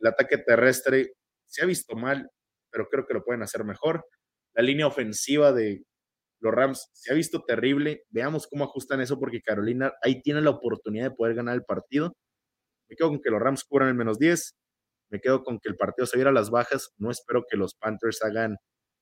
El 0.00 0.08
ataque 0.08 0.38
terrestre 0.38 1.12
se 1.46 1.62
ha 1.62 1.66
visto 1.66 1.94
mal, 1.94 2.28
pero 2.70 2.88
creo 2.88 3.06
que 3.06 3.14
lo 3.14 3.22
pueden 3.22 3.42
hacer 3.42 3.64
mejor. 3.64 4.06
La 4.54 4.62
línea 4.62 4.86
ofensiva 4.86 5.52
de 5.52 5.84
los 6.40 6.52
Rams 6.54 6.90
se 6.92 7.12
ha 7.12 7.14
visto 7.14 7.44
terrible. 7.46 8.04
Veamos 8.10 8.46
cómo 8.46 8.64
ajustan 8.64 9.00
eso 9.00 9.18
porque 9.18 9.42
Carolina 9.42 9.92
ahí 10.02 10.22
tiene 10.22 10.40
la 10.40 10.50
oportunidad 10.50 11.10
de 11.10 11.16
poder 11.16 11.34
ganar 11.34 11.54
el 11.54 11.64
partido. 11.64 12.14
Me 12.88 12.96
quedo 12.96 13.08
con 13.08 13.20
que 13.20 13.30
los 13.30 13.40
Rams 13.40 13.64
cubran 13.64 13.88
el 13.88 13.94
menos 13.94 14.18
10 14.18 14.54
me 15.10 15.20
quedo 15.20 15.42
con 15.42 15.58
que 15.58 15.68
el 15.68 15.76
partido 15.76 16.06
se 16.06 16.16
viera 16.16 16.30
a 16.30 16.32
las 16.32 16.50
bajas. 16.50 16.94
No 16.96 17.10
espero 17.10 17.44
que 17.48 17.56
los 17.56 17.74
Panthers 17.74 18.22
hagan 18.22 18.56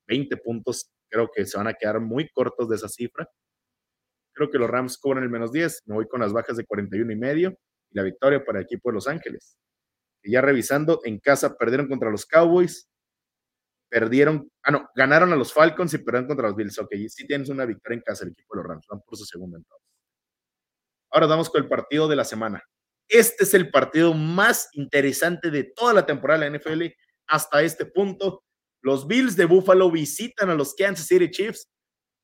20 0.07 0.39
puntos. 0.39 0.91
Creo 1.11 1.31
que 1.33 1.45
se 1.45 1.59
van 1.59 1.69
a 1.69 1.75
quedar 1.75 2.01
muy 2.01 2.29
cortos 2.31 2.69
de 2.69 2.77
esa 2.77 2.89
cifra. 2.89 3.29
Creo 4.35 4.51
que 4.51 4.59
los 4.59 4.71
Rams 4.71 4.97
cobran 4.99 5.25
el 5.25 5.31
menos 5.31 5.53
10. 5.53 5.83
Me 5.87 5.95
voy 5.95 6.09
con 6.09 6.21
las 6.21 6.33
bajas 6.33 6.57
de 6.57 6.65
41 6.65 7.13
y 7.13 7.17
medio 7.17 7.51
y 7.91 7.97
la 7.97 8.03
victoria 8.03 8.43
para 8.45 8.59
el 8.59 8.65
equipo 8.65 8.89
de 8.91 8.95
Los 8.95 9.07
Ángeles. 9.07 9.57
Y 10.23 10.33
ya 10.33 10.41
revisando, 10.41 11.01
en 11.05 11.19
casa 11.19 11.57
perdieron 11.57 11.89
contra 11.89 12.11
los 12.11 12.25
Cowboys. 12.25 12.88
Perdieron, 13.89 14.51
ah, 14.65 14.71
no, 14.71 14.89
ganaron 14.95 15.33
a 15.33 15.37
los 15.37 15.53
Falcons 15.53 15.95
y 15.95 15.99
perdieron 15.99 16.27
contra 16.29 16.49
los 16.49 16.57
Bills. 16.57 16.79
Ok, 16.79 16.93
sí 17.09 17.27
tienes 17.27 17.49
una 17.49 17.65
victoria 17.65 17.97
en 17.97 18.03
casa 18.03 18.25
el 18.25 18.33
equipo 18.33 18.55
de 18.55 18.63
los 18.63 18.69
Rams. 18.69 18.87
Van 18.89 19.01
por 19.01 19.17
su 19.17 19.25
segunda 19.25 19.59
entonces. 19.59 19.89
Ahora 21.11 21.27
vamos 21.27 21.49
con 21.49 21.63
el 21.63 21.69
partido 21.69 22.07
de 22.07 22.17
la 22.17 22.25
semana. 22.25 22.63
Este 23.09 23.45
es 23.45 23.55
el 23.55 23.71
partido 23.71 24.13
más 24.13 24.69
interesante 24.73 25.51
de 25.51 25.65
toda 25.65 25.95
la 25.95 26.05
temporada 26.05 26.41
de 26.41 26.51
la 26.51 26.59
NFL 26.59 26.87
hasta 27.27 27.63
este 27.63 27.87
punto. 27.87 28.45
Los 28.83 29.07
Bills 29.07 29.37
de 29.37 29.47
Buffalo 29.47 29.91
visitan 29.91 30.51
a 30.51 30.55
los 30.55 30.75
Kansas 30.75 31.07
City 31.07 31.31
Chiefs 31.31 31.69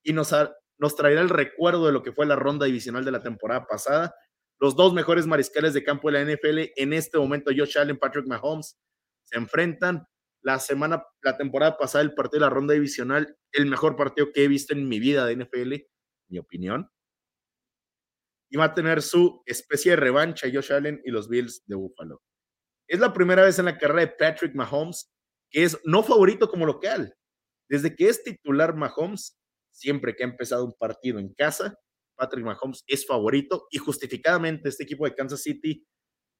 y 0.02 0.12
nos, 0.12 0.34
nos 0.78 0.96
traerá 0.96 1.22
el 1.22 1.30
recuerdo 1.30 1.86
de 1.86 1.92
lo 1.92 2.02
que 2.02 2.12
fue 2.12 2.26
la 2.26 2.36
ronda 2.36 2.66
divisional 2.66 3.04
de 3.04 3.12
la 3.12 3.22
temporada 3.22 3.66
pasada. 3.66 4.14
Los 4.60 4.76
dos 4.76 4.92
mejores 4.92 5.26
mariscales 5.26 5.74
de 5.74 5.82
campo 5.82 6.10
de 6.10 6.24
la 6.24 6.32
NFL 6.32 6.72
en 6.76 6.92
este 6.92 7.18
momento, 7.18 7.50
Josh 7.56 7.78
Allen, 7.78 7.98
Patrick 7.98 8.26
Mahomes, 8.26 8.78
se 9.24 9.38
enfrentan. 9.38 10.06
La 10.44 10.58
semana, 10.58 11.02
la 11.22 11.36
temporada 11.36 11.78
pasada, 11.78 12.04
el 12.04 12.14
partido 12.14 12.40
de 12.40 12.46
la 12.46 12.54
ronda 12.54 12.74
divisional, 12.74 13.36
el 13.52 13.66
mejor 13.66 13.96
partido 13.96 14.30
que 14.32 14.44
he 14.44 14.48
visto 14.48 14.74
en 14.74 14.88
mi 14.88 15.00
vida 15.00 15.26
de 15.26 15.36
NFL, 15.36 15.74
mi 16.28 16.38
opinión 16.38 16.90
y 18.54 18.56
va 18.56 18.66
a 18.66 18.74
tener 18.74 19.02
su 19.02 19.42
especie 19.46 19.90
de 19.90 19.96
revancha 19.96 20.46
Josh 20.52 20.72
Allen 20.72 21.02
y 21.04 21.10
los 21.10 21.28
Bills 21.28 21.64
de 21.66 21.74
Buffalo. 21.74 22.22
Es 22.86 23.00
la 23.00 23.12
primera 23.12 23.42
vez 23.42 23.58
en 23.58 23.64
la 23.64 23.76
carrera 23.76 24.02
de 24.02 24.14
Patrick 24.16 24.54
Mahomes 24.54 25.12
que 25.50 25.64
es 25.64 25.76
no 25.84 26.04
favorito 26.04 26.48
como 26.48 26.64
local. 26.64 27.16
Desde 27.68 27.96
que 27.96 28.08
es 28.08 28.22
titular 28.22 28.76
Mahomes, 28.76 29.36
siempre 29.72 30.14
que 30.14 30.22
ha 30.22 30.28
empezado 30.28 30.64
un 30.64 30.74
partido 30.74 31.18
en 31.18 31.34
casa, 31.34 31.76
Patrick 32.16 32.44
Mahomes 32.44 32.84
es 32.86 33.04
favorito 33.04 33.66
y 33.72 33.78
justificadamente 33.78 34.68
este 34.68 34.84
equipo 34.84 35.04
de 35.04 35.16
Kansas 35.16 35.42
City 35.42 35.84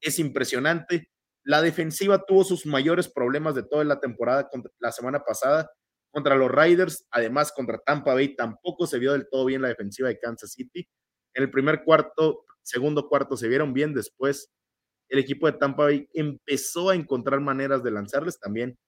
es 0.01 0.21
impresionante. 0.21 1.11
La 1.45 1.61
defensiva 1.61 2.25
tuvo 2.25 2.43
sus 2.43 2.65
mayores 2.65 3.09
problemas 3.09 3.55
de 3.55 3.63
toda 3.63 3.85
la 3.85 4.01
temporada 4.01 4.49
la 4.79 4.93
semana 4.93 5.21
pasada 5.23 5.71
contra 6.11 6.37
los 6.37 6.51
Riders, 6.51 7.07
además 7.11 7.53
contra 7.53 7.79
Tampa 7.79 8.15
Bay 8.15 8.35
tampoco 8.35 8.87
se 8.87 8.99
vio 8.99 9.13
del 9.13 9.29
todo 9.29 9.45
bien 9.45 9.61
la 9.61 9.69
defensiva 9.69 10.09
de 10.09 10.19
Kansas 10.19 10.53
City. 10.53 10.89
En 11.35 11.43
el 11.43 11.51
primer 11.51 11.85
cuarto, 11.85 12.45
segundo 12.63 13.09
cuarto 13.09 13.37
se 13.37 13.49
vieron 13.49 13.75
bien, 13.75 13.93
después 13.93 14.51
el 15.09 15.19
equipo 15.19 15.47
de 15.47 15.59
Tampa 15.59 15.85
Bay 15.85 16.09
empezó 16.15 16.91
a 16.91 16.95
encontrar 16.95 17.41
maneras 17.41 17.83
de 17.83 17.91
lanzarles 17.91 18.39
también. 18.39 18.79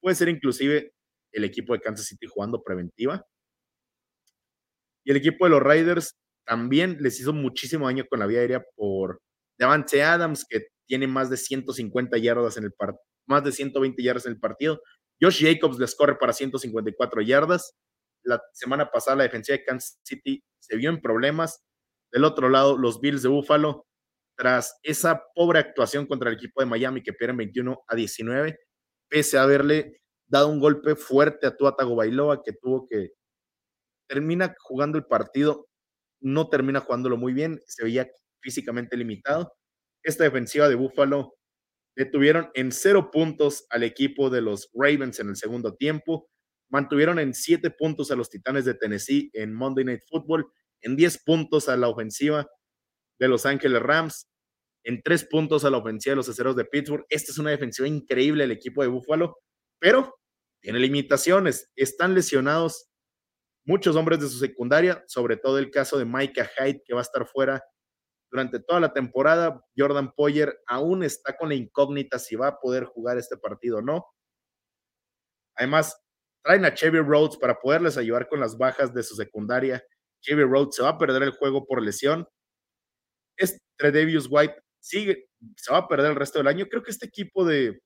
Puede 0.00 0.16
ser 0.16 0.28
inclusive 0.28 0.94
el 1.32 1.44
equipo 1.44 1.74
de 1.74 1.80
Kansas 1.80 2.06
City 2.06 2.26
jugando 2.26 2.62
preventiva. 2.62 3.26
Y 5.04 5.10
el 5.10 5.18
equipo 5.18 5.44
de 5.44 5.50
los 5.50 5.62
Riders 5.62 6.16
también 6.46 6.98
les 7.00 7.20
hizo 7.20 7.32
muchísimo 7.32 7.86
daño 7.86 8.04
con 8.08 8.20
la 8.20 8.26
vía 8.26 8.40
aérea 8.40 8.64
por 8.74 9.20
Devante 9.58 10.02
Adams, 10.02 10.46
que 10.48 10.68
tiene 10.86 11.06
más 11.06 11.30
de 11.30 11.36
150 11.36 12.18
yardas 12.18 12.56
en 12.56 12.64
el 12.64 12.72
partido, 12.72 13.02
más 13.26 13.44
de 13.44 13.52
120 13.52 14.02
yardas 14.02 14.26
en 14.26 14.32
el 14.32 14.40
partido. 14.40 14.80
Josh 15.20 15.44
Jacobs 15.44 15.78
les 15.78 15.94
corre 15.94 16.16
para 16.18 16.32
154 16.32 17.22
yardas. 17.22 17.74
La 18.22 18.42
semana 18.52 18.90
pasada 18.90 19.16
la 19.16 19.22
defensiva 19.24 19.58
de 19.58 19.64
Kansas 19.64 20.00
City 20.02 20.42
se 20.58 20.76
vio 20.76 20.90
en 20.90 21.00
problemas. 21.00 21.64
Del 22.12 22.24
otro 22.24 22.48
lado, 22.48 22.76
los 22.76 23.00
Bills 23.00 23.22
de 23.22 23.28
Buffalo, 23.28 23.86
tras 24.36 24.78
esa 24.82 25.22
pobre 25.34 25.58
actuación 25.58 26.06
contra 26.06 26.30
el 26.30 26.36
equipo 26.36 26.60
de 26.60 26.66
Miami 26.66 27.02
que 27.02 27.12
pierden 27.12 27.38
21 27.38 27.78
a 27.88 27.96
19, 27.96 28.58
pese 29.08 29.38
a 29.38 29.42
haberle 29.42 30.00
dado 30.26 30.48
un 30.48 30.60
golpe 30.60 30.96
fuerte 30.96 31.46
a 31.46 31.56
Tua 31.56 31.76
Tagovailoa 31.76 32.42
que 32.42 32.52
tuvo 32.52 32.86
que 32.86 33.10
termina 34.08 34.54
jugando 34.60 34.98
el 34.98 35.06
partido, 35.06 35.68
no 36.20 36.48
termina 36.48 36.80
jugándolo 36.80 37.16
muy 37.16 37.32
bien, 37.32 37.60
se 37.66 37.84
veía 37.84 38.08
físicamente 38.40 38.96
limitado. 38.96 39.52
Esta 40.06 40.22
defensiva 40.22 40.68
de 40.68 40.76
Buffalo 40.76 41.36
detuvieron 41.96 42.48
en 42.54 42.70
cero 42.70 43.10
puntos 43.10 43.66
al 43.70 43.82
equipo 43.82 44.30
de 44.30 44.40
los 44.40 44.70
Ravens 44.72 45.18
en 45.18 45.30
el 45.30 45.36
segundo 45.36 45.74
tiempo, 45.74 46.30
mantuvieron 46.70 47.18
en 47.18 47.34
siete 47.34 47.72
puntos 47.72 48.12
a 48.12 48.14
los 48.14 48.30
Titanes 48.30 48.64
de 48.64 48.74
Tennessee 48.74 49.30
en 49.32 49.52
Monday 49.52 49.84
Night 49.84 50.02
Football, 50.08 50.46
en 50.82 50.94
diez 50.94 51.20
puntos 51.24 51.68
a 51.68 51.76
la 51.76 51.88
ofensiva 51.88 52.46
de 53.18 53.26
Los 53.26 53.46
Ángeles 53.46 53.82
Rams, 53.82 54.28
en 54.84 55.02
tres 55.02 55.24
puntos 55.24 55.64
a 55.64 55.70
la 55.70 55.78
ofensiva 55.78 56.12
de 56.12 56.16
los 56.16 56.28
aceros 56.28 56.54
de 56.54 56.66
Pittsburgh. 56.66 57.04
Esta 57.08 57.32
es 57.32 57.38
una 57.38 57.50
defensiva 57.50 57.88
increíble 57.88 58.44
el 58.44 58.52
equipo 58.52 58.82
de 58.82 58.88
Buffalo, 58.88 59.38
pero 59.80 60.14
tiene 60.62 60.78
limitaciones. 60.78 61.72
Están 61.74 62.14
lesionados 62.14 62.90
muchos 63.64 63.96
hombres 63.96 64.20
de 64.20 64.28
su 64.28 64.38
secundaria, 64.38 65.02
sobre 65.08 65.36
todo 65.36 65.58
el 65.58 65.72
caso 65.72 65.98
de 65.98 66.04
Micah 66.04 66.48
Hyde, 66.56 66.82
que 66.84 66.94
va 66.94 67.00
a 67.00 67.02
estar 67.02 67.26
fuera 67.26 67.60
durante 68.30 68.60
toda 68.60 68.80
la 68.80 68.92
temporada. 68.92 69.64
Jordan 69.76 70.12
Poyer 70.12 70.60
aún 70.66 71.02
está 71.02 71.36
con 71.36 71.48
la 71.48 71.54
incógnita 71.54 72.18
si 72.18 72.36
va 72.36 72.48
a 72.48 72.60
poder 72.60 72.84
jugar 72.84 73.18
este 73.18 73.36
partido 73.36 73.78
o 73.78 73.82
no. 73.82 74.06
Además, 75.56 75.96
traen 76.42 76.64
a 76.64 76.74
Chevy 76.74 77.00
Rhodes 77.00 77.36
para 77.38 77.58
poderles 77.58 77.96
ayudar 77.96 78.28
con 78.28 78.40
las 78.40 78.56
bajas 78.58 78.92
de 78.92 79.02
su 79.02 79.14
secundaria. 79.14 79.82
Chevy 80.20 80.44
Rhodes 80.44 80.76
se 80.76 80.82
va 80.82 80.90
a 80.90 80.98
perder 80.98 81.22
el 81.22 81.30
juego 81.30 81.66
por 81.66 81.82
lesión. 81.82 82.28
Este 83.36 83.60
Davis 83.78 84.26
White 84.28 84.56
sigue, 84.80 85.28
se 85.56 85.72
va 85.72 85.78
a 85.78 85.88
perder 85.88 86.10
el 86.10 86.16
resto 86.16 86.38
del 86.38 86.48
año. 86.48 86.66
Creo 86.66 86.82
que 86.82 86.90
este 86.90 87.06
equipo 87.06 87.44
de, 87.44 87.80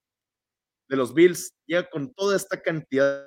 de 0.89 0.97
los 0.97 1.15
Bills 1.15 1.55
llega 1.67 1.89
con 1.89 2.13
toda 2.15 2.37
esta 2.37 2.61
cantidad 2.61 3.27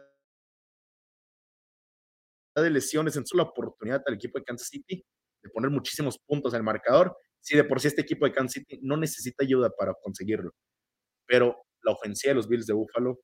de 2.56 2.70
lesiones 2.70 3.16
en 3.16 3.24
la 3.34 3.44
oportunidad 3.44 4.04
al 4.06 4.14
equipo 4.14 4.38
de 4.38 4.46
Kansas 4.46 4.68
City 4.68 5.04
de 5.44 5.50
poner 5.50 5.70
muchísimos 5.70 6.18
puntos 6.26 6.54
en 6.54 6.58
el 6.58 6.64
marcador. 6.64 7.16
Si 7.40 7.56
de 7.56 7.64
por 7.66 7.80
sí 7.80 7.88
este 7.88 8.02
equipo 8.02 8.26
de 8.26 8.32
Kansas 8.32 8.54
City 8.54 8.80
no 8.82 8.98
necesita 8.98 9.44
ayuda 9.44 9.70
para 9.70 9.94
conseguirlo. 10.02 10.52
Pero 11.28 11.64
la 11.84 11.92
ofensiva 11.92 12.32
de 12.32 12.36
los 12.36 12.48
Bills 12.48 12.66
de 12.66 12.74
Buffalo, 12.74 13.20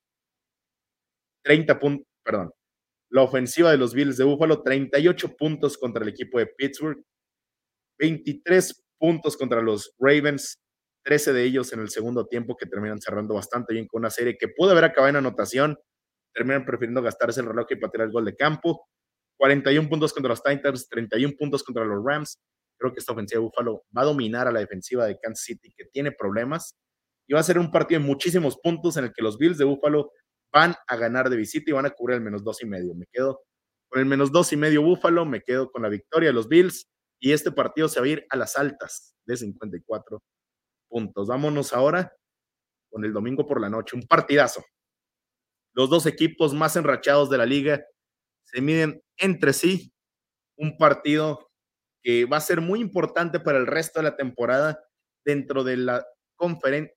30 1.44 1.80
puntos, 1.80 2.08
perdón, 2.24 2.52
la 3.10 3.24
ofensiva 3.24 3.72
de 3.72 3.78
los 3.78 3.94
Bills 3.94 4.18
de 4.18 4.26
Buffalo, 4.26 4.62
38 4.62 5.36
puntos 5.38 5.78
contra 5.78 6.04
el 6.04 6.10
equipo 6.10 6.38
de 6.38 6.48
Pittsburgh, 6.48 7.02
23 7.98 8.86
puntos 9.00 9.38
contra 9.38 9.62
los 9.62 9.96
Ravens, 9.98 10.60
13 11.04 11.34
de 11.34 11.44
ellos 11.44 11.74
en 11.74 11.80
el 11.80 11.90
segundo 11.90 12.28
tiempo 12.28 12.56
que 12.56 12.66
terminan 12.66 13.02
cerrando 13.02 13.34
bastante 13.34 13.74
bien 13.74 13.88
con 13.88 14.02
una 14.02 14.10
serie 14.10 14.38
que 14.38 14.50
pudo 14.50 14.72
haber 14.72 14.84
acabado 14.84 15.10
en 15.10 15.16
anotación, 15.16 15.78
terminan 16.34 16.66
prefiriendo 16.66 17.02
gastarse 17.02 17.40
el 17.42 17.48
reloj 17.48 17.66
y 17.70 17.76
patear 17.78 18.06
el 18.06 18.12
gol 18.12 18.26
de 18.26 18.36
campo. 18.36 18.88
41 19.40 19.88
puntos 19.88 20.14
contra 20.14 20.30
los 20.30 20.44
Titans, 20.44 20.90
31 20.90 21.34
puntos 21.40 21.64
contra 21.64 21.86
los 21.86 22.04
Rams. 22.06 22.38
Creo 22.78 22.94
que 22.94 23.00
esta 23.00 23.14
ofensiva 23.14 23.40
de 23.40 23.46
Buffalo 23.46 23.86
va 23.98 24.02
a 24.02 24.06
dominar 24.06 24.48
a 24.48 24.52
la 24.52 24.60
defensiva 24.60 25.06
de 25.06 25.18
Kansas 25.18 25.46
City, 25.46 25.74
que 25.76 25.86
tiene 25.86 26.12
problemas. 26.12 26.76
Y 27.26 27.34
va 27.34 27.40
a 27.40 27.44
ser 27.44 27.58
un 27.58 27.72
partido 27.72 28.02
de 28.02 28.06
muchísimos 28.06 28.58
puntos 28.58 28.98
en 28.98 29.06
el 29.06 29.14
que 29.14 29.22
los 29.22 29.38
Bills 29.38 29.58
de 29.58 29.64
Buffalo 29.64 30.12
van 30.52 30.76
a 30.88 30.96
ganar 30.98 31.30
de 31.30 31.38
visita 31.38 31.72
y 31.72 31.74
van 31.74 31.86
a 31.86 31.92
cubrir 31.92 32.16
el 32.16 32.22
menos 32.22 32.44
dos 32.44 32.62
y 32.62 32.66
medio. 32.66 32.94
Me 32.96 33.06
quedo 33.12 33.42
con 33.88 34.00
el 34.02 34.06
menos 34.06 34.32
dos 34.32 34.52
y 34.52 34.58
medio 34.58 34.82
Buffalo, 34.82 35.26
me 35.26 35.42
quedo 35.42 35.72
con 35.72 35.84
la 35.84 35.90
victoria 35.90 36.30
de 36.30 36.34
los 36.34 36.50
Bills 36.50 36.90
y 37.20 37.32
este 37.32 37.52
partido 37.52 37.88
se 37.88 38.00
va 38.02 38.08
a 38.08 38.10
ir 38.10 38.26
a 38.30 38.36
las 38.36 38.58
altas 38.58 39.16
de 39.26 39.38
54 39.38 40.22
puntos. 40.90 41.28
Vámonos 41.28 41.72
ahora 41.74 42.14
con 42.90 43.06
el 43.06 43.14
domingo 43.14 43.48
por 43.48 43.62
la 43.62 43.70
noche, 43.70 43.96
un 43.96 44.04
partidazo. 44.04 44.66
Los 45.74 45.90
dos 45.90 46.06
equipos 46.08 46.54
más 46.54 46.76
enrachados 46.76 47.30
de 47.30 47.38
la 47.38 47.46
liga 47.46 47.86
se 48.52 48.62
miden 48.62 49.02
entre 49.18 49.54
sí 49.54 49.94
un 50.58 50.78
partido 50.78 51.52
que 52.02 52.26
va 52.26 52.38
a 52.38 52.42
ser 52.42 52.62
muy 52.62 52.80
importante 52.80 53.40
para 53.40 53.58
el 53.58 53.68
resto 53.68 54.00
de 54.00 54.04
la 54.04 54.16
temporada 54.16 54.80
dentro 55.26 55.64
de 55.64 55.78
la 55.78 56.06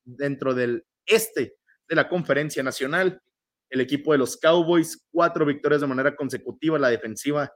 dentro 0.05 0.55
del 0.55 0.87
este 1.05 1.57
de 1.89 1.97
la 1.97 2.09
conferencia 2.09 2.63
nacional. 2.63 3.21
El 3.69 3.81
equipo 3.81 4.13
de 4.13 4.19
los 4.19 4.37
Cowboys, 4.37 5.05
cuatro 5.11 5.45
victorias 5.45 5.81
de 5.81 5.87
manera 5.87 6.15
consecutiva. 6.15 6.79
La 6.79 6.91
defensiva 6.91 7.53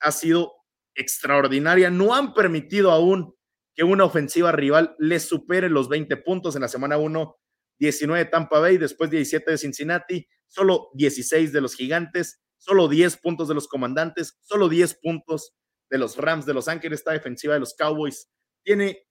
ha 0.00 0.12
sido 0.12 0.52
extraordinaria. 0.94 1.90
No 1.90 2.14
han 2.14 2.34
permitido 2.34 2.90
aún 2.90 3.34
que 3.74 3.84
una 3.84 4.04
ofensiva 4.04 4.52
rival 4.52 4.94
les 4.98 5.24
supere 5.24 5.70
los 5.70 5.88
20 5.88 6.16
puntos 6.18 6.56
en 6.56 6.62
la 6.62 6.68
semana 6.68 6.98
1, 6.98 7.36
19 7.78 8.24
de 8.24 8.30
Tampa 8.30 8.58
Bay, 8.58 8.76
después 8.76 9.10
17 9.10 9.52
de 9.52 9.58
Cincinnati, 9.58 10.28
solo 10.46 10.90
16 10.94 11.52
de 11.52 11.60
los 11.60 11.74
Gigantes 11.74 12.42
solo 12.60 12.88
10 12.88 13.16
puntos 13.18 13.48
de 13.48 13.54
los 13.54 13.66
comandantes, 13.66 14.38
solo 14.42 14.68
10 14.68 14.94
puntos 15.02 15.54
de 15.90 15.98
los 15.98 16.16
Rams 16.16 16.46
de 16.46 16.54
Los 16.54 16.68
Ángeles, 16.68 17.00
esta 17.00 17.12
defensiva 17.12 17.54
de 17.54 17.60
los 17.60 17.74
Cowboys. 17.74 18.30
Tiene, 18.62 19.06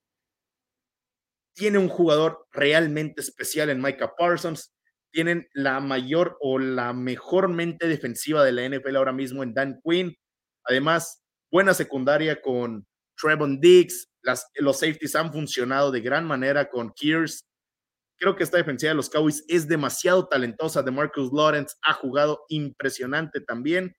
tiene 1.55 1.77
un 1.77 1.89
jugador 1.89 2.47
realmente 2.51 3.21
especial 3.21 3.69
en 3.69 3.81
Micah 3.81 4.13
Parsons, 4.15 4.73
tienen 5.11 5.47
la 5.53 5.79
mayor 5.79 6.37
o 6.39 6.59
la 6.59 6.93
mejor 6.93 7.49
mente 7.49 7.87
defensiva 7.87 8.43
de 8.43 8.51
la 8.51 8.69
NFL 8.69 8.95
ahora 8.95 9.11
mismo 9.11 9.41
en 9.43 9.53
Dan 9.53 9.81
Quinn, 9.83 10.15
además 10.63 11.23
buena 11.51 11.73
secundaria 11.73 12.41
con 12.41 12.87
Trevon 13.19 13.59
Diggs, 13.59 14.07
los 14.59 14.79
safeties 14.79 15.15
han 15.15 15.33
funcionado 15.33 15.91
de 15.91 16.01
gran 16.01 16.25
manera 16.25 16.69
con 16.69 16.93
Kears, 16.93 17.48
Creo 18.19 18.35
que 18.35 18.43
esta 18.43 18.57
defensiva 18.57 18.89
de 18.89 18.95
los 18.95 19.09
Cowboys 19.09 19.45
es 19.47 19.67
demasiado 19.67 20.27
talentosa. 20.27 20.83
De 20.83 20.91
Marcus 20.91 21.31
Lawrence 21.31 21.75
ha 21.81 21.93
jugado 21.93 22.43
impresionante 22.49 23.39
también. 23.39 23.95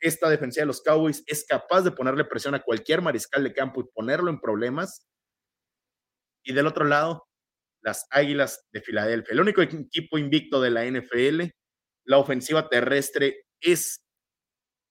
Esta 0.00 0.30
defensiva 0.30 0.62
de 0.62 0.68
los 0.68 0.82
Cowboys 0.82 1.22
es 1.26 1.44
capaz 1.46 1.82
de 1.82 1.92
ponerle 1.92 2.24
presión 2.24 2.54
a 2.54 2.62
cualquier 2.62 3.02
mariscal 3.02 3.44
de 3.44 3.52
campo 3.52 3.82
y 3.82 3.90
ponerlo 3.94 4.30
en 4.30 4.40
problemas. 4.40 5.06
Y 6.42 6.54
del 6.54 6.66
otro 6.66 6.86
lado, 6.86 7.26
las 7.82 8.06
Águilas 8.10 8.66
de 8.72 8.80
Filadelfia, 8.80 9.34
el 9.34 9.40
único 9.40 9.60
equipo 9.60 10.16
invicto 10.16 10.60
de 10.60 10.70
la 10.70 10.84
NFL. 10.86 11.50
La 12.06 12.18
ofensiva 12.18 12.68
terrestre 12.68 13.44
es 13.60 14.02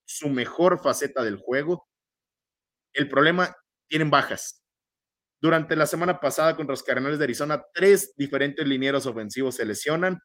su 0.06 0.30
mejor 0.30 0.82
faceta 0.82 1.24
del 1.24 1.38
juego. 1.38 1.88
El 2.94 3.10
problema, 3.10 3.56
tienen 3.88 4.10
bajas. 4.10 4.63
Durante 5.44 5.76
la 5.76 5.86
semana 5.86 6.22
pasada 6.22 6.56
contra 6.56 6.72
los 6.72 6.84
Cardenales 6.84 7.20
de 7.20 7.26
Arizona, 7.26 7.62
tres 7.74 8.16
diferentes 8.16 8.66
linieros 8.66 9.06
ofensivos 9.06 9.56
se 9.56 9.66
lesionan. 9.66 10.22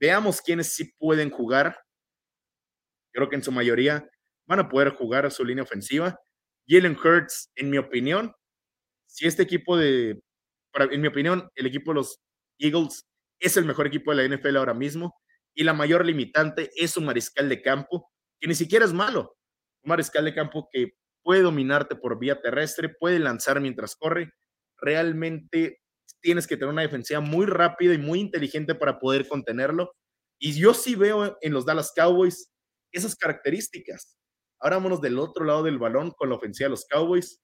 Veamos 0.00 0.40
quiénes 0.42 0.72
sí 0.72 0.92
pueden 0.98 1.30
jugar. 1.30 1.80
Creo 3.14 3.28
que 3.28 3.36
en 3.36 3.44
su 3.44 3.52
mayoría 3.52 4.10
van 4.48 4.58
a 4.58 4.68
poder 4.68 4.90
jugar 4.94 5.30
su 5.30 5.44
línea 5.44 5.62
ofensiva. 5.62 6.18
Jalen 6.66 6.98
Hurts, 6.98 7.52
en 7.54 7.70
mi 7.70 7.78
opinión, 7.78 8.34
si 9.06 9.28
este 9.28 9.44
equipo 9.44 9.76
de, 9.76 10.20
en 10.74 11.00
mi 11.00 11.06
opinión, 11.06 11.48
el 11.54 11.66
equipo 11.66 11.92
de 11.92 12.00
los 12.00 12.20
Eagles 12.58 13.06
es 13.38 13.56
el 13.56 13.64
mejor 13.64 13.86
equipo 13.86 14.12
de 14.12 14.26
la 14.26 14.36
NFL 14.36 14.56
ahora 14.56 14.74
mismo 14.74 15.14
y 15.54 15.62
la 15.62 15.72
mayor 15.72 16.04
limitante 16.04 16.72
es 16.74 16.96
un 16.96 17.04
mariscal 17.04 17.48
de 17.48 17.62
campo 17.62 18.10
que 18.40 18.48
ni 18.48 18.56
siquiera 18.56 18.84
es 18.84 18.92
malo. 18.92 19.36
Un 19.84 19.90
mariscal 19.90 20.24
de 20.24 20.34
campo 20.34 20.68
que 20.72 20.94
puede 21.22 21.42
dominarte 21.42 21.96
por 21.96 22.18
vía 22.18 22.40
terrestre, 22.40 22.88
puede 22.88 23.18
lanzar 23.18 23.60
mientras 23.60 23.96
corre. 23.96 24.32
Realmente 24.78 25.80
tienes 26.20 26.46
que 26.46 26.56
tener 26.56 26.72
una 26.72 26.82
defensiva 26.82 27.20
muy 27.20 27.46
rápida 27.46 27.94
y 27.94 27.98
muy 27.98 28.20
inteligente 28.20 28.74
para 28.74 28.98
poder 28.98 29.28
contenerlo. 29.28 29.92
Y 30.38 30.58
yo 30.58 30.74
sí 30.74 30.94
veo 30.94 31.36
en 31.40 31.52
los 31.52 31.66
Dallas 31.66 31.92
Cowboys 31.94 32.50
esas 32.92 33.14
características. 33.14 34.16
Ahora 34.60 34.76
vámonos 34.76 35.00
del 35.00 35.18
otro 35.18 35.44
lado 35.44 35.62
del 35.62 35.78
balón 35.78 36.10
con 36.12 36.28
la 36.28 36.36
ofensiva 36.36 36.66
de 36.66 36.70
los 36.70 36.86
Cowboys, 36.86 37.40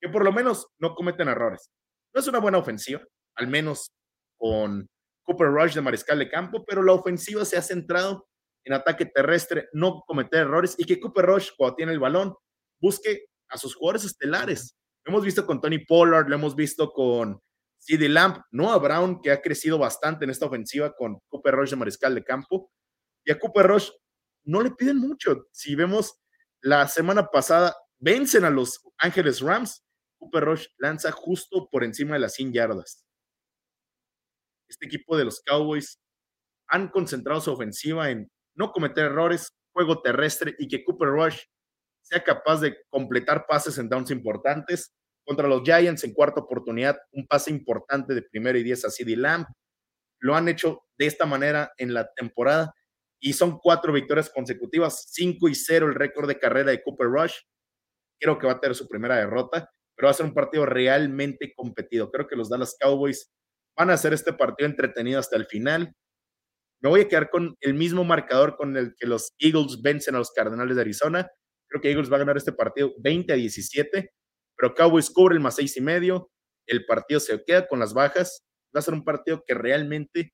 que 0.00 0.08
por 0.08 0.24
lo 0.24 0.32
menos 0.32 0.68
no 0.78 0.94
cometen 0.94 1.28
errores. 1.28 1.70
No 2.12 2.20
es 2.20 2.26
una 2.26 2.38
buena 2.38 2.58
ofensiva, 2.58 3.02
al 3.36 3.48
menos 3.48 3.92
con 4.36 4.88
Cooper 5.24 5.48
Rush 5.48 5.74
de 5.74 5.80
mariscal 5.80 6.18
de 6.18 6.28
campo, 6.28 6.64
pero 6.64 6.82
la 6.82 6.92
ofensiva 6.92 7.44
se 7.44 7.56
ha 7.56 7.62
centrado 7.62 8.26
en 8.64 8.72
ataque 8.72 9.06
terrestre, 9.06 9.68
no 9.72 10.02
cometer 10.06 10.40
errores 10.40 10.74
y 10.78 10.84
que 10.84 11.00
Cooper 11.00 11.26
Rush 11.26 11.50
cuando 11.56 11.76
tiene 11.76 11.92
el 11.92 12.00
balón 12.00 12.34
busque 12.84 13.28
a 13.48 13.56
sus 13.56 13.74
jugadores 13.74 14.04
estelares. 14.04 14.76
Lo 15.04 15.12
hemos 15.12 15.24
visto 15.24 15.46
con 15.46 15.58
Tony 15.58 15.78
Pollard, 15.78 16.28
lo 16.28 16.34
hemos 16.34 16.54
visto 16.54 16.92
con 16.92 17.40
CD 17.78 18.10
Lamp, 18.10 18.44
Noah 18.50 18.78
Brown, 18.78 19.22
que 19.22 19.30
ha 19.30 19.40
crecido 19.40 19.78
bastante 19.78 20.24
en 20.24 20.30
esta 20.30 20.44
ofensiva 20.44 20.94
con 20.94 21.18
Cooper 21.28 21.54
Rush 21.54 21.70
de 21.70 21.76
mariscal 21.76 22.14
de 22.14 22.24
campo. 22.24 22.70
Y 23.24 23.32
a 23.32 23.38
Cooper 23.38 23.66
Rush 23.66 23.90
no 24.44 24.60
le 24.62 24.70
piden 24.72 24.98
mucho. 24.98 25.46
Si 25.50 25.74
vemos 25.74 26.20
la 26.60 26.86
semana 26.86 27.26
pasada, 27.26 27.74
vencen 27.98 28.44
a 28.44 28.50
los 28.50 28.80
Ángeles 28.98 29.40
Rams, 29.40 29.82
Cooper 30.18 30.44
Rush 30.44 30.66
lanza 30.76 31.10
justo 31.10 31.70
por 31.70 31.84
encima 31.84 32.14
de 32.14 32.20
las 32.20 32.34
100 32.34 32.52
yardas. 32.52 33.06
Este 34.68 34.86
equipo 34.86 35.16
de 35.16 35.24
los 35.24 35.40
Cowboys 35.40 35.98
han 36.68 36.88
concentrado 36.88 37.40
su 37.40 37.50
ofensiva 37.50 38.10
en 38.10 38.30
no 38.54 38.72
cometer 38.72 39.06
errores, 39.06 39.54
juego 39.72 40.02
terrestre 40.02 40.54
y 40.58 40.68
que 40.68 40.84
Cooper 40.84 41.08
Rush 41.08 41.40
sea 42.04 42.22
capaz 42.22 42.60
de 42.60 42.76
completar 42.88 43.46
pases 43.46 43.78
en 43.78 43.88
downs 43.88 44.10
importantes. 44.10 44.94
Contra 45.24 45.48
los 45.48 45.62
Giants 45.62 46.04
en 46.04 46.12
cuarta 46.12 46.42
oportunidad, 46.42 46.98
un 47.12 47.26
pase 47.26 47.50
importante 47.50 48.14
de 48.14 48.22
primero 48.22 48.58
y 48.58 48.62
diez 48.62 48.84
a 48.84 48.90
CD 48.90 49.16
Lamb. 49.16 49.46
Lo 50.20 50.36
han 50.36 50.48
hecho 50.48 50.82
de 50.98 51.06
esta 51.06 51.26
manera 51.26 51.72
en 51.78 51.94
la 51.94 52.12
temporada 52.14 52.74
y 53.20 53.32
son 53.32 53.58
cuatro 53.58 53.92
victorias 53.92 54.28
consecutivas, 54.28 55.06
cinco 55.10 55.48
y 55.48 55.54
cero 55.54 55.86
el 55.86 55.94
récord 55.94 56.28
de 56.28 56.38
carrera 56.38 56.70
de 56.70 56.82
Cooper 56.82 57.06
Rush. 57.06 57.34
Creo 58.20 58.38
que 58.38 58.46
va 58.46 58.52
a 58.52 58.60
tener 58.60 58.76
su 58.76 58.86
primera 58.86 59.16
derrota, 59.16 59.70
pero 59.96 60.06
va 60.06 60.10
a 60.10 60.14
ser 60.14 60.26
un 60.26 60.34
partido 60.34 60.66
realmente 60.66 61.54
competido. 61.56 62.10
Creo 62.10 62.26
que 62.26 62.36
los 62.36 62.50
Dallas 62.50 62.76
Cowboys 62.78 63.32
van 63.76 63.88
a 63.90 63.94
hacer 63.94 64.12
este 64.12 64.34
partido 64.34 64.68
entretenido 64.68 65.18
hasta 65.18 65.36
el 65.36 65.46
final. 65.46 65.94
Me 66.82 66.90
voy 66.90 67.00
a 67.00 67.08
quedar 67.08 67.30
con 67.30 67.56
el 67.60 67.72
mismo 67.72 68.04
marcador 68.04 68.56
con 68.56 68.76
el 68.76 68.94
que 68.94 69.06
los 69.06 69.32
Eagles 69.38 69.80
vencen 69.80 70.16
a 70.16 70.18
los 70.18 70.32
Cardenales 70.32 70.76
de 70.76 70.82
Arizona. 70.82 71.30
Creo 71.74 71.82
que 71.82 71.90
Eagles 71.90 72.12
va 72.12 72.16
a 72.16 72.18
ganar 72.20 72.36
este 72.36 72.52
partido 72.52 72.94
20 72.98 73.32
a 73.32 73.36
17, 73.36 74.14
pero 74.56 74.74
Cowboys 74.74 75.10
cubre 75.10 75.34
el 75.34 75.40
más 75.40 75.56
seis 75.56 75.76
y 75.76 75.80
medio. 75.80 76.30
El 76.68 76.86
partido 76.86 77.18
se 77.18 77.42
queda 77.42 77.66
con 77.66 77.80
las 77.80 77.92
bajas. 77.92 78.46
Va 78.74 78.78
a 78.78 78.82
ser 78.82 78.94
un 78.94 79.02
partido 79.02 79.42
que 79.44 79.54
realmente 79.54 80.32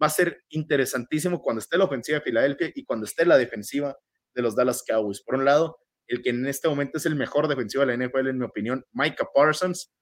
va 0.00 0.06
a 0.06 0.10
ser 0.10 0.44
interesantísimo 0.50 1.42
cuando 1.42 1.58
esté 1.58 1.76
la 1.76 1.86
ofensiva 1.86 2.18
de 2.18 2.24
Filadelfia 2.24 2.70
y 2.72 2.84
cuando 2.84 3.04
esté 3.04 3.26
la 3.26 3.36
defensiva 3.36 3.96
de 4.32 4.42
los 4.42 4.54
Dallas 4.54 4.84
Cowboys. 4.86 5.24
Por 5.24 5.34
un 5.34 5.44
lado, 5.44 5.76
el 6.06 6.22
que 6.22 6.30
en 6.30 6.46
este 6.46 6.68
momento 6.68 6.98
es 6.98 7.06
el 7.06 7.16
mejor 7.16 7.48
defensivo 7.48 7.84
de 7.84 7.96
la 7.96 8.06
NFL, 8.06 8.28
en 8.28 8.38
mi 8.38 8.44
opinión, 8.44 8.84
Micah 8.92 9.26
Parsons, 9.34 9.92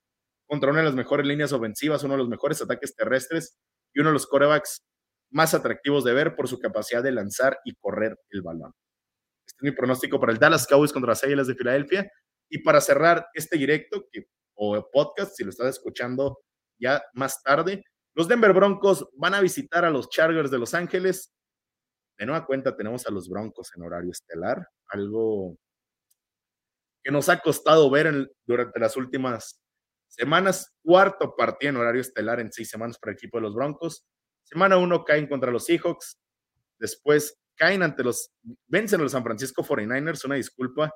contra 0.47 0.71
una 0.71 0.81
de 0.81 0.85
las 0.85 0.95
mejores 0.95 1.27
líneas 1.27 1.55
ofensivas, 1.55 2.05
uno 2.05 2.13
de 2.13 2.19
los 2.19 2.29
mejores 2.29 2.61
ataques 2.61 2.95
terrestres 2.95 3.57
y 3.95 4.01
uno 4.01 4.11
de 4.11 4.15
los 4.15 4.27
corebacks 4.27 4.85
más 5.31 5.55
atractivos 5.55 6.05
de 6.05 6.13
ver 6.13 6.37
por 6.37 6.47
su 6.47 6.59
capacidad 6.59 7.03
de 7.03 7.13
lanzar 7.13 7.59
y 7.65 7.75
correr 7.77 8.19
el 8.29 8.43
balón. 8.43 8.75
Mi 9.63 9.71
pronóstico 9.73 10.21
para 10.21 10.33
el 10.33 10.39
Dallas 10.39 10.67
Cowboys 10.67 10.93
contra 10.93 11.13
las 11.13 11.25
Águilas 11.25 11.47
de 11.47 11.55
Filadelfia. 11.55 12.11
Y 12.49 12.59
para 12.59 12.81
cerrar 12.81 13.27
este 13.35 13.57
directo 13.57 14.05
o 14.55 14.91
podcast, 14.91 15.35
si 15.37 15.45
lo 15.45 15.51
estás 15.51 15.77
escuchando 15.77 16.41
ya 16.79 17.03
más 17.15 17.43
tarde, 17.43 17.85
los 18.15 18.29
Denver 18.29 18.53
Broncos 18.53 19.09
van 19.15 19.35
a 19.35 19.41
visitar 19.41 19.85
a 19.85 19.91
los 19.91 20.11
Chargers 20.11 20.51
de 20.51 20.59
Los 20.59 20.75
Ángeles. 20.75 21.33
De 22.19 22.27
nueva 22.27 22.45
cuenta 22.45 22.77
tenemos 22.77 23.07
a 23.07 23.11
los 23.11 23.29
Broncos 23.29 23.71
en 23.75 23.83
horario 23.83 24.11
estelar, 24.11 24.69
algo 24.89 25.57
que 27.03 27.11
nos 27.11 27.29
ha 27.29 27.39
costado 27.39 27.91
ver 27.91 28.31
durante 28.45 28.79
las 28.79 28.97
últimas 28.97 29.61
semanas. 30.09 30.75
Cuarto 30.83 31.35
partido 31.35 31.71
en 31.71 31.77
horario 31.77 32.01
estelar 32.01 32.39
en 32.41 32.53
seis 32.53 32.69
semanas 32.69 32.99
para 32.99 33.13
el 33.13 33.17
equipo 33.17 33.39
de 33.39 33.43
los 33.43 33.55
Broncos. 33.55 34.05
Semana 34.45 34.77
uno 34.77 35.05
caen 35.05 35.27
contra 35.27 35.51
los 35.51 35.65
Seahawks. 35.65 36.19
Después 36.79 37.39
caen 37.63 37.85
ante 37.85 38.03
los, 38.03 38.33
vencen 38.67 38.99
a 38.99 39.05
los 39.05 39.13
San 39.13 39.23
Francisco 39.23 39.63
49ers, 39.63 40.25
una 40.25 40.35
disculpa, 40.35 40.93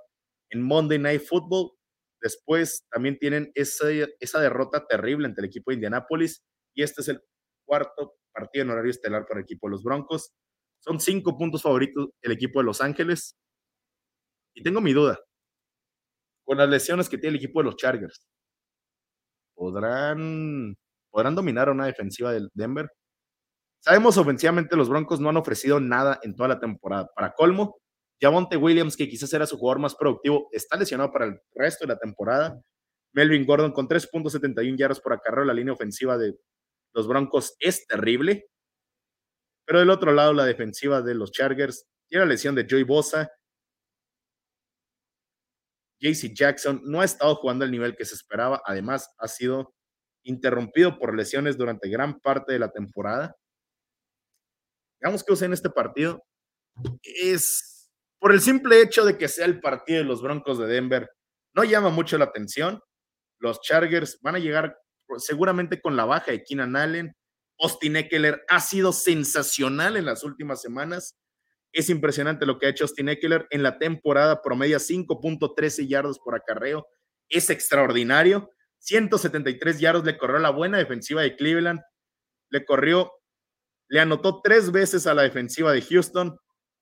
en 0.51 0.63
Monday 0.63 0.99
Night 0.99 1.23
Football. 1.23 1.71
Después 2.21 2.85
también 2.91 3.17
tienen 3.21 3.53
esa, 3.55 3.87
esa 4.19 4.41
derrota 4.41 4.85
terrible 4.85 5.29
ante 5.29 5.43
el 5.43 5.47
equipo 5.47 5.71
de 5.71 5.77
Indianapolis. 5.77 6.43
Y 6.75 6.83
este 6.83 7.03
es 7.03 7.09
el 7.09 7.23
cuarto 7.65 8.17
partido 8.33 8.65
en 8.65 8.71
horario 8.71 8.91
estelar 8.91 9.27
para 9.29 9.39
el 9.39 9.45
equipo 9.45 9.69
de 9.69 9.73
los 9.73 9.85
Broncos. 9.85 10.33
Son 10.81 10.99
cinco 10.99 11.39
puntos 11.39 11.63
favoritos 11.63 12.09
el 12.21 12.33
equipo 12.33 12.59
de 12.59 12.65
Los 12.65 12.81
Ángeles. 12.81 13.37
Y 14.53 14.65
tengo 14.65 14.81
mi 14.81 14.93
duda. 14.93 15.21
Con 16.45 16.59
las 16.59 16.69
lesiones 16.69 17.09
que 17.09 17.17
tiene 17.17 17.37
el 17.37 17.45
equipo 17.45 17.61
de 17.61 17.67
los 17.67 17.77
Chargers, 17.77 18.27
¿podrán, 19.55 20.77
podrán 21.11 21.37
dominar 21.37 21.71
una 21.71 21.87
defensiva 21.87 22.33
del 22.33 22.51
Denver? 22.55 22.91
Sabemos 23.87 24.19
ofensivamente 24.19 24.75
los 24.75 24.89
Broncos 24.89 25.21
no 25.21 25.29
han 25.29 25.37
ofrecido 25.37 25.79
nada 25.79 26.19
en 26.25 26.35
toda 26.35 26.49
la 26.49 26.59
temporada. 26.59 27.09
Para 27.15 27.35
colmo, 27.35 27.79
Javonte 28.21 28.57
Williams, 28.57 28.97
que 28.97 29.09
quizás 29.09 29.33
era 29.33 29.47
su 29.47 29.57
jugador 29.59 29.79
más 29.79 29.95
productivo, 29.95 30.49
está 30.51 30.77
lesionado 30.77 31.13
para 31.13 31.27
el 31.27 31.41
resto 31.55 31.87
de 31.87 31.95
la 31.95 31.99
temporada. 32.01 32.61
Melvin 33.13 33.47
Gordon 33.47 33.71
con 33.71 33.87
3.71 33.87 34.77
yardas 34.77 34.99
por 34.99 35.13
acarreo, 35.13 35.45
la 35.45 35.55
línea 35.55 35.73
ofensiva 35.73 36.19
de 36.19 36.37
los 36.95 37.07
Broncos 37.07 37.55
es 37.61 37.87
terrible. 37.87 38.49
Pero 39.65 39.79
del 39.79 39.91
otro 39.91 40.11
lado, 40.11 40.33
la 40.33 40.47
defensiva 40.47 41.01
de 41.01 41.15
los 41.15 41.31
Chargers 41.31 41.87
tiene 42.09 42.25
la 42.25 42.31
lesión 42.31 42.57
de 42.57 42.67
Joey 42.69 42.83
Bosa. 42.83 43.31
JC 46.01 46.35
Jackson 46.35 46.81
no 46.83 47.03
ha 47.03 47.05
estado 47.05 47.37
jugando 47.37 47.65
al 47.65 47.71
nivel 47.71 47.95
que 47.95 48.05
se 48.05 48.17
esperaba. 48.17 48.61
Además, 48.65 49.15
ha 49.19 49.29
sido 49.29 49.77
interrumpido 50.25 50.99
por 50.99 51.17
lesiones 51.17 51.57
durante 51.57 51.89
gran 51.89 52.19
parte 52.19 52.53
de 52.53 52.59
la 52.59 52.73
temporada. 52.73 53.37
Veamos 55.07 55.23
qué 55.23 55.35
usa 55.35 55.47
en 55.47 55.53
este 55.53 55.71
partido. 55.71 56.27
Es 57.05 57.93
por 58.19 58.33
el 58.33 58.41
simple 58.41 58.83
hecho 58.83 59.05
de 59.05 59.17
que 59.17 59.29
sea 59.29 59.47
el 59.47 59.61
partido 59.61 60.01
de 60.01 60.05
los 60.05 60.21
Broncos 60.21 60.59
de 60.59 60.67
Denver, 60.67 61.09
no 61.55 61.63
llama 61.63 61.91
mucho 61.91 62.19
la 62.19 62.25
atención. 62.25 62.81
Los 63.39 63.61
Chargers 63.61 64.19
van 64.21 64.35
a 64.35 64.41
llegar 64.41 64.77
seguramente 65.19 65.81
con 65.81 65.95
la 65.95 66.07
baja 66.07 66.33
de 66.33 66.43
Keenan 66.43 66.75
Allen. 66.75 67.15
Austin 67.61 67.95
Eckler 67.95 68.43
ha 68.49 68.59
sido 68.59 68.93
sensacional 68.93 69.97
en 69.97 70.07
las 70.07 70.25
últimas 70.25 70.61
semanas. 70.61 71.17
Es 71.71 71.89
impresionante 71.89 72.45
lo 72.45 72.59
que 72.59 72.67
ha 72.67 72.71
hecho 72.71 72.83
Austin 72.83 73.09
Eckler 73.09 73.47
en 73.51 73.63
la 73.63 73.79
temporada, 73.79 74.43
promedia 74.43 74.79
5.13 74.79 75.87
yardos 75.87 76.19
por 76.19 76.35
acarreo. 76.35 76.85
Es 77.29 77.49
extraordinario. 77.49 78.51
173 78.81 79.79
yardos 79.79 80.05
le 80.05 80.19
corrió 80.19 80.41
la 80.41 80.51
buena 80.51 80.79
defensiva 80.79 81.23
de 81.23 81.37
Cleveland. 81.37 81.81
Le 82.51 82.65
corrió 82.65 83.13
le 83.89 84.01
anotó 84.01 84.41
tres 84.43 84.73
veces 84.73 85.07
a 85.07 85.15
la 85.15 85.23
defensiva 85.23 85.73
de 85.73 85.83
Houston. 85.83 86.37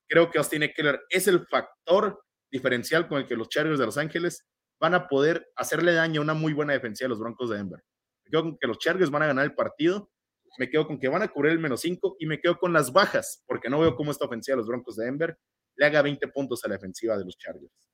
Creo 0.07 0.29
que 0.29 0.37
Austin 0.37 0.63
Eckler 0.63 1.01
es 1.09 1.27
el 1.27 1.45
factor 1.47 2.21
diferencial 2.51 3.07
con 3.07 3.19
el 3.19 3.27
que 3.27 3.35
los 3.35 3.49
Chargers 3.49 3.79
de 3.79 3.85
Los 3.85 3.97
Ángeles 3.97 4.45
van 4.79 4.93
a 4.93 5.07
poder 5.07 5.47
hacerle 5.55 5.93
daño 5.93 6.21
a 6.21 6.23
una 6.23 6.33
muy 6.33 6.53
buena 6.53 6.73
defensiva 6.73 7.07
a 7.07 7.09
los 7.09 7.19
Broncos 7.19 7.49
de 7.49 7.57
Denver. 7.57 7.83
Me 8.25 8.31
quedo 8.31 8.43
con 8.43 8.57
que 8.57 8.67
los 8.67 8.79
Chargers 8.79 9.11
van 9.11 9.23
a 9.23 9.27
ganar 9.27 9.45
el 9.45 9.53
partido, 9.53 10.09
me 10.57 10.69
quedo 10.69 10.87
con 10.87 10.99
que 10.99 11.07
van 11.07 11.21
a 11.21 11.27
cubrir 11.27 11.53
el 11.53 11.59
menos 11.59 11.81
5 11.81 12.17
y 12.19 12.25
me 12.25 12.39
quedo 12.39 12.57
con 12.57 12.73
las 12.73 12.91
bajas, 12.91 13.43
porque 13.45 13.69
no 13.69 13.79
veo 13.79 13.95
cómo 13.95 14.11
esta 14.11 14.25
ofensiva 14.25 14.55
de 14.55 14.59
los 14.59 14.67
Broncos 14.67 14.95
de 14.95 15.05
Denver 15.05 15.37
le 15.75 15.85
haga 15.85 16.01
20 16.01 16.27
puntos 16.29 16.63
a 16.63 16.69
la 16.69 16.75
defensiva 16.75 17.17
de 17.17 17.25
los 17.25 17.37
Chargers. 17.37 17.89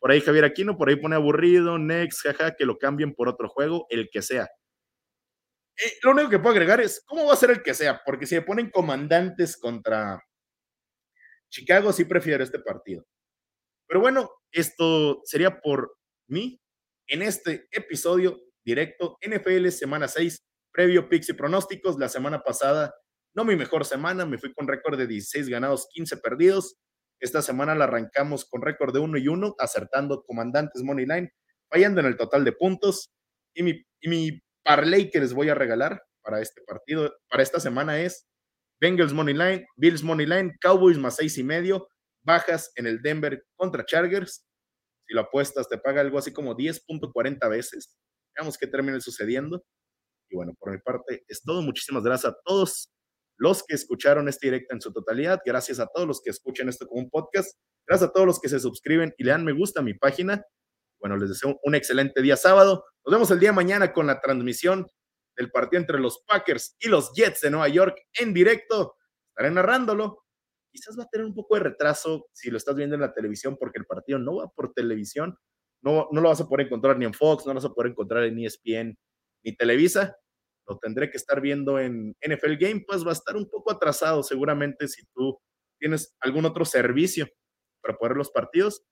Por 0.00 0.10
ahí 0.10 0.20
Javier 0.20 0.44
Aquino, 0.44 0.76
por 0.76 0.88
ahí 0.88 0.96
pone 0.96 1.14
aburrido, 1.14 1.78
next, 1.78 2.22
jaja, 2.22 2.54
que 2.56 2.66
lo 2.66 2.78
cambien 2.78 3.14
por 3.14 3.28
otro 3.28 3.48
juego, 3.48 3.86
el 3.88 4.10
que 4.10 4.22
sea. 4.22 4.48
Eh, 5.76 5.92
lo 6.02 6.12
único 6.12 6.30
que 6.30 6.38
puedo 6.38 6.52
agregar 6.52 6.80
es 6.80 7.02
cómo 7.06 7.26
va 7.26 7.32
a 7.32 7.36
ser 7.36 7.50
el 7.50 7.62
que 7.62 7.74
sea, 7.74 8.02
porque 8.04 8.26
si 8.26 8.34
me 8.36 8.42
ponen 8.42 8.70
comandantes 8.70 9.56
contra 9.56 10.22
Chicago, 11.50 11.92
sí 11.92 12.04
prefiero 12.04 12.44
este 12.44 12.58
partido. 12.58 13.06
Pero 13.86 14.00
bueno, 14.00 14.30
esto 14.52 15.20
sería 15.24 15.60
por 15.60 15.96
mí 16.28 16.60
en 17.06 17.22
este 17.22 17.68
episodio 17.70 18.40
directo 18.64 19.18
NFL 19.20 19.68
semana 19.68 20.08
6, 20.08 20.42
previo 20.72 21.08
picks 21.08 21.28
y 21.28 21.32
pronósticos. 21.34 21.98
La 21.98 22.08
semana 22.08 22.42
pasada, 22.42 22.94
no 23.34 23.44
mi 23.44 23.56
mejor 23.56 23.84
semana, 23.84 24.24
me 24.26 24.38
fui 24.38 24.52
con 24.54 24.66
récord 24.66 24.98
de 24.98 25.06
16 25.06 25.48
ganados, 25.48 25.86
15 25.92 26.16
perdidos. 26.18 26.76
Esta 27.20 27.42
semana 27.42 27.74
la 27.74 27.84
arrancamos 27.84 28.44
con 28.44 28.62
récord 28.62 28.92
de 28.92 29.00
1 29.00 29.18
y 29.18 29.28
1, 29.28 29.56
acertando 29.58 30.24
comandantes 30.24 30.82
money 30.82 31.06
line, 31.06 31.32
fallando 31.70 32.00
en 32.00 32.06
el 32.06 32.16
total 32.16 32.44
de 32.44 32.52
puntos. 32.52 33.12
Y 33.54 33.62
mi, 33.62 33.84
y 34.00 34.08
mi 34.08 34.40
parlay 34.64 35.10
que 35.10 35.20
les 35.20 35.32
voy 35.32 35.48
a 35.48 35.54
regalar 35.54 36.02
para 36.22 36.40
este 36.40 36.62
partido, 36.62 37.14
para 37.28 37.42
esta 37.42 37.60
semana 37.60 38.00
es 38.00 38.26
Bengals 38.80 39.12
Money 39.12 39.34
Line, 39.34 39.66
Bills 39.76 40.02
Money 40.02 40.26
Line, 40.26 40.56
Cowboys 40.60 40.98
más 40.98 41.16
seis 41.16 41.38
y 41.38 41.44
medio, 41.44 41.88
bajas 42.22 42.72
en 42.76 42.86
el 42.86 43.02
Denver 43.02 43.44
contra 43.56 43.84
Chargers. 43.84 44.44
Si 45.06 45.14
lo 45.14 45.20
apuestas, 45.20 45.68
te 45.68 45.78
paga 45.78 46.00
algo 46.00 46.18
así 46.18 46.32
como 46.32 46.56
10.40 46.56 47.48
veces. 47.50 47.94
Veamos 48.34 48.56
qué 48.56 48.66
termine 48.66 49.00
sucediendo. 49.00 49.64
Y 50.30 50.36
bueno, 50.36 50.54
por 50.58 50.72
mi 50.72 50.78
parte 50.78 51.24
es 51.28 51.42
todo. 51.42 51.60
Muchísimas 51.60 52.02
gracias 52.02 52.32
a 52.32 52.36
todos 52.44 52.90
los 53.36 53.62
que 53.64 53.74
escucharon 53.74 54.28
este 54.28 54.46
directo 54.46 54.74
en 54.74 54.80
su 54.80 54.92
totalidad. 54.92 55.40
Gracias 55.44 55.78
a 55.78 55.86
todos 55.86 56.08
los 56.08 56.22
que 56.22 56.30
escuchan 56.30 56.68
esto 56.70 56.86
como 56.86 57.02
un 57.02 57.10
podcast. 57.10 57.58
Gracias 57.86 58.08
a 58.08 58.12
todos 58.12 58.26
los 58.26 58.40
que 58.40 58.48
se 58.48 58.58
suscriben 58.58 59.14
y 59.18 59.24
le 59.24 59.32
dan 59.32 59.44
me 59.44 59.52
gusta 59.52 59.80
a 59.80 59.82
mi 59.82 59.92
página. 59.92 60.42
Bueno, 60.98 61.18
les 61.18 61.28
deseo 61.28 61.60
un 61.62 61.74
excelente 61.74 62.22
día 62.22 62.36
sábado. 62.36 62.84
Nos 63.06 63.12
vemos 63.12 63.30
el 63.32 63.38
día 63.40 63.52
mañana 63.52 63.92
con 63.92 64.06
la 64.06 64.18
transmisión 64.18 64.86
del 65.36 65.50
partido 65.50 65.78
entre 65.78 65.98
los 65.98 66.24
Packers 66.26 66.74
y 66.80 66.88
los 66.88 67.12
Jets 67.12 67.42
de 67.42 67.50
Nueva 67.50 67.68
York 67.68 67.98
en 68.14 68.32
directo. 68.32 68.96
Estaré 69.28 69.50
narrándolo. 69.50 70.24
Quizás 70.72 70.98
va 70.98 71.02
a 71.02 71.08
tener 71.08 71.26
un 71.26 71.34
poco 71.34 71.54
de 71.56 71.64
retraso 71.64 72.28
si 72.32 72.50
lo 72.50 72.56
estás 72.56 72.74
viendo 72.76 72.94
en 72.94 73.02
la 73.02 73.12
televisión 73.12 73.58
porque 73.60 73.78
el 73.78 73.84
partido 73.84 74.18
no 74.18 74.36
va 74.36 74.48
por 74.48 74.72
televisión. 74.72 75.36
No, 75.82 76.08
no 76.12 76.22
lo 76.22 76.30
vas 76.30 76.40
a 76.40 76.48
poder 76.48 76.64
encontrar 76.64 76.96
ni 76.96 77.04
en 77.04 77.12
Fox, 77.12 77.44
no 77.44 77.52
lo 77.52 77.60
vas 77.60 77.70
a 77.70 77.74
poder 77.74 77.90
encontrar 77.90 78.24
en 78.24 78.38
ESPN 78.38 78.96
ni 79.44 79.54
Televisa. 79.54 80.16
Lo 80.66 80.78
tendré 80.78 81.10
que 81.10 81.18
estar 81.18 81.42
viendo 81.42 81.78
en 81.78 82.16
NFL 82.26 82.54
Game 82.58 82.84
pues 82.86 83.04
Va 83.04 83.10
a 83.10 83.12
estar 83.12 83.36
un 83.36 83.50
poco 83.50 83.70
atrasado 83.70 84.22
seguramente 84.22 84.88
si 84.88 85.04
tú 85.14 85.38
tienes 85.78 86.16
algún 86.20 86.46
otro 86.46 86.64
servicio 86.64 87.28
para 87.82 87.98
poder 87.98 88.12
ver 88.12 88.18
los 88.18 88.30
partidos 88.30 88.82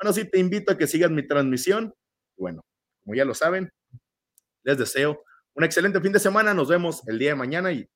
Bueno, 0.00 0.14
sí, 0.14 0.24
te 0.24 0.38
invito 0.38 0.72
a 0.72 0.78
que 0.78 0.86
sigas 0.86 1.10
mi 1.10 1.26
transmisión. 1.26 1.92
Bueno, 2.38 2.62
como 3.04 3.14
ya 3.14 3.24
lo 3.24 3.34
saben, 3.34 3.72
les 4.62 4.78
deseo 4.78 5.22
un 5.54 5.64
excelente 5.64 6.00
fin 6.00 6.12
de 6.12 6.18
semana. 6.18 6.54
Nos 6.54 6.68
vemos 6.68 7.06
el 7.08 7.18
día 7.18 7.30
de 7.30 7.36
mañana 7.36 7.72
y 7.72 7.88